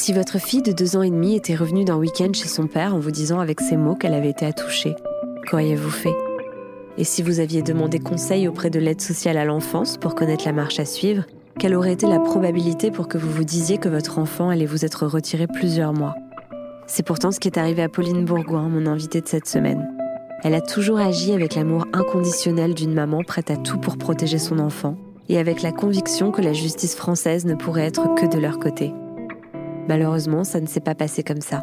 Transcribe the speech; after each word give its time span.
Si 0.00 0.14
votre 0.14 0.38
fille 0.38 0.62
de 0.62 0.72
deux 0.72 0.96
ans 0.96 1.02
et 1.02 1.10
demi 1.10 1.36
était 1.36 1.54
revenue 1.54 1.84
d'un 1.84 1.98
week-end 1.98 2.32
chez 2.32 2.48
son 2.48 2.66
père 2.66 2.94
en 2.94 2.98
vous 2.98 3.10
disant 3.10 3.38
avec 3.38 3.60
ces 3.60 3.76
mots 3.76 3.94
qu'elle 3.94 4.14
avait 4.14 4.30
été 4.30 4.46
attouchée, 4.46 4.96
qu'auriez-vous 5.46 5.90
fait? 5.90 6.14
Et 6.96 7.04
si 7.04 7.20
vous 7.20 7.38
aviez 7.38 7.60
demandé 7.60 7.98
conseil 7.98 8.48
auprès 8.48 8.70
de 8.70 8.78
l'aide 8.80 9.02
sociale 9.02 9.36
à 9.36 9.44
l'enfance 9.44 9.98
pour 9.98 10.14
connaître 10.14 10.46
la 10.46 10.54
marche 10.54 10.80
à 10.80 10.86
suivre, 10.86 11.24
quelle 11.58 11.74
aurait 11.74 11.92
été 11.92 12.06
la 12.06 12.18
probabilité 12.18 12.90
pour 12.90 13.08
que 13.08 13.18
vous 13.18 13.30
vous 13.30 13.44
disiez 13.44 13.76
que 13.76 13.90
votre 13.90 14.18
enfant 14.18 14.48
allait 14.48 14.64
vous 14.64 14.86
être 14.86 15.06
retiré 15.06 15.46
plusieurs 15.46 15.92
mois? 15.92 16.14
C'est 16.86 17.04
pourtant 17.04 17.30
ce 17.30 17.38
qui 17.38 17.48
est 17.48 17.58
arrivé 17.58 17.82
à 17.82 17.90
Pauline 17.90 18.24
Bourgoin, 18.24 18.70
mon 18.70 18.86
invitée 18.86 19.20
de 19.20 19.28
cette 19.28 19.48
semaine. 19.48 19.86
Elle 20.42 20.54
a 20.54 20.62
toujours 20.62 20.98
agi 20.98 21.34
avec 21.34 21.56
l'amour 21.56 21.84
inconditionnel 21.92 22.72
d'une 22.72 22.94
maman 22.94 23.22
prête 23.22 23.50
à 23.50 23.58
tout 23.58 23.76
pour 23.76 23.98
protéger 23.98 24.38
son 24.38 24.60
enfant 24.60 24.96
et 25.28 25.36
avec 25.36 25.60
la 25.60 25.72
conviction 25.72 26.30
que 26.30 26.40
la 26.40 26.54
justice 26.54 26.94
française 26.94 27.44
ne 27.44 27.54
pourrait 27.54 27.84
être 27.84 28.14
que 28.14 28.24
de 28.24 28.38
leur 28.38 28.58
côté. 28.58 28.94
Malheureusement, 29.88 30.44
ça 30.44 30.60
ne 30.60 30.66
s'est 30.66 30.80
pas 30.80 30.94
passé 30.94 31.22
comme 31.22 31.40
ça. 31.40 31.62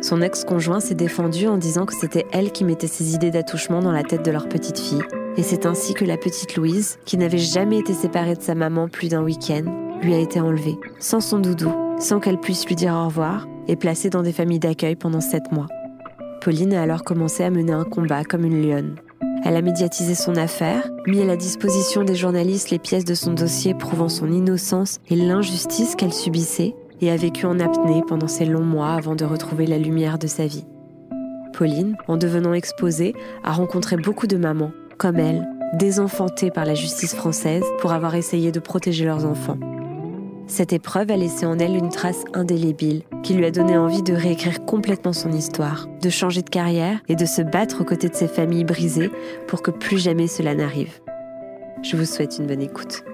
Son 0.00 0.22
ex-conjoint 0.22 0.78
s'est 0.80 0.94
défendu 0.94 1.48
en 1.48 1.56
disant 1.56 1.84
que 1.84 1.94
c'était 1.94 2.26
elle 2.32 2.52
qui 2.52 2.64
mettait 2.64 2.86
ses 2.86 3.14
idées 3.14 3.32
d'attouchement 3.32 3.80
dans 3.80 3.90
la 3.90 4.04
tête 4.04 4.24
de 4.24 4.30
leur 4.30 4.48
petite 4.48 4.78
fille. 4.78 5.02
Et 5.36 5.42
c'est 5.42 5.66
ainsi 5.66 5.94
que 5.94 6.04
la 6.04 6.16
petite 6.16 6.56
Louise, 6.56 6.98
qui 7.04 7.16
n'avait 7.16 7.38
jamais 7.38 7.78
été 7.78 7.94
séparée 7.94 8.36
de 8.36 8.42
sa 8.42 8.54
maman 8.54 8.88
plus 8.88 9.08
d'un 9.08 9.22
week-end, 9.22 9.64
lui 10.02 10.14
a 10.14 10.18
été 10.18 10.40
enlevée, 10.40 10.78
sans 11.00 11.20
son 11.20 11.40
doudou, 11.40 11.72
sans 11.98 12.20
qu'elle 12.20 12.38
puisse 12.38 12.66
lui 12.66 12.76
dire 12.76 12.94
au 12.94 13.06
revoir, 13.06 13.48
et 13.66 13.76
placée 13.76 14.10
dans 14.10 14.22
des 14.22 14.32
familles 14.32 14.60
d'accueil 14.60 14.94
pendant 14.94 15.20
sept 15.20 15.50
mois. 15.50 15.66
Pauline 16.40 16.74
a 16.74 16.82
alors 16.82 17.02
commencé 17.02 17.42
à 17.42 17.50
mener 17.50 17.72
un 17.72 17.84
combat 17.84 18.24
comme 18.24 18.44
une 18.44 18.62
lionne. 18.62 18.96
Elle 19.44 19.56
a 19.56 19.62
médiatisé 19.62 20.14
son 20.14 20.36
affaire, 20.36 20.88
mis 21.06 21.20
à 21.20 21.24
la 21.24 21.36
disposition 21.36 22.04
des 22.04 22.14
journalistes 22.14 22.70
les 22.70 22.78
pièces 22.78 23.04
de 23.04 23.14
son 23.14 23.32
dossier 23.32 23.74
prouvant 23.74 24.08
son 24.08 24.30
innocence 24.30 24.98
et 25.10 25.16
l'injustice 25.16 25.94
qu'elle 25.96 26.12
subissait, 26.12 26.74
et 27.00 27.10
a 27.10 27.16
vécu 27.16 27.46
en 27.46 27.60
apnée 27.60 28.02
pendant 28.06 28.28
ces 28.28 28.44
longs 28.44 28.64
mois 28.64 28.92
avant 28.92 29.14
de 29.14 29.24
retrouver 29.24 29.66
la 29.66 29.78
lumière 29.78 30.18
de 30.18 30.26
sa 30.26 30.46
vie. 30.46 30.64
Pauline, 31.52 31.96
en 32.06 32.16
devenant 32.16 32.52
exposée, 32.52 33.14
a 33.42 33.52
rencontré 33.52 33.96
beaucoup 33.96 34.26
de 34.26 34.36
mamans, 34.36 34.72
comme 34.96 35.16
elle, 35.16 35.46
désenfantées 35.74 36.50
par 36.50 36.64
la 36.64 36.74
justice 36.74 37.14
française 37.14 37.64
pour 37.80 37.92
avoir 37.92 38.14
essayé 38.14 38.52
de 38.52 38.60
protéger 38.60 39.04
leurs 39.04 39.26
enfants. 39.26 39.58
Cette 40.46 40.72
épreuve 40.72 41.10
a 41.10 41.16
laissé 41.16 41.44
en 41.44 41.58
elle 41.58 41.76
une 41.76 41.90
trace 41.90 42.24
indélébile 42.32 43.02
qui 43.22 43.34
lui 43.34 43.44
a 43.44 43.50
donné 43.50 43.76
envie 43.76 44.02
de 44.02 44.14
réécrire 44.14 44.64
complètement 44.64 45.12
son 45.12 45.30
histoire, 45.30 45.86
de 46.00 46.08
changer 46.08 46.40
de 46.40 46.48
carrière 46.48 47.00
et 47.06 47.16
de 47.16 47.26
se 47.26 47.42
battre 47.42 47.82
aux 47.82 47.84
côtés 47.84 48.08
de 48.08 48.14
ses 48.14 48.28
familles 48.28 48.64
brisées 48.64 49.10
pour 49.46 49.60
que 49.60 49.70
plus 49.70 49.98
jamais 49.98 50.26
cela 50.26 50.54
n'arrive. 50.54 51.00
Je 51.82 51.96
vous 51.96 52.06
souhaite 52.06 52.38
une 52.38 52.46
bonne 52.46 52.62
écoute. 52.62 53.04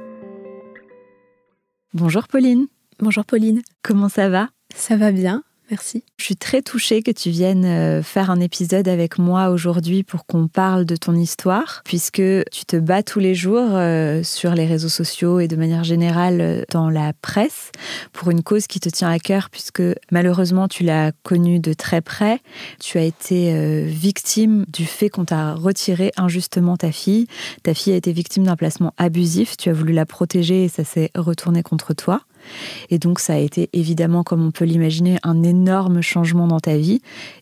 Bonjour 1.92 2.28
Pauline. 2.28 2.66
Bonjour 3.00 3.24
Pauline. 3.24 3.62
Comment 3.82 4.08
ça 4.08 4.28
va? 4.28 4.48
Ça 4.74 4.96
va 4.96 5.10
bien. 5.10 5.42
Merci. 5.70 6.04
Je 6.18 6.24
suis 6.24 6.36
très 6.36 6.60
touchée 6.60 7.02
que 7.02 7.10
tu 7.10 7.30
viennes 7.30 7.64
euh, 7.64 8.02
faire 8.02 8.30
un 8.30 8.38
épisode 8.38 8.86
avec 8.86 9.18
moi 9.18 9.48
aujourd'hui 9.48 10.02
pour 10.02 10.26
qu'on 10.26 10.46
parle 10.46 10.84
de 10.84 10.94
ton 10.94 11.14
histoire, 11.14 11.80
puisque 11.84 12.22
tu 12.52 12.64
te 12.66 12.76
bats 12.76 13.02
tous 13.02 13.18
les 13.18 13.34
jours 13.34 13.70
euh, 13.72 14.22
sur 14.22 14.54
les 14.54 14.66
réseaux 14.66 14.90
sociaux 14.90 15.40
et 15.40 15.48
de 15.48 15.56
manière 15.56 15.82
générale 15.82 16.40
euh, 16.42 16.62
dans 16.70 16.90
la 16.90 17.14
presse 17.14 17.72
pour 18.12 18.30
une 18.30 18.42
cause 18.42 18.66
qui 18.66 18.78
te 18.78 18.90
tient 18.90 19.08
à 19.08 19.18
cœur, 19.18 19.48
puisque 19.50 19.82
malheureusement 20.12 20.68
tu 20.68 20.84
l'as 20.84 21.12
connue 21.22 21.60
de 21.60 21.72
très 21.72 22.02
près. 22.02 22.40
Tu 22.78 22.98
as 22.98 23.02
été 23.02 23.84
victime 23.86 24.66
du 24.68 24.84
fait 24.84 25.08
qu'on 25.08 25.24
t'a 25.24 25.54
retiré 25.54 26.12
injustement 26.18 26.76
ta 26.76 26.92
fille. 26.92 27.26
Ta 27.62 27.72
fille 27.72 27.94
a 27.94 27.96
été 27.96 28.12
victime 28.12 28.44
d'un 28.44 28.56
placement 28.56 28.92
abusif. 28.98 29.56
Tu 29.56 29.70
as 29.70 29.72
voulu 29.72 29.94
la 29.94 30.04
protéger 30.04 30.64
et 30.64 30.68
ça 30.68 30.84
s'est 30.84 31.10
retourné 31.16 31.62
contre 31.62 31.94
toi. 31.94 32.20
Et 32.90 32.98
donc 32.98 33.20
ça 33.20 33.34
a 33.34 33.38
été 33.38 33.70
évidemment, 33.72 34.22
comme 34.22 34.44
on 34.44 34.50
peut 34.50 34.64
l'imaginer, 34.64 35.18
un 35.22 35.42
énorme 35.42 36.00
changement 36.00 36.46
dans 36.46 36.60
ta 36.60 36.76
vie. 36.76 37.00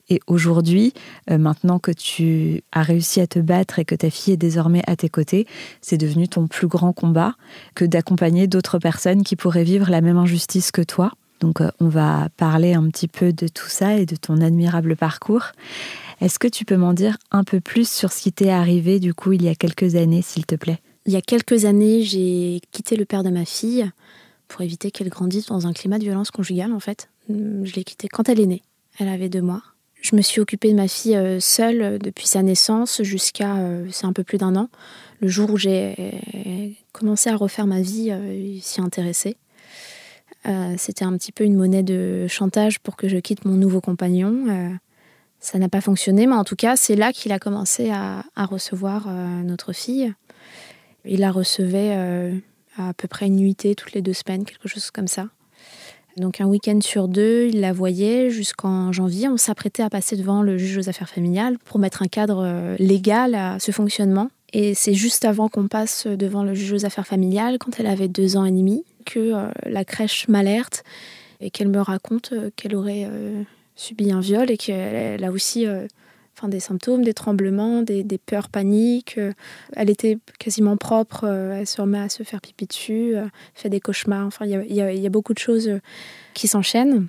Et 0.08 0.20
aujourd'hui, 0.26 0.92
euh, 1.30 1.38
maintenant 1.38 1.78
que 1.78 1.90
tu 1.90 2.62
as 2.72 2.82
réussi 2.82 3.20
à 3.20 3.26
te 3.26 3.38
battre 3.38 3.78
et 3.78 3.84
que 3.84 3.94
ta 3.94 4.10
fille 4.10 4.34
est 4.34 4.38
désormais 4.38 4.82
à 4.86 4.96
tes 4.96 5.08
côtés, 5.08 5.46
c'est 5.80 5.98
devenu 5.98 6.28
ton 6.28 6.46
plus 6.46 6.66
grand 6.66 6.92
combat 6.92 7.34
que 7.74 7.84
d'accompagner 7.84 8.46
d'autres 8.46 8.78
personnes 8.78 9.22
qui 9.22 9.36
pourraient 9.36 9.64
vivre 9.64 9.90
la 9.90 10.00
même 10.00 10.18
injustice 10.18 10.70
que 10.70 10.82
toi. 10.82 11.12
Donc 11.42 11.60
euh, 11.60 11.70
on 11.80 11.88
va 11.88 12.28
parler 12.36 12.74
un 12.74 12.88
petit 12.88 13.08
peu 13.08 13.32
de 13.32 13.48
tout 13.48 13.68
ça 13.68 13.96
et 13.96 14.06
de 14.06 14.16
ton 14.16 14.40
admirable 14.40 14.96
parcours. 14.96 15.46
Est-ce 16.20 16.38
que 16.38 16.46
tu 16.46 16.64
peux 16.64 16.76
m'en 16.76 16.92
dire 16.92 17.16
un 17.32 17.42
peu 17.42 17.60
plus 17.60 17.90
sur 17.90 18.12
ce 18.12 18.22
qui 18.22 18.32
t'est 18.32 18.50
arrivé 18.50 19.00
du 19.00 19.12
coup 19.12 19.32
il 19.32 19.42
y 19.42 19.48
a 19.48 19.56
quelques 19.56 19.96
années, 19.96 20.22
s'il 20.22 20.46
te 20.46 20.54
plaît? 20.54 20.78
Il 21.04 21.12
y 21.12 21.16
a 21.16 21.20
quelques 21.20 21.64
années, 21.64 22.04
j'ai 22.04 22.60
quitté 22.70 22.96
le 22.96 23.04
père 23.04 23.24
de 23.24 23.30
ma 23.30 23.44
fille 23.44 23.90
pour 24.52 24.60
éviter 24.60 24.90
qu'elle 24.90 25.08
grandisse 25.08 25.46
dans 25.46 25.66
un 25.66 25.72
climat 25.72 25.98
de 25.98 26.04
violence 26.04 26.30
conjugale, 26.30 26.72
en 26.72 26.80
fait. 26.80 27.08
Mm, 27.28 27.64
je 27.64 27.74
l'ai 27.74 27.84
quittée 27.84 28.08
quand 28.08 28.28
elle 28.28 28.38
est 28.38 28.46
née. 28.46 28.62
Elle 28.98 29.08
avait 29.08 29.30
deux 29.30 29.40
mois. 29.40 29.62
Je 30.02 30.14
me 30.14 30.20
suis 30.20 30.40
occupée 30.40 30.70
de 30.70 30.76
ma 30.76 30.88
fille 30.88 31.16
euh, 31.16 31.40
seule 31.40 31.82
euh, 31.82 31.98
depuis 31.98 32.26
sa 32.26 32.42
naissance 32.42 33.02
jusqu'à, 33.02 33.56
euh, 33.56 33.86
c'est 33.90 34.04
un 34.04 34.12
peu 34.12 34.24
plus 34.24 34.36
d'un 34.36 34.54
an, 34.56 34.68
le 35.20 35.28
jour 35.28 35.50
où 35.50 35.56
j'ai 35.56 36.76
commencé 36.92 37.30
à 37.30 37.36
refaire 37.36 37.66
ma 37.66 37.80
vie, 37.80 38.12
s'y 38.60 38.80
intéresser. 38.80 39.36
C'était 40.76 41.04
un 41.04 41.16
petit 41.16 41.30
peu 41.30 41.44
une 41.44 41.54
monnaie 41.54 41.84
de 41.84 42.26
chantage 42.26 42.80
pour 42.80 42.96
que 42.96 43.06
je 43.06 43.18
quitte 43.18 43.44
mon 43.44 43.54
nouveau 43.54 43.80
compagnon. 43.80 44.76
ça 45.38 45.60
n'a 45.60 45.68
pas 45.68 45.80
fonctionné, 45.80 46.26
mais 46.26 46.34
en 46.34 46.42
tout 46.42 46.56
cas, 46.56 46.74
c'est 46.74 46.96
là 46.96 47.12
qu'il 47.12 47.30
a 47.30 47.38
commencé 47.38 47.90
à 47.90 48.44
recevoir 48.46 49.06
notre 49.44 49.72
fille. 49.72 50.12
Il 51.04 51.20
la 51.20 51.30
recevait 51.30 52.42
à 52.76 52.92
peu 52.94 53.08
près 53.08 53.26
une 53.26 53.36
nuitée 53.36 53.74
toutes 53.74 53.92
les 53.92 54.02
deux 54.02 54.12
semaines, 54.12 54.44
quelque 54.44 54.68
chose 54.68 54.90
comme 54.90 55.08
ça. 55.08 55.28
Donc 56.16 56.40
un 56.40 56.46
week-end 56.46 56.78
sur 56.82 57.08
deux, 57.08 57.48
il 57.48 57.60
la 57.60 57.72
voyait 57.72 58.30
jusqu'en 58.30 58.92
janvier. 58.92 59.28
On 59.28 59.36
s'apprêtait 59.36 59.82
à 59.82 59.90
passer 59.90 60.16
devant 60.16 60.42
le 60.42 60.58
juge 60.58 60.76
aux 60.78 60.88
affaires 60.88 61.08
familiales 61.08 61.58
pour 61.64 61.78
mettre 61.78 62.02
un 62.02 62.06
cadre 62.06 62.42
euh, 62.44 62.76
légal 62.78 63.34
à 63.34 63.58
ce 63.58 63.72
fonctionnement. 63.72 64.30
Et 64.52 64.74
c'est 64.74 64.92
juste 64.92 65.24
avant 65.24 65.48
qu'on 65.48 65.68
passe 65.68 66.06
devant 66.06 66.42
le 66.42 66.54
juge 66.54 66.72
aux 66.72 66.84
affaires 66.84 67.06
familiales, 67.06 67.58
quand 67.58 67.80
elle 67.80 67.86
avait 67.86 68.08
deux 68.08 68.36
ans 68.36 68.44
et 68.44 68.50
demi, 68.50 68.84
que 69.06 69.18
euh, 69.18 69.50
la 69.64 69.84
crèche 69.84 70.28
m'alerte 70.28 70.84
et 71.40 71.50
qu'elle 71.50 71.68
me 71.68 71.80
raconte 71.80 72.32
euh, 72.32 72.50
qu'elle 72.56 72.76
aurait 72.76 73.08
subi 73.74 74.12
un 74.12 74.20
viol 74.20 74.50
et 74.50 74.58
qu'elle 74.58 75.24
a 75.24 75.30
aussi 75.30 75.66
enfin, 76.36 76.48
des 76.48 76.60
symptômes, 76.60 77.02
des 77.04 77.14
tremblements, 77.14 77.82
des, 77.82 78.04
peurs, 78.24 78.48
paniques. 78.48 79.16
Euh, 79.18 79.32
elle 79.74 79.90
était 79.90 80.18
quasiment 80.38 80.76
propre, 80.76 81.24
euh, 81.24 81.58
elle 81.58 81.66
se 81.66 81.80
remet 81.80 81.98
à 81.98 82.08
se 82.08 82.22
faire 82.22 82.40
pipi 82.40 82.66
dessus, 82.66 83.14
euh, 83.14 83.26
fait 83.54 83.68
des 83.68 83.80
cauchemars. 83.80 84.26
Enfin, 84.26 84.46
il 84.46 84.74
y, 84.74 85.06
a, 85.06 85.10
beaucoup 85.10 85.34
de 85.34 85.38
choses 85.38 85.70
qui 86.34 86.48
s'enchaînent. 86.48 87.08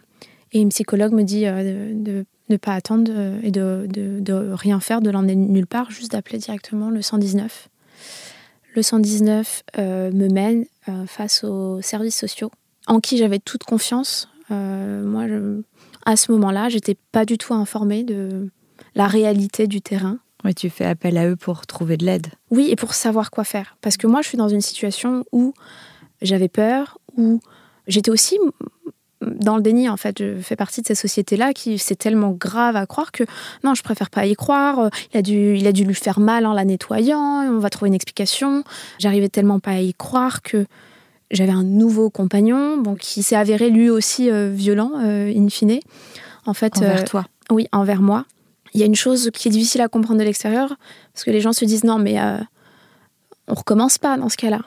Et 0.51 0.59
une 0.59 0.69
psychologue 0.69 1.13
me 1.13 1.23
dit 1.23 1.45
de 1.45 2.25
ne 2.49 2.57
pas 2.57 2.73
attendre 2.73 3.11
et 3.41 3.49
de, 3.49 4.51
rien 4.53 4.79
faire, 4.79 5.01
de 5.01 5.09
l'emmener 5.09 5.35
nulle 5.35 5.67
part, 5.67 5.89
juste 5.89 6.11
d'appeler 6.11 6.37
directement 6.37 6.89
le 6.89 7.01
119. 7.01 7.69
Le 8.75 8.81
119 8.81 9.63
me 9.77 10.27
mène 10.27 10.65
face 11.07 11.43
aux 11.43 11.81
services 11.81 12.17
sociaux, 12.17 12.51
en 12.85 12.99
qui 12.99 13.17
j'avais 13.17 13.39
toute 13.39 13.63
confiance. 13.63 14.29
moi, 14.49 15.25
à 16.05 16.15
ce 16.15 16.31
moment-là, 16.33 16.69
j'étais 16.69 16.97
pas 17.11 17.25
du 17.25 17.39
tout 17.39 17.55
informée 17.55 18.03
de, 18.03 18.49
la 18.95 19.07
réalité 19.07 19.67
du 19.67 19.81
terrain. 19.81 20.19
Oui, 20.43 20.53
tu 20.53 20.69
fais 20.69 20.85
appel 20.85 21.17
à 21.17 21.27
eux 21.27 21.35
pour 21.35 21.65
trouver 21.65 21.97
de 21.97 22.05
l'aide. 22.05 22.27
Oui, 22.51 22.67
et 22.69 22.75
pour 22.75 22.93
savoir 22.93 23.31
quoi 23.31 23.43
faire. 23.43 23.77
Parce 23.81 23.97
que 23.97 24.07
moi, 24.07 24.21
je 24.21 24.27
suis 24.27 24.37
dans 24.37 24.49
une 24.49 24.61
situation 24.61 25.23
où 25.31 25.53
j'avais 26.21 26.49
peur, 26.49 26.97
où 27.17 27.39
j'étais 27.87 28.11
aussi 28.11 28.37
dans 29.21 29.55
le 29.55 29.61
déni, 29.61 29.87
en 29.87 29.95
fait. 29.95 30.19
Je 30.19 30.41
fais 30.41 30.57
partie 30.57 30.81
de 30.81 30.87
ces 30.87 30.95
sociétés-là 30.95 31.53
qui, 31.53 31.77
c'est 31.77 31.95
tellement 31.95 32.31
grave 32.31 32.75
à 32.75 32.85
croire 32.85 33.11
que 33.11 33.23
non, 33.63 33.73
je 33.73 33.83
préfère 33.83 34.09
pas 34.09 34.25
y 34.25 34.35
croire. 34.35 34.89
Il 35.13 35.17
a 35.17 35.21
dû, 35.21 35.55
il 35.55 35.65
a 35.65 35.71
dû 35.71 35.85
lui 35.85 35.95
faire 35.95 36.19
mal 36.19 36.45
en 36.45 36.53
la 36.53 36.65
nettoyant. 36.65 37.43
On 37.49 37.59
va 37.59 37.69
trouver 37.69 37.87
une 37.87 37.95
explication. 37.95 38.63
J'arrivais 38.99 39.29
tellement 39.29 39.59
pas 39.59 39.71
à 39.71 39.79
y 39.79 39.93
croire 39.93 40.41
que 40.41 40.65
j'avais 41.31 41.51
un 41.51 41.63
nouveau 41.63 42.09
compagnon, 42.09 42.77
bon, 42.77 42.95
qui 42.95 43.23
s'est 43.23 43.35
avéré 43.35 43.69
lui 43.69 43.89
aussi 43.89 44.29
euh, 44.29 44.51
violent, 44.53 44.91
euh, 45.01 45.33
in 45.35 45.49
fine. 45.49 45.79
En 46.45 46.53
fait, 46.53 46.77
envers 46.77 47.01
euh, 47.01 47.05
toi. 47.05 47.25
Oui, 47.49 47.67
envers 47.71 48.01
moi. 48.01 48.25
Il 48.73 48.79
y 48.79 48.83
a 48.83 48.85
une 48.85 48.95
chose 48.95 49.29
qui 49.33 49.47
est 49.47 49.51
difficile 49.51 49.81
à 49.81 49.87
comprendre 49.87 50.19
de 50.19 50.25
l'extérieur, 50.25 50.75
parce 51.13 51.23
que 51.23 51.31
les 51.31 51.41
gens 51.41 51.53
se 51.53 51.65
disent 51.65 51.83
non, 51.83 51.99
mais 51.99 52.19
euh, 52.19 52.37
on 53.47 53.53
recommence 53.53 53.97
pas 53.97 54.17
dans 54.17 54.29
ce 54.29 54.37
cas-là. 54.37 54.61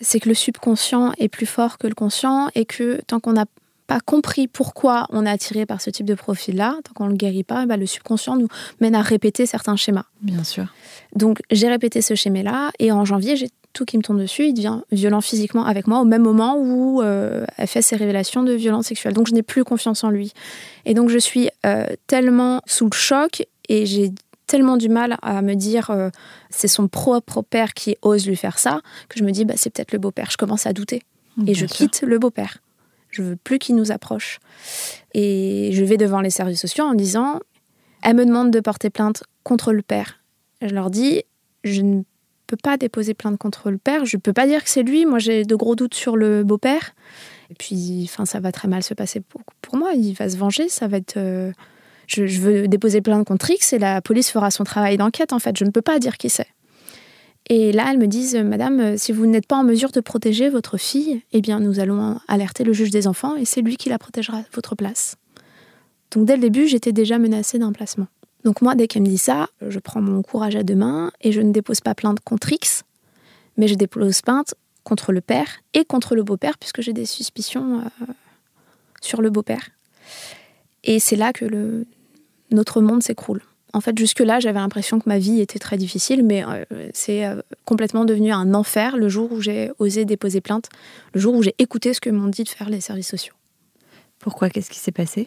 C'est 0.00 0.20
que 0.20 0.28
le 0.28 0.34
subconscient 0.34 1.12
est 1.18 1.28
plus 1.28 1.46
fort 1.46 1.78
que 1.78 1.86
le 1.86 1.94
conscient 1.94 2.48
et 2.54 2.64
que 2.64 3.00
tant 3.06 3.20
qu'on 3.20 3.32
n'a 3.32 3.46
pas 3.86 4.00
compris 4.00 4.48
pourquoi 4.48 5.06
on 5.10 5.24
est 5.26 5.30
attiré 5.30 5.64
par 5.64 5.80
ce 5.80 5.90
type 5.90 6.06
de 6.06 6.14
profil-là, 6.14 6.76
tant 6.84 6.92
qu'on 6.94 7.04
ne 7.06 7.10
le 7.10 7.16
guérit 7.16 7.44
pas, 7.44 7.66
bah, 7.66 7.76
le 7.76 7.86
subconscient 7.86 8.36
nous 8.36 8.48
mène 8.80 8.94
à 8.94 9.02
répéter 9.02 9.46
certains 9.46 9.76
schémas. 9.76 10.04
Bien 10.22 10.44
sûr. 10.44 10.66
Donc 11.14 11.40
j'ai 11.50 11.68
répété 11.68 12.02
ce 12.02 12.14
schéma-là 12.14 12.70
et 12.78 12.92
en 12.92 13.04
janvier, 13.04 13.36
j'ai 13.36 13.48
tout 13.76 13.84
qui 13.84 13.98
me 13.98 14.02
tombe 14.02 14.18
dessus, 14.18 14.46
il 14.46 14.54
devient 14.54 14.80
violent 14.90 15.20
physiquement 15.20 15.66
avec 15.66 15.86
moi 15.86 16.00
au 16.00 16.06
même 16.06 16.22
moment 16.22 16.56
où 16.58 17.02
euh, 17.02 17.44
elle 17.58 17.66
fait 17.66 17.82
ses 17.82 17.94
révélations 17.94 18.42
de 18.42 18.54
violence 18.54 18.86
sexuelle. 18.86 19.12
Donc 19.12 19.28
je 19.28 19.34
n'ai 19.34 19.42
plus 19.42 19.64
confiance 19.64 20.02
en 20.02 20.08
lui. 20.08 20.32
Et 20.86 20.94
donc 20.94 21.10
je 21.10 21.18
suis 21.18 21.50
euh, 21.66 21.84
tellement 22.06 22.62
sous 22.64 22.86
le 22.86 22.96
choc 22.96 23.46
et 23.68 23.84
j'ai 23.84 24.12
tellement 24.46 24.78
du 24.78 24.88
mal 24.88 25.18
à 25.20 25.42
me 25.42 25.54
dire 25.54 25.90
euh, 25.90 26.08
c'est 26.48 26.68
son 26.68 26.88
propre 26.88 27.42
père 27.42 27.74
qui 27.74 27.98
ose 28.00 28.26
lui 28.26 28.36
faire 28.36 28.58
ça 28.58 28.80
que 29.10 29.18
je 29.18 29.24
me 29.24 29.30
dis 29.30 29.44
bah, 29.44 29.54
c'est 29.58 29.68
peut-être 29.68 29.92
le 29.92 29.98
beau-père. 29.98 30.30
Je 30.30 30.38
commence 30.38 30.66
à 30.66 30.72
douter 30.72 31.02
et 31.46 31.52
je 31.52 31.66
quitte 31.66 32.00
le 32.00 32.18
beau-père. 32.18 32.58
Je 33.10 33.20
veux 33.20 33.36
plus 33.36 33.58
qu'il 33.58 33.76
nous 33.76 33.92
approche. 33.92 34.38
Et 35.12 35.68
je 35.74 35.84
vais 35.84 35.98
devant 35.98 36.22
les 36.22 36.30
services 36.30 36.62
sociaux 36.62 36.84
en 36.84 36.94
disant 36.94 37.40
Elle 38.02 38.16
me 38.16 38.24
demande 38.24 38.50
de 38.50 38.60
porter 38.60 38.88
plainte 38.88 39.22
contre 39.42 39.74
le 39.74 39.82
père. 39.82 40.20
Je 40.62 40.74
leur 40.74 40.90
dis 40.90 41.24
Je 41.62 41.82
ne 41.82 42.02
peux 42.46 42.56
pas 42.56 42.76
déposer 42.76 43.14
plainte 43.14 43.38
contre 43.38 43.70
le 43.70 43.78
père. 43.78 44.04
Je 44.04 44.16
peux 44.16 44.32
pas 44.32 44.46
dire 44.46 44.62
que 44.62 44.70
c'est 44.70 44.82
lui. 44.82 45.06
Moi, 45.06 45.18
j'ai 45.18 45.44
de 45.44 45.56
gros 45.56 45.74
doutes 45.74 45.94
sur 45.94 46.16
le 46.16 46.44
beau-père. 46.44 46.94
Et 47.50 47.54
puis, 47.54 48.02
enfin, 48.04 48.24
ça 48.24 48.40
va 48.40 48.52
très 48.52 48.68
mal 48.68 48.82
se 48.82 48.94
passer 48.94 49.20
pour, 49.20 49.76
moi. 49.76 49.92
Il 49.94 50.12
va 50.14 50.28
se 50.28 50.36
venger. 50.36 50.68
Ça 50.68 50.88
va 50.88 50.98
être. 50.98 51.16
Euh, 51.16 51.52
je, 52.06 52.22
veux 52.40 52.68
déposer 52.68 53.00
plainte 53.00 53.26
contre 53.26 53.50
X 53.50 53.72
et 53.72 53.78
la 53.78 54.00
police 54.00 54.30
fera 54.30 54.50
son 54.50 54.64
travail 54.64 54.96
d'enquête. 54.96 55.32
En 55.32 55.38
fait, 55.38 55.56
je 55.56 55.64
ne 55.64 55.70
peux 55.70 55.82
pas 55.82 55.98
dire 55.98 56.16
qui 56.16 56.30
c'est. 56.30 56.46
Et 57.48 57.72
là, 57.72 57.88
elles 57.90 57.98
me 57.98 58.08
disent, 58.08 58.36
Madame, 58.36 58.98
si 58.98 59.12
vous 59.12 59.26
n'êtes 59.26 59.46
pas 59.46 59.56
en 59.56 59.64
mesure 59.64 59.92
de 59.92 60.00
protéger 60.00 60.48
votre 60.48 60.78
fille, 60.78 61.22
eh 61.32 61.40
bien, 61.40 61.60
nous 61.60 61.78
allons 61.78 62.18
alerter 62.26 62.64
le 62.64 62.72
juge 62.72 62.90
des 62.90 63.06
enfants 63.06 63.36
et 63.36 63.44
c'est 63.44 63.60
lui 63.60 63.76
qui 63.76 63.88
la 63.88 63.98
protégera 63.98 64.38
à 64.38 64.44
votre 64.52 64.74
place. 64.74 65.16
Donc, 66.10 66.26
dès 66.26 66.34
le 66.34 66.42
début, 66.42 66.66
j'étais 66.66 66.92
déjà 66.92 67.18
menacée 67.18 67.58
d'un 67.58 67.72
placement. 67.72 68.08
Donc, 68.46 68.62
moi, 68.62 68.76
dès 68.76 68.86
qu'elle 68.86 69.02
me 69.02 69.08
dit 69.08 69.18
ça, 69.18 69.48
je 69.60 69.80
prends 69.80 70.00
mon 70.00 70.22
courage 70.22 70.54
à 70.54 70.62
deux 70.62 70.76
mains 70.76 71.10
et 71.20 71.32
je 71.32 71.40
ne 71.40 71.50
dépose 71.50 71.80
pas 71.80 71.96
plainte 71.96 72.20
contre 72.20 72.52
X, 72.52 72.84
mais 73.56 73.66
je 73.66 73.74
dépose 73.74 74.22
plainte 74.22 74.54
contre 74.84 75.10
le 75.10 75.20
père 75.20 75.48
et 75.74 75.84
contre 75.84 76.14
le 76.14 76.22
beau-père, 76.22 76.56
puisque 76.56 76.80
j'ai 76.80 76.92
des 76.92 77.06
suspicions 77.06 77.80
euh, 77.80 78.04
sur 79.00 79.20
le 79.20 79.30
beau-père. 79.30 79.70
Et 80.84 81.00
c'est 81.00 81.16
là 81.16 81.32
que 81.32 81.44
le, 81.44 81.86
notre 82.52 82.80
monde 82.82 83.02
s'écroule. 83.02 83.42
En 83.72 83.80
fait, 83.80 83.98
jusque-là, 83.98 84.38
j'avais 84.38 84.60
l'impression 84.60 85.00
que 85.00 85.08
ma 85.08 85.18
vie 85.18 85.40
était 85.40 85.58
très 85.58 85.76
difficile, 85.76 86.22
mais 86.22 86.44
euh, 86.46 86.64
c'est 86.94 87.26
euh, 87.26 87.42
complètement 87.64 88.04
devenu 88.04 88.30
un 88.30 88.54
enfer 88.54 88.96
le 88.96 89.08
jour 89.08 89.32
où 89.32 89.40
j'ai 89.40 89.72
osé 89.80 90.04
déposer 90.04 90.40
plainte, 90.40 90.68
le 91.14 91.20
jour 91.20 91.34
où 91.34 91.42
j'ai 91.42 91.56
écouté 91.58 91.92
ce 91.94 92.00
que 92.00 92.10
m'ont 92.10 92.28
dit 92.28 92.44
de 92.44 92.48
faire 92.48 92.70
les 92.70 92.80
services 92.80 93.08
sociaux. 93.08 93.34
Pourquoi? 94.20 94.50
Qu'est-ce 94.50 94.70
qui 94.70 94.78
s'est 94.78 94.92
passé? 94.92 95.26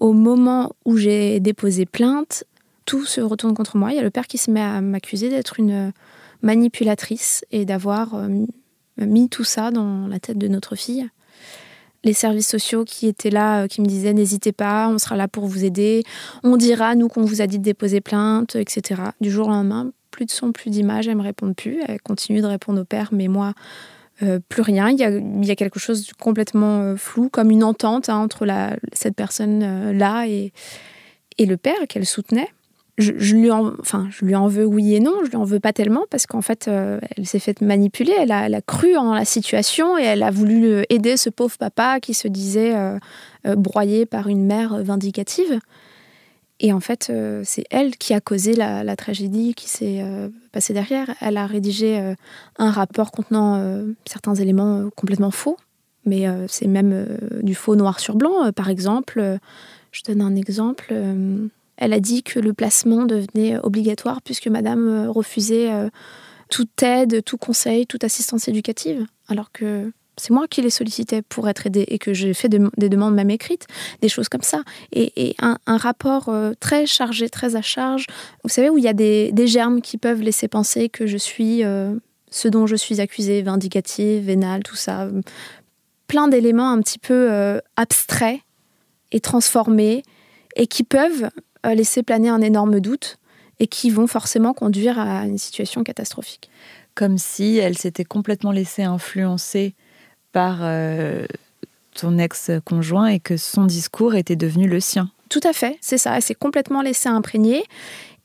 Au 0.00 0.12
moment 0.12 0.72
où 0.84 0.96
j'ai 0.96 1.40
déposé 1.40 1.86
plainte, 1.86 2.44
tout 2.84 3.04
se 3.04 3.20
retourne 3.20 3.54
contre 3.54 3.76
moi. 3.76 3.92
Il 3.92 3.96
y 3.96 3.98
a 3.98 4.02
le 4.02 4.10
père 4.10 4.26
qui 4.26 4.38
se 4.38 4.50
met 4.50 4.60
à 4.60 4.80
m'accuser 4.80 5.30
d'être 5.30 5.58
une 5.58 5.92
manipulatrice 6.42 7.44
et 7.50 7.64
d'avoir 7.64 8.14
euh, 8.14 8.28
mis 8.98 9.28
tout 9.28 9.44
ça 9.44 9.70
dans 9.70 10.06
la 10.06 10.20
tête 10.20 10.38
de 10.38 10.48
notre 10.48 10.76
fille 10.76 11.08
les 12.04 12.12
services 12.12 12.48
sociaux 12.48 12.84
qui 12.84 13.06
étaient 13.06 13.30
là, 13.30 13.62
euh, 13.62 13.66
qui 13.66 13.80
me 13.80 13.86
disaient 13.86 14.12
n'hésitez 14.12 14.52
pas, 14.52 14.88
on 14.88 14.98
sera 14.98 15.16
là 15.16 15.26
pour 15.26 15.46
vous 15.46 15.64
aider, 15.64 16.04
on 16.42 16.56
dira, 16.56 16.94
nous, 16.94 17.08
qu'on 17.08 17.24
vous 17.24 17.40
a 17.40 17.46
dit 17.46 17.58
de 17.58 17.64
déposer 17.64 18.00
plainte, 18.00 18.56
etc. 18.56 19.02
Du 19.20 19.30
jour 19.30 19.48
au 19.48 19.50
lendemain, 19.50 19.90
plus 20.10 20.26
de 20.26 20.30
son, 20.30 20.52
plus 20.52 20.70
d'image, 20.70 21.08
elle 21.08 21.16
me 21.16 21.22
répond 21.22 21.52
plus, 21.54 21.80
elle 21.86 22.00
continue 22.00 22.40
de 22.40 22.46
répondre 22.46 22.82
au 22.82 22.84
père, 22.84 23.08
mais 23.12 23.28
moi, 23.28 23.54
euh, 24.22 24.38
plus 24.48 24.62
rien. 24.62 24.90
Il 24.90 24.98
y, 24.98 25.50
a, 25.50 25.56
quelque 25.56 25.78
chose 25.78 26.06
de 26.06 26.12
complètement 26.12 26.80
euh, 26.80 26.96
flou, 26.96 27.28
comme 27.28 27.50
une 27.50 27.64
entente 27.64 28.08
hein, 28.08 28.18
entre 28.18 28.46
cette 28.92 29.16
personne-là 29.16 30.26
et, 30.26 30.52
et 31.38 31.46
le 31.46 31.56
père 31.56 31.86
qu'elle 31.88 32.06
soutenait 32.06 32.48
je, 32.98 33.34
lui 33.34 33.50
en, 33.50 33.72
enfin, 33.80 34.08
je 34.10 34.24
lui 34.24 34.34
en 34.34 34.46
veux 34.46 34.64
oui 34.64 34.94
et 34.94 35.00
non. 35.00 35.14
Je 35.24 35.30
lui 35.30 35.36
en 35.36 35.44
veux 35.44 35.60
pas 35.60 35.72
tellement 35.72 36.04
parce 36.10 36.26
qu'en 36.26 36.42
fait, 36.42 36.68
euh, 36.68 37.00
elle 37.16 37.26
s'est 37.26 37.38
faite 37.38 37.60
manipuler. 37.60 38.12
Elle 38.18 38.32
a, 38.32 38.60
cru 38.60 38.96
en 38.96 39.14
la 39.14 39.24
situation 39.24 39.98
et 39.98 40.02
elle 40.02 40.22
a 40.22 40.30
voulu 40.30 40.84
aider 40.88 41.16
ce 41.16 41.30
pauvre 41.30 41.56
papa 41.58 42.00
qui 42.00 42.14
se 42.14 42.28
disait 42.28 42.74
euh, 42.74 42.98
euh, 43.46 43.56
broyé 43.56 44.06
par 44.06 44.28
une 44.28 44.46
mère 44.46 44.82
vindicative. 44.82 45.58
Et 46.60 46.72
en 46.72 46.80
fait, 46.80 47.12
c'est 47.42 47.64
elle 47.70 47.96
qui 47.96 48.14
a 48.14 48.20
causé 48.20 48.54
la, 48.54 48.96
tragédie 48.96 49.54
qui 49.54 49.68
s'est 49.68 50.04
passée 50.52 50.72
derrière. 50.72 51.12
Elle 51.20 51.36
a 51.36 51.46
rédigé 51.46 52.14
un 52.58 52.70
rapport 52.70 53.10
contenant 53.10 53.84
certains 54.06 54.34
éléments 54.36 54.88
complètement 54.94 55.32
faux, 55.32 55.56
mais 56.06 56.26
c'est 56.46 56.68
même 56.68 57.18
du 57.42 57.56
faux 57.56 57.74
noir 57.74 57.98
sur 57.98 58.14
blanc. 58.14 58.52
par 58.52 58.70
exemple, 58.70 59.38
je 59.90 60.02
donne 60.04 60.22
un 60.22 60.36
exemple 60.36 60.94
elle 61.76 61.92
a 61.92 62.00
dit 62.00 62.22
que 62.22 62.38
le 62.38 62.52
placement 62.52 63.04
devenait 63.04 63.58
obligatoire 63.58 64.22
puisque 64.22 64.46
madame 64.48 64.88
euh, 64.88 65.10
refusait 65.10 65.72
euh, 65.72 65.88
toute 66.50 66.82
aide, 66.82 67.24
tout 67.24 67.38
conseil, 67.38 67.86
toute 67.86 68.04
assistance 68.04 68.48
éducative, 68.48 69.06
alors 69.28 69.50
que 69.50 69.92
c'est 70.24 70.32
moi 70.32 70.48
qui 70.48 70.62
les 70.62 70.70
sollicitais 70.70 71.20
pour 71.20 71.50
être 71.50 71.66
aidée 71.66 71.84
et 71.88 71.98
que 71.98 72.14
j'ai 72.14 72.32
fait 72.32 72.48
des 72.48 72.88
demandes 72.88 73.14
même 73.14 73.28
écrites, 73.28 73.66
des 74.00 74.08
choses 74.08 74.30
comme 74.30 74.42
ça. 74.42 74.62
Et, 74.92 75.36
un, 75.38 75.58
rapport 75.76 76.30
euh, 76.30 76.52
très 76.60 76.86
chargé, 76.86 77.28
très 77.28 77.56
à 77.56 77.62
charge, 77.62 78.06
vous 78.42 78.48
savez, 78.48 78.70
où 78.70 78.78
il 78.78 78.84
y 78.84 78.88
a 78.88 78.94
des, 78.94 79.46
germes 79.46 79.82
qui 79.82 79.98
peuvent 79.98 80.22
laisser 80.22 80.48
penser 80.48 80.88
que 80.88 81.06
je 81.06 81.18
suis 81.18 81.62
ce 82.30 82.48
dont 82.48 82.66
je 82.66 82.74
suis 82.74 83.02
accusée, 83.02 83.42
vindicative, 83.42 84.24
vénale, 84.24 84.62
tout 84.62 84.76
ça. 84.76 85.08
Plein 86.06 86.28
d'éléments 86.28 86.70
un 86.70 86.80
petit 86.80 86.98
peu 86.98 87.60
abstraits 87.76 88.40
et 89.12 89.20
transformés 89.20 90.04
et 90.56 90.66
qui 90.66 90.84
peuvent 90.84 91.28
laisser 91.64 92.02
planer 92.02 92.30
un 92.30 92.40
énorme 92.40 92.80
doute 92.80 93.18
et 93.60 93.66
qui 93.66 93.90
vont 93.90 94.06
forcément 94.06 94.54
conduire 94.54 94.98
à 94.98 95.26
une 95.26 95.38
situation 95.38 95.84
catastrophique. 95.84 96.48
Comme 96.94 97.18
si 97.18 97.58
elle 97.58 97.76
s'était 97.76 98.04
complètement 98.04 98.52
laissée 98.52 98.84
influencer 98.84 99.74
par 100.34 100.58
euh, 100.60 101.24
ton 101.94 102.18
ex-conjoint 102.18 103.06
et 103.06 103.20
que 103.20 103.38
son 103.38 103.64
discours 103.64 104.14
était 104.14 104.36
devenu 104.36 104.68
le 104.68 104.80
sien. 104.80 105.10
Tout 105.30 105.40
à 105.44 105.54
fait, 105.54 105.78
c'est 105.80 105.96
ça. 105.96 106.16
Elle 106.16 106.22
s'est 106.22 106.34
complètement 106.34 106.82
laissée 106.82 107.08
imprégner. 107.08 107.64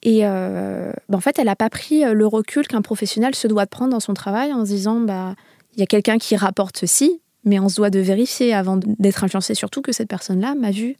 Et 0.03 0.21
euh, 0.23 0.91
bah, 1.07 1.17
en 1.17 1.21
fait, 1.21 1.39
elle 1.39 1.45
n'a 1.45 1.55
pas 1.55 1.69
pris 1.69 2.03
le 2.03 2.27
recul 2.27 2.67
qu'un 2.67 2.81
professionnel 2.81 3.35
se 3.35 3.47
doit 3.47 3.65
de 3.65 3.69
prendre 3.69 3.91
dans 3.91 3.99
son 3.99 4.13
travail 4.13 4.51
en 4.51 4.65
se 4.65 4.71
disant 4.71 4.99
bah, 4.99 5.35
il 5.75 5.79
y 5.79 5.83
a 5.83 5.85
quelqu'un 5.85 6.17
qui 6.17 6.35
rapporte 6.35 6.77
ceci, 6.77 7.21
mais 7.45 7.59
on 7.59 7.69
se 7.69 7.77
doit 7.77 7.89
de 7.89 7.99
vérifier 7.99 8.53
avant 8.53 8.77
d'être 8.77 9.23
influencé, 9.23 9.53
surtout 9.53 9.81
que 9.81 9.91
cette 9.91 10.09
personne-là 10.09 10.55
m'a 10.55 10.71
vu 10.71 10.97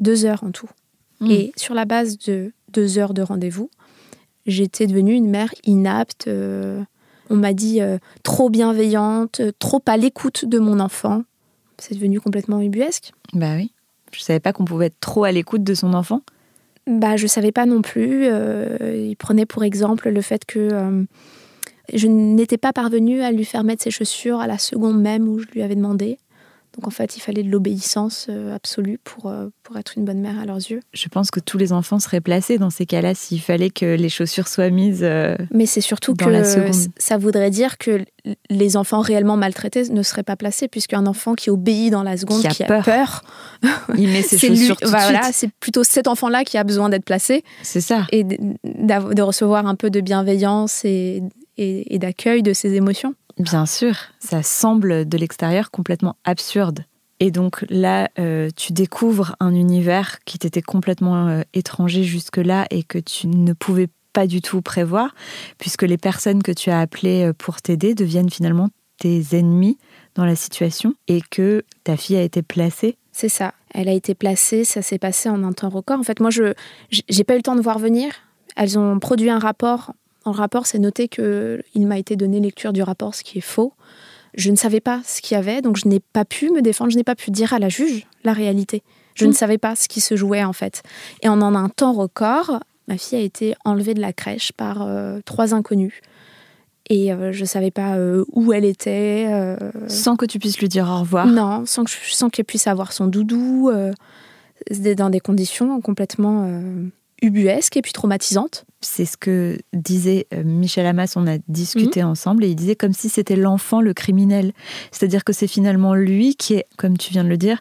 deux 0.00 0.24
heures 0.24 0.44
en 0.44 0.52
tout. 0.52 0.70
Mm. 1.20 1.30
Et 1.30 1.52
sur 1.56 1.74
la 1.74 1.84
base 1.84 2.18
de 2.18 2.52
deux 2.68 2.98
heures 2.98 3.14
de 3.14 3.22
rendez-vous, 3.22 3.68
j'étais 4.46 4.86
devenue 4.86 5.14
une 5.14 5.28
mère 5.28 5.52
inapte. 5.64 6.28
Euh, 6.28 6.82
on 7.32 7.36
m'a 7.36 7.54
dit 7.54 7.80
euh, 7.80 7.98
trop 8.22 8.50
bienveillante, 8.50 9.40
trop 9.58 9.82
à 9.86 9.96
l'écoute 9.96 10.44
de 10.44 10.58
mon 10.58 10.78
enfant. 10.78 11.22
C'est 11.78 11.94
devenu 11.94 12.20
complètement 12.20 12.60
ubuesque. 12.60 13.12
Bah 13.32 13.54
oui. 13.56 13.72
Je 14.12 14.20
savais 14.20 14.40
pas 14.40 14.52
qu'on 14.52 14.64
pouvait 14.64 14.86
être 14.86 15.00
trop 15.00 15.24
à 15.24 15.32
l'écoute 15.32 15.64
de 15.64 15.74
son 15.74 15.94
enfant. 15.94 16.20
Bah 16.86 17.16
je 17.16 17.26
savais 17.26 17.52
pas 17.52 17.64
non 17.64 17.80
plus. 17.80 18.26
Euh, 18.26 19.06
il 19.08 19.16
prenait 19.16 19.46
pour 19.46 19.64
exemple 19.64 20.10
le 20.10 20.20
fait 20.20 20.44
que 20.44 21.06
je 21.92 22.06
n'étais 22.06 22.58
pas 22.58 22.72
parvenue 22.72 23.22
à 23.22 23.32
lui 23.32 23.44
faire 23.44 23.64
mettre 23.64 23.82
ses 23.82 23.90
chaussures 23.90 24.40
à 24.40 24.46
la 24.46 24.58
seconde 24.58 25.00
même 25.00 25.26
où 25.28 25.38
je 25.38 25.46
lui 25.46 25.62
avais 25.62 25.74
demandé. 25.74 26.18
Donc 26.74 26.86
en 26.86 26.90
fait, 26.90 27.16
il 27.16 27.20
fallait 27.20 27.42
de 27.42 27.50
l'obéissance 27.50 28.26
euh, 28.30 28.54
absolue 28.54 28.98
pour, 29.04 29.26
euh, 29.26 29.48
pour 29.62 29.76
être 29.76 29.92
une 29.98 30.06
bonne 30.06 30.20
mère 30.20 30.38
à 30.38 30.46
leurs 30.46 30.56
yeux. 30.56 30.80
Je 30.94 31.08
pense 31.08 31.30
que 31.30 31.38
tous 31.38 31.58
les 31.58 31.72
enfants 31.72 31.98
seraient 31.98 32.22
placés 32.22 32.56
dans 32.56 32.70
ces 32.70 32.86
cas-là 32.86 33.14
s'il 33.14 33.42
fallait 33.42 33.68
que 33.68 33.94
les 33.94 34.08
chaussures 34.08 34.48
soient 34.48 34.70
mises. 34.70 35.00
Euh, 35.02 35.36
Mais 35.52 35.66
c'est 35.66 35.82
surtout 35.82 36.14
que 36.14 36.24
ça 36.96 37.18
voudrait 37.18 37.50
dire 37.50 37.76
que 37.76 38.04
les 38.48 38.76
enfants 38.76 39.00
réellement 39.00 39.36
maltraités 39.36 39.90
ne 39.90 40.02
seraient 40.02 40.22
pas 40.22 40.36
placés, 40.36 40.66
puisqu'un 40.66 41.06
enfant 41.06 41.34
qui 41.34 41.50
obéit 41.50 41.90
dans 41.90 42.02
la 42.02 42.16
seconde, 42.16 42.40
qui 42.40 42.62
a, 42.62 42.82
peur, 42.82 43.22
il 43.98 44.08
met 44.08 44.22
ses 44.22 44.38
chaussures 44.48 44.76
tout 44.76 44.88
voilà, 44.88 45.30
C'est 45.32 45.50
plutôt 45.50 45.84
cet 45.84 46.08
enfant-là 46.08 46.44
qui 46.44 46.56
a 46.56 46.64
besoin 46.64 46.88
d'être 46.88 47.04
placé. 47.04 47.44
C'est 47.62 47.82
ça. 47.82 48.06
Et 48.12 48.24
de 48.24 49.22
recevoir 49.22 49.66
un 49.66 49.74
peu 49.74 49.90
de 49.90 50.00
bienveillance 50.00 50.84
et, 50.84 51.22
et 51.58 51.98
d'accueil 51.98 52.42
de 52.42 52.54
ses 52.54 52.74
émotions. 52.74 53.14
Bien 53.38 53.66
sûr, 53.66 53.94
ça 54.18 54.42
semble 54.42 55.08
de 55.08 55.18
l'extérieur 55.18 55.70
complètement 55.70 56.16
absurde. 56.24 56.84
Et 57.20 57.30
donc 57.30 57.64
là, 57.70 58.10
euh, 58.18 58.50
tu 58.56 58.72
découvres 58.72 59.36
un 59.38 59.54
univers 59.54 60.18
qui 60.24 60.38
t'était 60.38 60.62
complètement 60.62 61.28
euh, 61.28 61.42
étranger 61.54 62.02
jusque-là 62.02 62.66
et 62.70 62.82
que 62.82 62.98
tu 62.98 63.28
ne 63.28 63.52
pouvais 63.52 63.88
pas 64.12 64.26
du 64.26 64.42
tout 64.42 64.60
prévoir, 64.60 65.14
puisque 65.58 65.82
les 65.82 65.98
personnes 65.98 66.42
que 66.42 66.52
tu 66.52 66.70
as 66.70 66.80
appelées 66.80 67.28
euh, 67.28 67.32
pour 67.32 67.62
t'aider 67.62 67.94
deviennent 67.94 68.28
finalement 68.28 68.70
tes 68.98 69.22
ennemis 69.32 69.78
dans 70.14 70.24
la 70.24 70.36
situation 70.36 70.94
et 71.08 71.22
que 71.30 71.64
ta 71.84 71.96
fille 71.96 72.16
a 72.16 72.22
été 72.22 72.42
placée. 72.42 72.96
C'est 73.12 73.28
ça. 73.28 73.54
Elle 73.72 73.88
a 73.88 73.92
été 73.92 74.14
placée, 74.14 74.64
ça 74.64 74.82
s'est 74.82 74.98
passé 74.98 75.28
en 75.28 75.44
un 75.44 75.52
temps 75.52 75.68
record. 75.68 75.98
En 75.98 76.02
fait, 76.02 76.20
moi, 76.20 76.30
je 76.30 76.54
n'ai 76.92 77.24
pas 77.24 77.34
eu 77.34 77.38
le 77.38 77.42
temps 77.42 77.56
de 77.56 77.62
voir 77.62 77.78
venir. 77.78 78.12
Elles 78.56 78.78
ont 78.78 78.98
produit 78.98 79.30
un 79.30 79.38
rapport 79.38 79.92
dans 80.24 80.32
le 80.32 80.36
rapport, 80.36 80.66
c'est 80.66 80.78
noté 80.78 81.08
qu'il 81.08 81.86
m'a 81.86 81.98
été 81.98 82.16
donné 82.16 82.40
lecture 82.40 82.72
du 82.72 82.82
rapport, 82.82 83.14
ce 83.14 83.22
qui 83.22 83.38
est 83.38 83.42
faux. 83.42 83.72
Je 84.34 84.50
ne 84.50 84.56
savais 84.56 84.80
pas 84.80 85.00
ce 85.04 85.20
qu'il 85.20 85.34
y 85.34 85.38
avait, 85.38 85.60
donc 85.60 85.76
je 85.76 85.88
n'ai 85.88 86.00
pas 86.00 86.24
pu 86.24 86.50
me 86.50 86.62
défendre, 86.62 86.90
je 86.90 86.96
n'ai 86.96 87.04
pas 87.04 87.14
pu 87.14 87.30
dire 87.30 87.52
à 87.52 87.58
la 87.58 87.68
juge 87.68 88.06
la 88.24 88.32
réalité. 88.32 88.82
Je 89.14 89.26
ne 89.26 89.30
hmm. 89.30 89.34
savais 89.34 89.58
pas 89.58 89.76
ce 89.76 89.88
qui 89.88 90.00
se 90.00 90.16
jouait 90.16 90.44
en 90.44 90.52
fait. 90.54 90.82
Et 91.22 91.28
en 91.28 91.42
un 91.42 91.68
temps 91.68 91.92
record, 91.92 92.60
ma 92.88 92.96
fille 92.96 93.18
a 93.18 93.22
été 93.22 93.54
enlevée 93.64 93.94
de 93.94 94.00
la 94.00 94.12
crèche 94.12 94.52
par 94.52 94.82
euh, 94.82 95.20
trois 95.24 95.54
inconnus. 95.54 95.94
Et 96.88 97.12
euh, 97.12 97.32
je 97.32 97.42
ne 97.42 97.46
savais 97.46 97.70
pas 97.70 97.96
euh, 97.96 98.24
où 98.32 98.52
elle 98.52 98.64
était. 98.64 99.28
Sans 99.88 100.16
que 100.16 100.24
tu 100.24 100.38
puisses 100.38 100.58
lui 100.58 100.68
dire 100.68 100.88
au 100.88 101.00
revoir 101.00 101.26
Non, 101.26 101.64
sans, 101.66 101.84
que 101.84 101.90
sans 101.90 102.30
qu'elle 102.30 102.44
puisse 102.44 102.66
avoir 102.66 102.92
son 102.92 103.06
doudou. 103.06 103.70
dans 104.70 105.10
des 105.10 105.20
conditions 105.20 105.80
complètement 105.80 106.48
ubuesques 107.20 107.76
et 107.76 107.82
puis 107.82 107.92
traumatisantes. 107.92 108.64
C'est 108.82 109.04
ce 109.04 109.16
que 109.16 109.58
disait 109.72 110.26
euh, 110.34 110.42
Michel 110.44 110.86
Hamas, 110.86 111.16
on 111.16 111.26
a 111.26 111.38
discuté 111.48 112.02
mhm. 112.02 112.10
ensemble, 112.10 112.44
et 112.44 112.48
il 112.48 112.56
disait 112.56 112.76
comme 112.76 112.92
si 112.92 113.08
c'était 113.08 113.36
l'enfant 113.36 113.80
le 113.80 113.94
criminel. 113.94 114.52
C'est-à-dire 114.90 115.24
que 115.24 115.32
c'est 115.32 115.46
finalement 115.46 115.94
lui 115.94 116.34
qui 116.36 116.54
est, 116.54 116.66
comme 116.76 116.98
tu 116.98 117.12
viens 117.12 117.24
de 117.24 117.28
le 117.28 117.36
dire, 117.36 117.60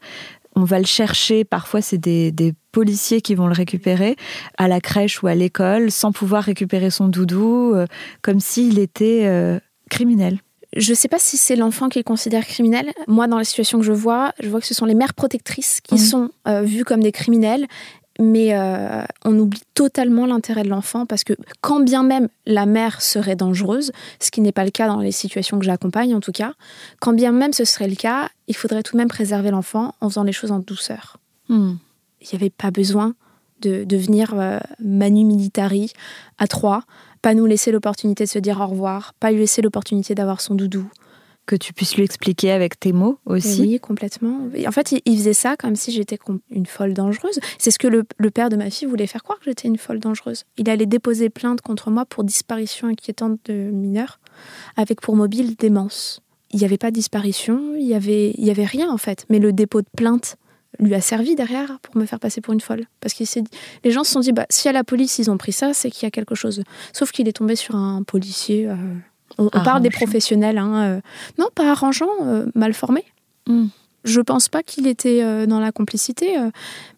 on 0.55 0.63
va 0.63 0.79
le 0.79 0.85
chercher, 0.85 1.45
parfois 1.45 1.81
c'est 1.81 1.97
des, 1.97 2.53
policiers 2.71 3.19
qui 3.19 3.35
vont 3.35 3.47
le 3.47 3.53
récupérer 3.53 4.15
à 4.57 4.69
la 4.69 4.79
crèche 4.79 5.21
ou 5.21 5.27
à 5.27 5.35
l'école 5.35 5.91
sans 5.91 6.13
pouvoir 6.13 6.41
récupérer 6.43 6.89
son 6.89 7.09
doudou, 7.09 7.73
euh, 7.75 7.85
comme 8.21 8.39
s'il 8.39 8.79
était 8.79 9.25
euh, 9.25 9.59
criminel. 9.89 10.39
Je 10.77 10.91
ne 10.91 10.95
sais 10.95 11.09
pas 11.09 11.19
si 11.19 11.35
c'est 11.35 11.57
l'enfant 11.57 11.89
qui 11.89 11.99
est 11.99 12.03
considéré 12.03 12.45
criminel. 12.45 12.93
Moi, 13.09 13.27
dans 13.27 13.37
la 13.37 13.43
situation 13.43 13.77
que 13.77 13.83
je 13.83 13.91
vois, 13.91 14.31
je 14.39 14.47
vois 14.47 14.61
que 14.61 14.67
ce 14.67 14.73
sont 14.73 14.85
les 14.85 14.95
mères 14.95 15.13
protectrices 15.13 15.81
qui 15.81 15.97
sont 15.97 16.29
vues 16.63 16.85
comme 16.85 17.01
des 17.01 17.11
criminels 17.11 17.67
mais 18.19 18.53
euh, 18.53 19.03
on 19.25 19.37
oublie 19.37 19.61
totalement 19.73 20.25
l'intérêt 20.25 20.63
de 20.63 20.69
l'enfant 20.69 21.05
parce 21.05 21.23
que 21.23 21.33
quand 21.61 21.79
bien 21.79 22.03
même 22.03 22.27
la 22.45 22.65
mère 22.65 23.01
serait 23.01 23.35
dangereuse, 23.35 23.91
ce 24.19 24.31
qui 24.31 24.41
n'est 24.41 24.51
pas 24.51 24.65
le 24.65 24.71
cas 24.71 24.87
dans 24.87 24.99
les 24.99 25.11
situations 25.11 25.59
que 25.59 25.65
j'accompagne 25.65 26.13
en 26.13 26.19
tout 26.19 26.31
cas, 26.31 26.53
quand 26.99 27.13
bien 27.13 27.31
même 27.31 27.53
ce 27.53 27.65
serait 27.65 27.87
le 27.87 27.95
cas, 27.95 28.29
il 28.47 28.55
faudrait 28.55 28.83
tout 28.83 28.93
de 28.93 28.97
même 28.97 29.07
préserver 29.07 29.51
l'enfant 29.51 29.95
en 30.01 30.09
faisant 30.09 30.23
les 30.23 30.33
choses 30.33 30.51
en 30.51 30.59
douceur. 30.59 31.17
Hmm. 31.49 31.75
Il 32.21 32.27
n'y 32.31 32.35
avait 32.35 32.49
pas 32.49 32.71
besoin 32.71 33.15
de, 33.61 33.95
venir 33.95 34.33
euh, 34.33 34.59
manu 34.79 35.23
militari 35.23 35.93
à 36.37 36.47
trois, 36.47 36.83
pas 37.21 37.33
nous 37.33 37.45
laisser 37.45 37.71
l'opportunité 37.71 38.23
de 38.25 38.29
se 38.29 38.39
dire 38.39 38.59
au 38.59 38.67
revoir, 38.67 39.13
pas 39.19 39.31
lui 39.31 39.39
laisser 39.39 39.61
l'opportunité 39.61 40.15
d'avoir 40.15 40.41
son 40.41 40.55
doudou, 40.55 40.89
que 41.45 41.55
tu 41.55 41.73
puisses 41.73 41.95
lui 41.95 42.03
expliquer 42.03 42.51
avec 42.51 42.79
tes 42.79 42.93
mots 42.93 43.19
aussi. 43.25 43.61
Oui, 43.61 43.79
complètement. 43.79 44.49
en 44.65 44.71
fait, 44.71 44.93
il, 45.05 45.17
faisait 45.17 45.33
ça 45.33 45.55
comme 45.57 45.75
si 45.75 45.91
j'étais 45.91 46.17
une 46.49 46.65
folle 46.65 46.93
dangereuse. 46.93 47.39
C'est 47.57 47.71
ce 47.71 47.79
que 47.79 47.87
le, 47.87 48.03
père 48.31 48.49
de 48.49 48.55
ma 48.55 48.69
fille 48.69 48.87
voulait 48.87 49.07
faire 49.07 49.23
croire 49.23 49.39
que 49.39 49.45
j'étais 49.45 49.67
une 49.67 49.77
folle 49.77 49.99
dangereuse. 49.99 50.45
Il 50.57 50.69
allait 50.69 50.85
déposer 50.85 51.29
plainte 51.29 51.61
contre 51.61 51.89
moi 51.89 52.05
pour 52.05 52.23
disparition 52.23 52.87
inquiétante 52.87 53.39
de 53.45 53.53
mineurs, 53.53 54.19
avec 54.77 55.01
pour 55.01 55.15
mobile 55.15 55.55
démence. 55.55 56.21
Il 56.51 56.59
n'y 56.59 56.65
avait 56.65 56.77
pas 56.77 56.91
de 56.91 56.95
disparition, 56.95 57.75
il 57.77 57.85
n'y 57.85 57.95
avait, 57.95 58.33
y 58.37 58.51
avait 58.51 58.65
rien 58.65 58.89
en 58.91 58.97
fait. 58.97 59.25
Mais 59.29 59.39
le 59.39 59.53
dépôt 59.53 59.81
de 59.81 59.89
plainte 59.95 60.37
lui 60.79 60.95
a 60.95 61.01
servi 61.01 61.35
derrière 61.35 61.79
pour 61.81 61.97
me 61.97 62.05
faire 62.05 62.19
passer 62.19 62.41
pour 62.41 62.53
une 62.53 62.61
folle. 62.61 62.85
Parce 62.99 63.13
que 63.13 63.23
les 63.83 63.91
gens 63.91 64.03
se 64.03 64.11
sont 64.11 64.19
dit, 64.19 64.31
bah, 64.31 64.45
si 64.49 64.67
à 64.69 64.71
la 64.71 64.83
police 64.83 65.19
ils 65.19 65.29
ont 65.29 65.37
pris 65.37 65.51
ça, 65.51 65.73
c'est 65.73 65.89
qu'il 65.91 66.03
y 66.03 66.07
a 66.07 66.11
quelque 66.11 66.35
chose. 66.35 66.63
Sauf 66.93 67.11
qu'il 67.11 67.27
est 67.27 67.33
tombé 67.33 67.55
sur 67.55 67.75
un 67.75 68.03
policier. 68.03 68.67
Euh, 68.67 68.75
on, 69.37 69.49
parle 69.49 69.81
des 69.81 69.89
professionnels. 69.89 70.57
Hein, 70.57 70.83
euh, 70.83 71.01
non, 71.37 71.47
pas 71.53 71.71
arrangeant, 71.71 72.09
euh, 72.23 72.45
mal 72.55 72.73
formé. 72.73 73.03
Hmm. 73.47 73.67
Je 74.03 74.19
pense 74.19 74.49
pas 74.49 74.63
qu'il 74.63 74.87
était 74.87 75.23
euh, 75.23 75.45
dans 75.45 75.59
la 75.59 75.71
complicité, 75.71 76.35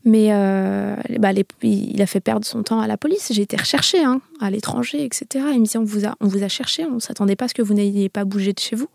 mais 0.06 0.30
bah, 1.20 1.32
il 1.62 2.02
a 2.02 2.06
fait 2.06 2.22
perdre 2.22 2.46
son 2.46 2.64
temps 2.64 2.80
à 2.80 2.88
la 2.88 2.98
police. 2.98 3.32
J'ai 3.34 3.42
été 3.42 3.58
recherchée 3.58 4.04
hein, 4.04 4.22
à 4.40 4.50
l'étranger, 4.50 5.04
etc. 5.04 5.46
Il 5.54 5.62
me 5.62 5.66
dit 5.66 5.78
on 5.78 5.84
vous 5.84 6.06
a, 6.06 6.16
on 6.22 6.28
vous 6.28 6.44
a 6.44 6.48
cherché, 6.48 6.86
on 6.86 6.96
ne 6.96 7.00
s'attendait 7.00 7.36
pas 7.36 7.46
à 7.46 7.48
ce 7.50 7.54
que 7.54 7.62
vous 7.62 7.74
n'ayez 7.74 8.08
pas 8.10 8.24
bougé 8.24 8.54
de 8.54 8.60
chez 8.60 8.76
vous. 8.76 8.88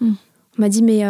Hmm. 0.00 0.14
On 0.58 0.60
m'a 0.60 0.68
dit 0.68 0.82
mais, 0.82 1.02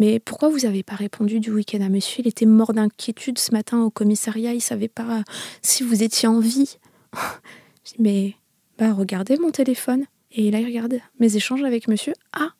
mais 0.00 0.18
pourquoi 0.18 0.48
vous 0.48 0.60
n'avez 0.60 0.82
pas 0.82 0.96
répondu 0.96 1.38
du 1.38 1.52
week-end 1.52 1.80
à 1.82 1.88
monsieur? 1.88 2.20
Il 2.24 2.28
était 2.28 2.46
mort 2.46 2.72
d'inquiétude 2.72 3.38
ce 3.38 3.52
matin 3.52 3.80
au 3.80 3.90
commissariat, 3.90 4.52
il 4.52 4.60
savait 4.60 4.88
pas 4.88 5.22
si 5.62 5.84
vous 5.84 6.02
étiez 6.02 6.26
en 6.26 6.40
vie. 6.40 6.78
J'ai 7.84 7.96
dit 7.96 8.02
mais 8.02 8.34
bah, 8.80 8.92
regardez 8.92 9.36
mon 9.36 9.50
téléphone. 9.50 10.06
Et 10.32 10.50
là, 10.50 10.60
il 10.60 10.66
regarde 10.66 11.00
mes 11.18 11.36
échanges 11.36 11.62
avec 11.64 11.88
monsieur. 11.88 12.12
Ah, 12.32 12.50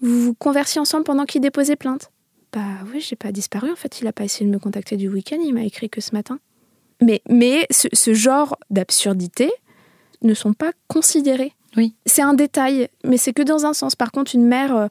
vous 0.00 0.20
vous 0.20 0.34
conversiez 0.34 0.80
ensemble 0.80 1.04
pendant 1.04 1.26
qu'il 1.26 1.40
déposait 1.40 1.76
plainte 1.76 2.10
Bah 2.52 2.60
oui, 2.92 3.00
j'ai 3.00 3.16
pas 3.16 3.32
disparu. 3.32 3.70
En 3.70 3.76
fait, 3.76 4.00
il 4.00 4.06
a 4.06 4.12
pas 4.12 4.24
essayé 4.24 4.46
de 4.46 4.50
me 4.50 4.58
contacter 4.58 4.96
du 4.96 5.08
week-end. 5.08 5.38
Il 5.44 5.52
m'a 5.52 5.64
écrit 5.64 5.90
que 5.90 6.00
ce 6.00 6.14
matin. 6.14 6.38
Mais, 7.02 7.22
mais 7.28 7.66
ce, 7.70 8.14
genre 8.14 8.56
d'absurdité 8.70 9.50
ne 10.22 10.34
sont 10.34 10.52
pas 10.52 10.72
considérés. 10.88 11.52
Oui. 11.76 11.94
C'est 12.04 12.22
un 12.22 12.34
détail, 12.34 12.88
mais 13.04 13.16
c'est 13.16 13.32
que 13.32 13.42
dans 13.42 13.64
un 13.64 13.72
sens. 13.72 13.96
Par 13.96 14.12
contre, 14.12 14.34
une 14.34 14.46
mère, 14.46 14.76
euh, 14.76 14.86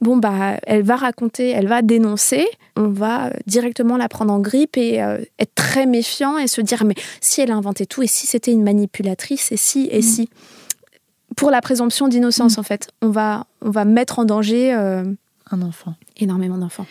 bon, 0.00 0.16
bah, 0.16 0.58
elle 0.66 0.82
va 0.82 0.96
raconter, 0.96 1.50
elle 1.50 1.66
va 1.66 1.82
dénoncer, 1.82 2.46
on 2.76 2.88
va 2.88 3.26
euh, 3.26 3.30
directement 3.46 3.96
la 3.96 4.08
prendre 4.08 4.32
en 4.32 4.38
grippe 4.38 4.76
et 4.76 5.02
euh, 5.02 5.18
être 5.38 5.54
très 5.54 5.84
méfiant 5.84 6.38
et 6.38 6.46
se 6.46 6.60
dire, 6.60 6.84
mais 6.84 6.94
si 7.20 7.40
elle 7.40 7.50
a 7.50 7.56
inventé 7.56 7.86
tout, 7.86 8.02
et 8.02 8.06
si 8.06 8.26
c'était 8.26 8.52
une 8.52 8.62
manipulatrice, 8.62 9.52
et 9.52 9.56
si, 9.56 9.88
et 9.90 9.98
mm. 9.98 10.02
si 10.02 10.30
pour 11.36 11.50
la 11.50 11.60
présomption 11.60 12.08
d'innocence, 12.08 12.56
mm. 12.56 12.60
en 12.60 12.62
fait. 12.62 12.90
On 13.02 13.10
va, 13.10 13.46
on 13.60 13.70
va 13.70 13.84
mettre 13.84 14.18
en 14.18 14.24
danger 14.24 14.74
euh, 14.74 15.04
un 15.50 15.62
enfant. 15.62 15.94
Énormément 16.16 16.58
d'enfants. 16.58 16.86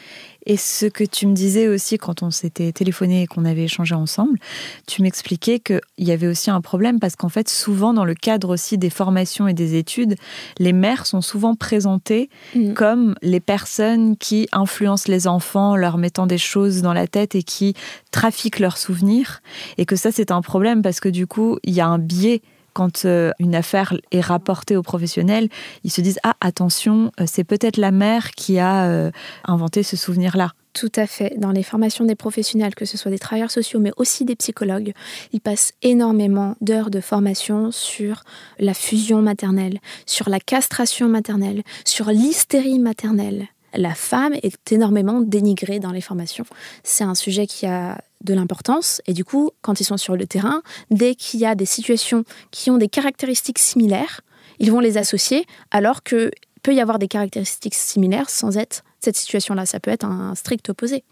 Et 0.45 0.57
ce 0.57 0.87
que 0.87 1.03
tu 1.03 1.27
me 1.27 1.33
disais 1.33 1.67
aussi 1.67 1.97
quand 1.97 2.23
on 2.23 2.31
s'était 2.31 2.71
téléphoné 2.71 3.23
et 3.23 3.27
qu'on 3.27 3.45
avait 3.45 3.65
échangé 3.65 3.93
ensemble, 3.93 4.39
tu 4.87 5.03
m'expliquais 5.03 5.59
qu'il 5.59 5.81
y 5.99 6.11
avait 6.11 6.27
aussi 6.27 6.49
un 6.49 6.61
problème 6.61 6.99
parce 6.99 7.15
qu'en 7.15 7.29
fait, 7.29 7.47
souvent 7.47 7.93
dans 7.93 8.05
le 8.05 8.15
cadre 8.15 8.49
aussi 8.49 8.77
des 8.77 8.89
formations 8.89 9.47
et 9.47 9.53
des 9.53 9.75
études, 9.75 10.15
les 10.57 10.73
mères 10.73 11.05
sont 11.05 11.21
souvent 11.21 11.55
présentées 11.55 12.29
mm. 12.55 12.73
comme 12.73 13.15
les 13.21 13.39
personnes 13.39 14.17
qui 14.17 14.47
influencent 14.51 15.11
les 15.11 15.27
enfants, 15.27 15.75
leur 15.75 15.97
mettant 15.97 16.25
des 16.25 16.39
choses 16.39 16.81
dans 16.81 16.93
la 16.93 17.07
tête 17.07 17.35
et 17.35 17.43
qui 17.43 17.75
trafiquent 18.09 18.59
leurs 18.59 18.77
souvenirs. 18.77 19.41
Et 19.77 19.85
que 19.85 19.95
ça, 19.95 20.11
c'est 20.11 20.31
un 20.31 20.41
problème 20.41 20.81
parce 20.81 20.99
que 20.99 21.09
du 21.09 21.27
coup, 21.27 21.59
il 21.63 21.73
y 21.73 21.81
a 21.81 21.87
un 21.87 21.99
biais 21.99 22.41
quand 22.73 23.05
euh, 23.05 23.31
une 23.39 23.55
affaire 23.55 23.93
est 24.11 24.21
rapportée 24.21 24.75
aux 24.75 24.81
professionnels, 24.81 25.49
ils 25.83 25.91
se 25.91 26.01
disent 26.01 26.19
Ah, 26.23 26.35
attention, 26.41 27.11
euh, 27.19 27.25
c'est 27.27 27.43
peut-être 27.43 27.77
la 27.77 27.91
mère 27.91 28.31
qui 28.31 28.59
a 28.59 28.85
euh, 28.85 29.11
inventé 29.45 29.83
ce 29.83 29.97
souvenir-là. 29.97 30.53
Tout 30.73 30.91
à 30.95 31.05
fait. 31.05 31.37
Dans 31.37 31.51
les 31.51 31.63
formations 31.63 32.05
des 32.05 32.15
professionnels, 32.15 32.75
que 32.75 32.85
ce 32.85 32.97
soit 32.97 33.11
des 33.11 33.19
travailleurs 33.19 33.51
sociaux, 33.51 33.81
mais 33.81 33.91
aussi 33.97 34.23
des 34.23 34.37
psychologues, 34.37 34.93
ils 35.33 35.41
passent 35.41 35.73
énormément 35.81 36.55
d'heures 36.61 36.89
de 36.89 37.01
formation 37.01 37.71
sur 37.71 38.23
la 38.57 38.73
fusion 38.73 39.21
maternelle, 39.21 39.79
sur 40.05 40.29
la 40.29 40.39
castration 40.39 41.09
maternelle, 41.09 41.63
sur 41.83 42.09
l'hystérie 42.09 42.79
maternelle. 42.79 43.47
La 43.73 43.93
femme 43.93 44.33
est 44.43 44.71
énormément 44.71 45.21
dénigrée 45.21 45.79
dans 45.79 45.91
les 45.91 46.01
formations. 46.01 46.45
C'est 46.83 47.03
un 47.03 47.15
sujet 47.15 47.47
qui 47.47 47.65
a 47.65 48.01
de 48.23 48.33
l'importance. 48.33 49.01
Et 49.07 49.13
du 49.13 49.25
coup, 49.25 49.51
quand 49.61 49.79
ils 49.79 49.85
sont 49.85 49.97
sur 49.97 50.15
le 50.15 50.25
terrain, 50.27 50.61
dès 50.89 51.15
qu'il 51.15 51.39
y 51.39 51.45
a 51.45 51.55
des 51.55 51.65
situations 51.65 52.23
qui 52.51 52.69
ont 52.69 52.77
des 52.77 52.89
caractéristiques 52.89 53.59
similaires, 53.59 54.21
ils 54.59 54.71
vont 54.71 54.79
les 54.79 54.97
associer, 54.97 55.45
alors 55.71 56.03
que 56.03 56.31
peut 56.61 56.73
y 56.73 56.79
avoir 56.79 56.99
des 56.99 57.07
caractéristiques 57.07 57.73
similaires 57.73 58.29
sans 58.29 58.57
être 58.57 58.83
cette 58.99 59.17
situation-là. 59.17 59.65
Ça 59.65 59.79
peut 59.79 59.91
être 59.91 60.05
un 60.05 60.35
strict 60.35 60.69
opposé. 60.69 61.03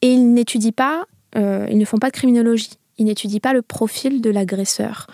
Et 0.00 0.12
ils 0.12 0.32
n'étudient 0.32 0.72
pas, 0.72 1.04
euh, 1.36 1.66
ils 1.70 1.78
ne 1.78 1.84
font 1.84 1.98
pas 1.98 2.08
de 2.08 2.16
criminologie. 2.16 2.70
Ils 2.98 3.06
n'étudient 3.06 3.40
pas 3.40 3.52
le 3.52 3.62
profil 3.62 4.20
de 4.20 4.30
l'agresseur. 4.30 5.06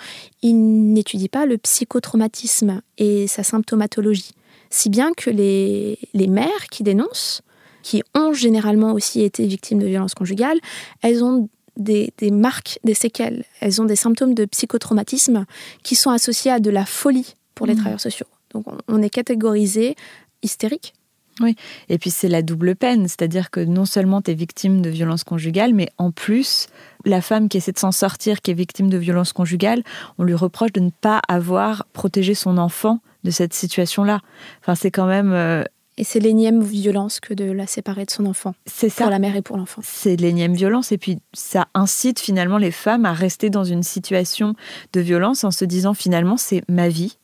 Ils 0.42 0.92
n'étudient 0.92 1.28
pas 1.30 1.46
le 1.46 1.58
psychotraumatisme 1.58 2.80
et 2.96 3.26
sa 3.26 3.42
symptomatologie. 3.42 4.32
Si 4.70 4.90
bien 4.90 5.12
que 5.16 5.30
les, 5.30 5.98
les 6.14 6.26
mères 6.26 6.66
qui 6.70 6.82
dénoncent 6.82 7.42
qui 7.82 8.02
ont 8.14 8.32
généralement 8.32 8.92
aussi 8.92 9.22
été 9.22 9.46
victimes 9.46 9.78
de 9.78 9.86
violences 9.86 10.14
conjugales, 10.14 10.58
elles 11.02 11.24
ont 11.24 11.48
des, 11.78 12.12
marques, 12.30 12.78
des 12.84 12.94
séquelles, 12.94 13.44
elles 13.60 13.80
ont 13.80 13.84
des 13.84 13.96
symptômes 13.96 14.34
de 14.34 14.44
psychotraumatisme 14.44 15.46
qui 15.82 15.94
sont 15.94 16.10
associés 16.10 16.50
à 16.50 16.60
de 16.60 16.70
la 16.70 16.84
folie 16.84 17.34
pour 17.54 17.66
les 17.66 17.74
mmh. 17.74 17.76
travailleurs 17.76 18.00
sociaux. 18.00 18.26
Donc 18.52 18.66
on 18.88 19.00
est 19.00 19.10
catégorisé 19.10 19.96
hystérique. 20.42 20.92
Oui, 21.40 21.54
et 21.88 21.98
puis 21.98 22.10
c'est 22.10 22.28
la 22.28 22.42
double 22.42 22.74
peine, 22.74 23.04
c'est-à-dire 23.04 23.50
que 23.50 23.60
non 23.60 23.84
seulement 23.84 24.20
tu 24.20 24.32
es 24.32 24.34
victime 24.34 24.82
de 24.82 24.90
violences 24.90 25.22
conjugales, 25.22 25.72
mais 25.72 25.88
en 25.96 26.10
plus, 26.10 26.66
la 27.04 27.20
femme 27.20 27.48
qui 27.48 27.58
essaie 27.58 27.70
de 27.70 27.78
s'en 27.78 27.92
sortir, 27.92 28.42
qui 28.42 28.50
est 28.50 28.54
victime 28.54 28.90
de 28.90 28.98
violences 28.98 29.32
conjugales, 29.32 29.84
on 30.18 30.24
lui 30.24 30.34
reproche 30.34 30.72
de 30.72 30.80
ne 30.80 30.90
pas 30.90 31.22
avoir 31.28 31.86
protégé 31.92 32.34
son 32.34 32.58
enfant 32.58 32.98
de 33.24 33.30
cette 33.30 33.54
situation-là. 33.54 34.20
Enfin, 34.60 34.74
c'est 34.74 34.90
quand 34.90 35.06
même 35.06 35.32
euh, 35.32 35.64
et 35.98 36.04
c'est 36.04 36.20
l'énième 36.20 36.62
violence 36.62 37.18
que 37.18 37.34
de 37.34 37.50
la 37.50 37.66
séparer 37.66 38.04
de 38.04 38.10
son 38.10 38.24
enfant. 38.26 38.54
C'est 38.66 38.88
ça. 38.88 39.02
Pour 39.02 39.10
la 39.10 39.18
mère 39.18 39.34
et 39.34 39.42
pour 39.42 39.56
l'enfant. 39.56 39.82
C'est 39.84 40.14
l'énième 40.14 40.54
violence. 40.54 40.92
Et 40.92 40.98
puis, 40.98 41.18
ça 41.32 41.66
incite 41.74 42.20
finalement 42.20 42.56
les 42.56 42.70
femmes 42.70 43.04
à 43.04 43.12
rester 43.12 43.50
dans 43.50 43.64
une 43.64 43.82
situation 43.82 44.54
de 44.92 45.00
violence 45.00 45.42
en 45.42 45.50
se 45.50 45.64
disant 45.64 45.94
finalement, 45.94 46.36
c'est 46.36 46.62
ma 46.68 46.88
vie 46.88 47.18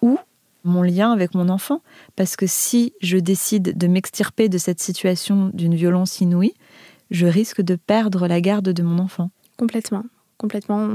ou 0.00 0.18
mon 0.64 0.80
lien 0.80 1.12
avec 1.12 1.34
mon 1.34 1.50
enfant. 1.50 1.82
Parce 2.16 2.34
que 2.34 2.46
si 2.46 2.94
je 3.02 3.18
décide 3.18 3.76
de 3.76 3.86
m'extirper 3.86 4.48
de 4.48 4.56
cette 4.56 4.80
situation 4.80 5.50
d'une 5.52 5.74
violence 5.74 6.22
inouïe, 6.22 6.54
je 7.10 7.26
risque 7.26 7.60
de 7.60 7.76
perdre 7.76 8.26
la 8.26 8.40
garde 8.40 8.70
de 8.70 8.82
mon 8.82 9.00
enfant. 9.00 9.30
Complètement. 9.58 10.04
Complètement. 10.38 10.88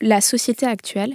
La 0.00 0.20
société 0.20 0.66
actuelle, 0.66 1.14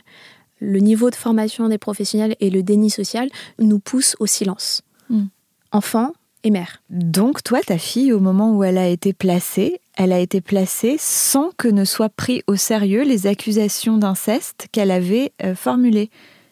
le 0.59 0.79
niveau 0.79 1.09
de 1.09 1.15
formation 1.15 1.67
des 1.69 1.77
professionnels 1.77 2.35
et 2.39 2.49
le 2.49 2.63
déni 2.63 2.89
social 2.89 3.29
nous 3.59 3.79
poussent 3.79 4.15
au 4.19 4.25
silence. 4.25 4.81
Hmm. 5.09 5.25
Enfant 5.71 6.13
et 6.43 6.51
mère. 6.51 6.81
Donc 6.89 7.43
toi, 7.43 7.59
ta 7.61 7.77
fille, 7.77 8.13
au 8.13 8.19
moment 8.19 8.55
où 8.55 8.63
elle 8.63 8.77
a 8.77 8.87
été 8.87 9.13
placée, 9.13 9.81
elle 9.95 10.11
a 10.11 10.19
été 10.19 10.41
placée 10.41 10.95
sans 10.99 11.51
que 11.57 11.67
ne 11.67 11.85
soient 11.85 12.09
pris 12.09 12.43
au 12.47 12.55
sérieux 12.55 13.03
les 13.03 13.27
accusations 13.27 13.97
d'inceste 13.97 14.67
qu'elle 14.71 14.91
avait 14.91 15.31
euh, 15.43 15.55
formulées. 15.55 16.09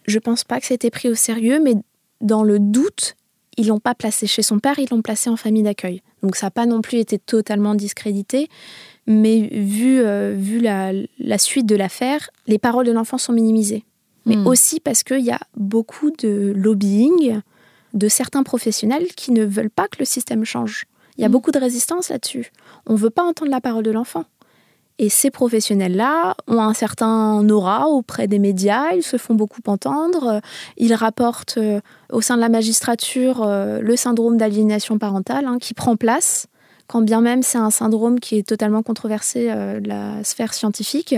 Je 0.08 0.20
pense 0.20 0.44
pas 0.44 0.60
que 0.60 0.66
c'était 0.66 0.90
pris 0.90 1.10
au 1.10 1.16
sérieux, 1.16 1.62
mais 1.64 1.76
dans 2.22 2.44
le 2.44 2.60
doute, 2.60 3.16
ils 3.58 3.68
l'ont 3.68 3.80
pas 3.80 3.94
placée 3.94 4.28
chez 4.28 4.42
son 4.42 4.60
père, 4.60 4.80
ils 4.80 4.90
l'ont 4.90 5.02
placée 5.02 5.30
en 5.30 5.36
famille 5.36 5.64
d'accueil. 5.64 6.02
Donc 6.24 6.36
ça 6.36 6.48
n'a 6.48 6.52
pas 6.52 6.66
non 6.66 6.82
plus 6.82 6.98
été 6.98 7.20
totalement 7.20 7.76
discrédité. 7.76 8.50
Mais 9.06 9.50
vu, 9.52 10.00
euh, 10.00 10.34
vu 10.36 10.60
la, 10.60 10.92
la, 11.20 11.38
suite 11.38 11.66
de 11.66 11.76
l'affaire, 11.76 12.30
les 12.48 12.58
paroles 12.58 12.86
de 12.86 12.92
l'enfant 12.92 13.18
sont 13.18 13.34
minimisées. 13.34 13.84
Mais 14.26 14.36
hmm. 14.36 14.48
aussi 14.48 14.80
parce 14.80 15.04
qu'il 15.04 15.22
y 15.22 15.32
a 15.32 15.40
beaucoup 15.56 16.12
de 16.12 16.54
lobbying 16.56 17.42
de 17.94 18.08
certains 18.08 18.44
professionnels 18.44 19.08
qui 19.16 19.32
ne 19.32 19.46
veulent 19.46 19.70
pas 19.70 19.88
que 19.88 19.98
le 20.00 20.06
système 20.06 20.46
change. 20.46 20.86
Il 21.18 21.22
y 21.22 21.26
a 21.26 21.30
hmm. 21.30 21.32
beaucoup 21.32 21.52
de 21.52 21.60
résistance 21.60 22.10
là-dessus. 22.10 22.52
On 22.88 22.94
ne 22.94 22.98
veut 22.98 23.10
pas 23.10 23.24
entendre 23.24 23.52
la 23.52 23.62
parole 23.62 23.84
de 23.84 23.92
l'enfant. 23.92 24.26
Et 25.00 25.10
ces 25.10 25.32
professionnels-là 25.32 26.36
ont 26.48 26.60
un 26.60 26.74
certain 26.74 27.48
aura 27.50 27.88
auprès 27.88 28.28
des 28.28 28.38
médias, 28.38 28.92
ils 28.94 29.04
se 29.04 29.18
font 29.18 29.34
beaucoup 29.34 29.62
entendre, 29.66 30.40
ils 30.78 30.94
rapportent 30.94 31.58
euh, 31.58 31.82
au 32.12 32.22
sein 32.22 32.36
de 32.36 32.42
la 32.42 32.50
magistrature 32.50 33.42
euh, 33.44 33.80
le 33.80 33.96
syndrome 33.96 34.38
d'aliénation 34.38 35.00
parentale 35.00 35.46
hein, 35.46 35.58
qui 35.60 35.74
prend 35.74 35.96
place, 35.96 36.46
quand 36.86 37.02
bien 37.02 37.22
même 37.22 37.42
c'est 37.42 37.58
un 37.58 37.72
syndrome 37.72 38.20
qui 38.20 38.38
est 38.38 38.48
totalement 38.48 38.84
controversé 38.84 39.48
euh, 39.50 39.80
de 39.80 39.88
la 39.88 40.24
sphère 40.24 40.54
scientifique, 40.54 41.16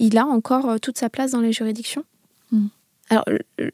il 0.00 0.18
a 0.18 0.26
encore 0.26 0.80
toute 0.80 0.98
sa 0.98 1.08
place 1.08 1.30
dans 1.30 1.40
les 1.40 1.52
juridictions. 1.52 2.04
Hmm. 2.52 2.68
Alors, 3.12 3.24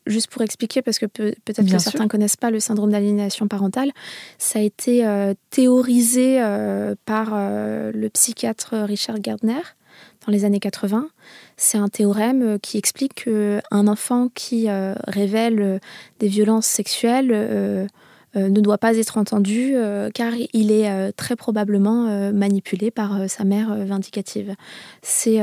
juste 0.07 0.29
pour 0.29 0.43
expliquer, 0.43 0.83
parce 0.83 0.99
que 0.99 1.07
peut-être 1.07 1.65
que 1.65 1.79
certains 1.79 2.05
ne 2.05 2.09
connaissent 2.09 2.37
pas 2.37 2.51
le 2.51 2.59
syndrome 2.59 2.91
d'aliénation 2.91 3.47
parentale, 3.47 3.93
ça 4.37 4.59
a 4.59 4.63
été 4.63 5.07
euh, 5.07 5.33
théorisé 5.51 6.43
euh, 6.43 6.97
par 7.05 7.31
euh, 7.35 7.93
le 7.95 8.09
psychiatre 8.09 8.77
Richard 8.79 9.21
Gardner 9.21 9.61
dans 10.27 10.33
les 10.33 10.45
années 10.45 10.59
80. 10.59 11.09
C'est 11.57 11.79
un 11.79 11.89
théorème 11.89 12.59
qui 12.61 12.79
explique 12.79 13.27
qu'un 13.27 13.87
enfant 13.87 14.29
qui 14.35 14.69
révèle 15.07 15.81
des 16.19 16.29
violences 16.29 16.67
sexuelles 16.67 17.31
euh, 17.33 17.87
ne 18.35 18.61
doit 18.61 18.79
pas 18.79 18.97
être 18.97 19.19
entendu 19.19 19.73
euh, 19.75 20.11
car 20.13 20.33
il 20.53 20.71
est 20.71 20.91
euh, 20.91 21.11
très 21.17 21.37
probablement 21.37 22.33
manipulé 22.33 22.91
par 22.91 23.29
sa 23.29 23.45
mère 23.45 23.75
vindicative. 23.85 24.55
C'est 25.03 25.41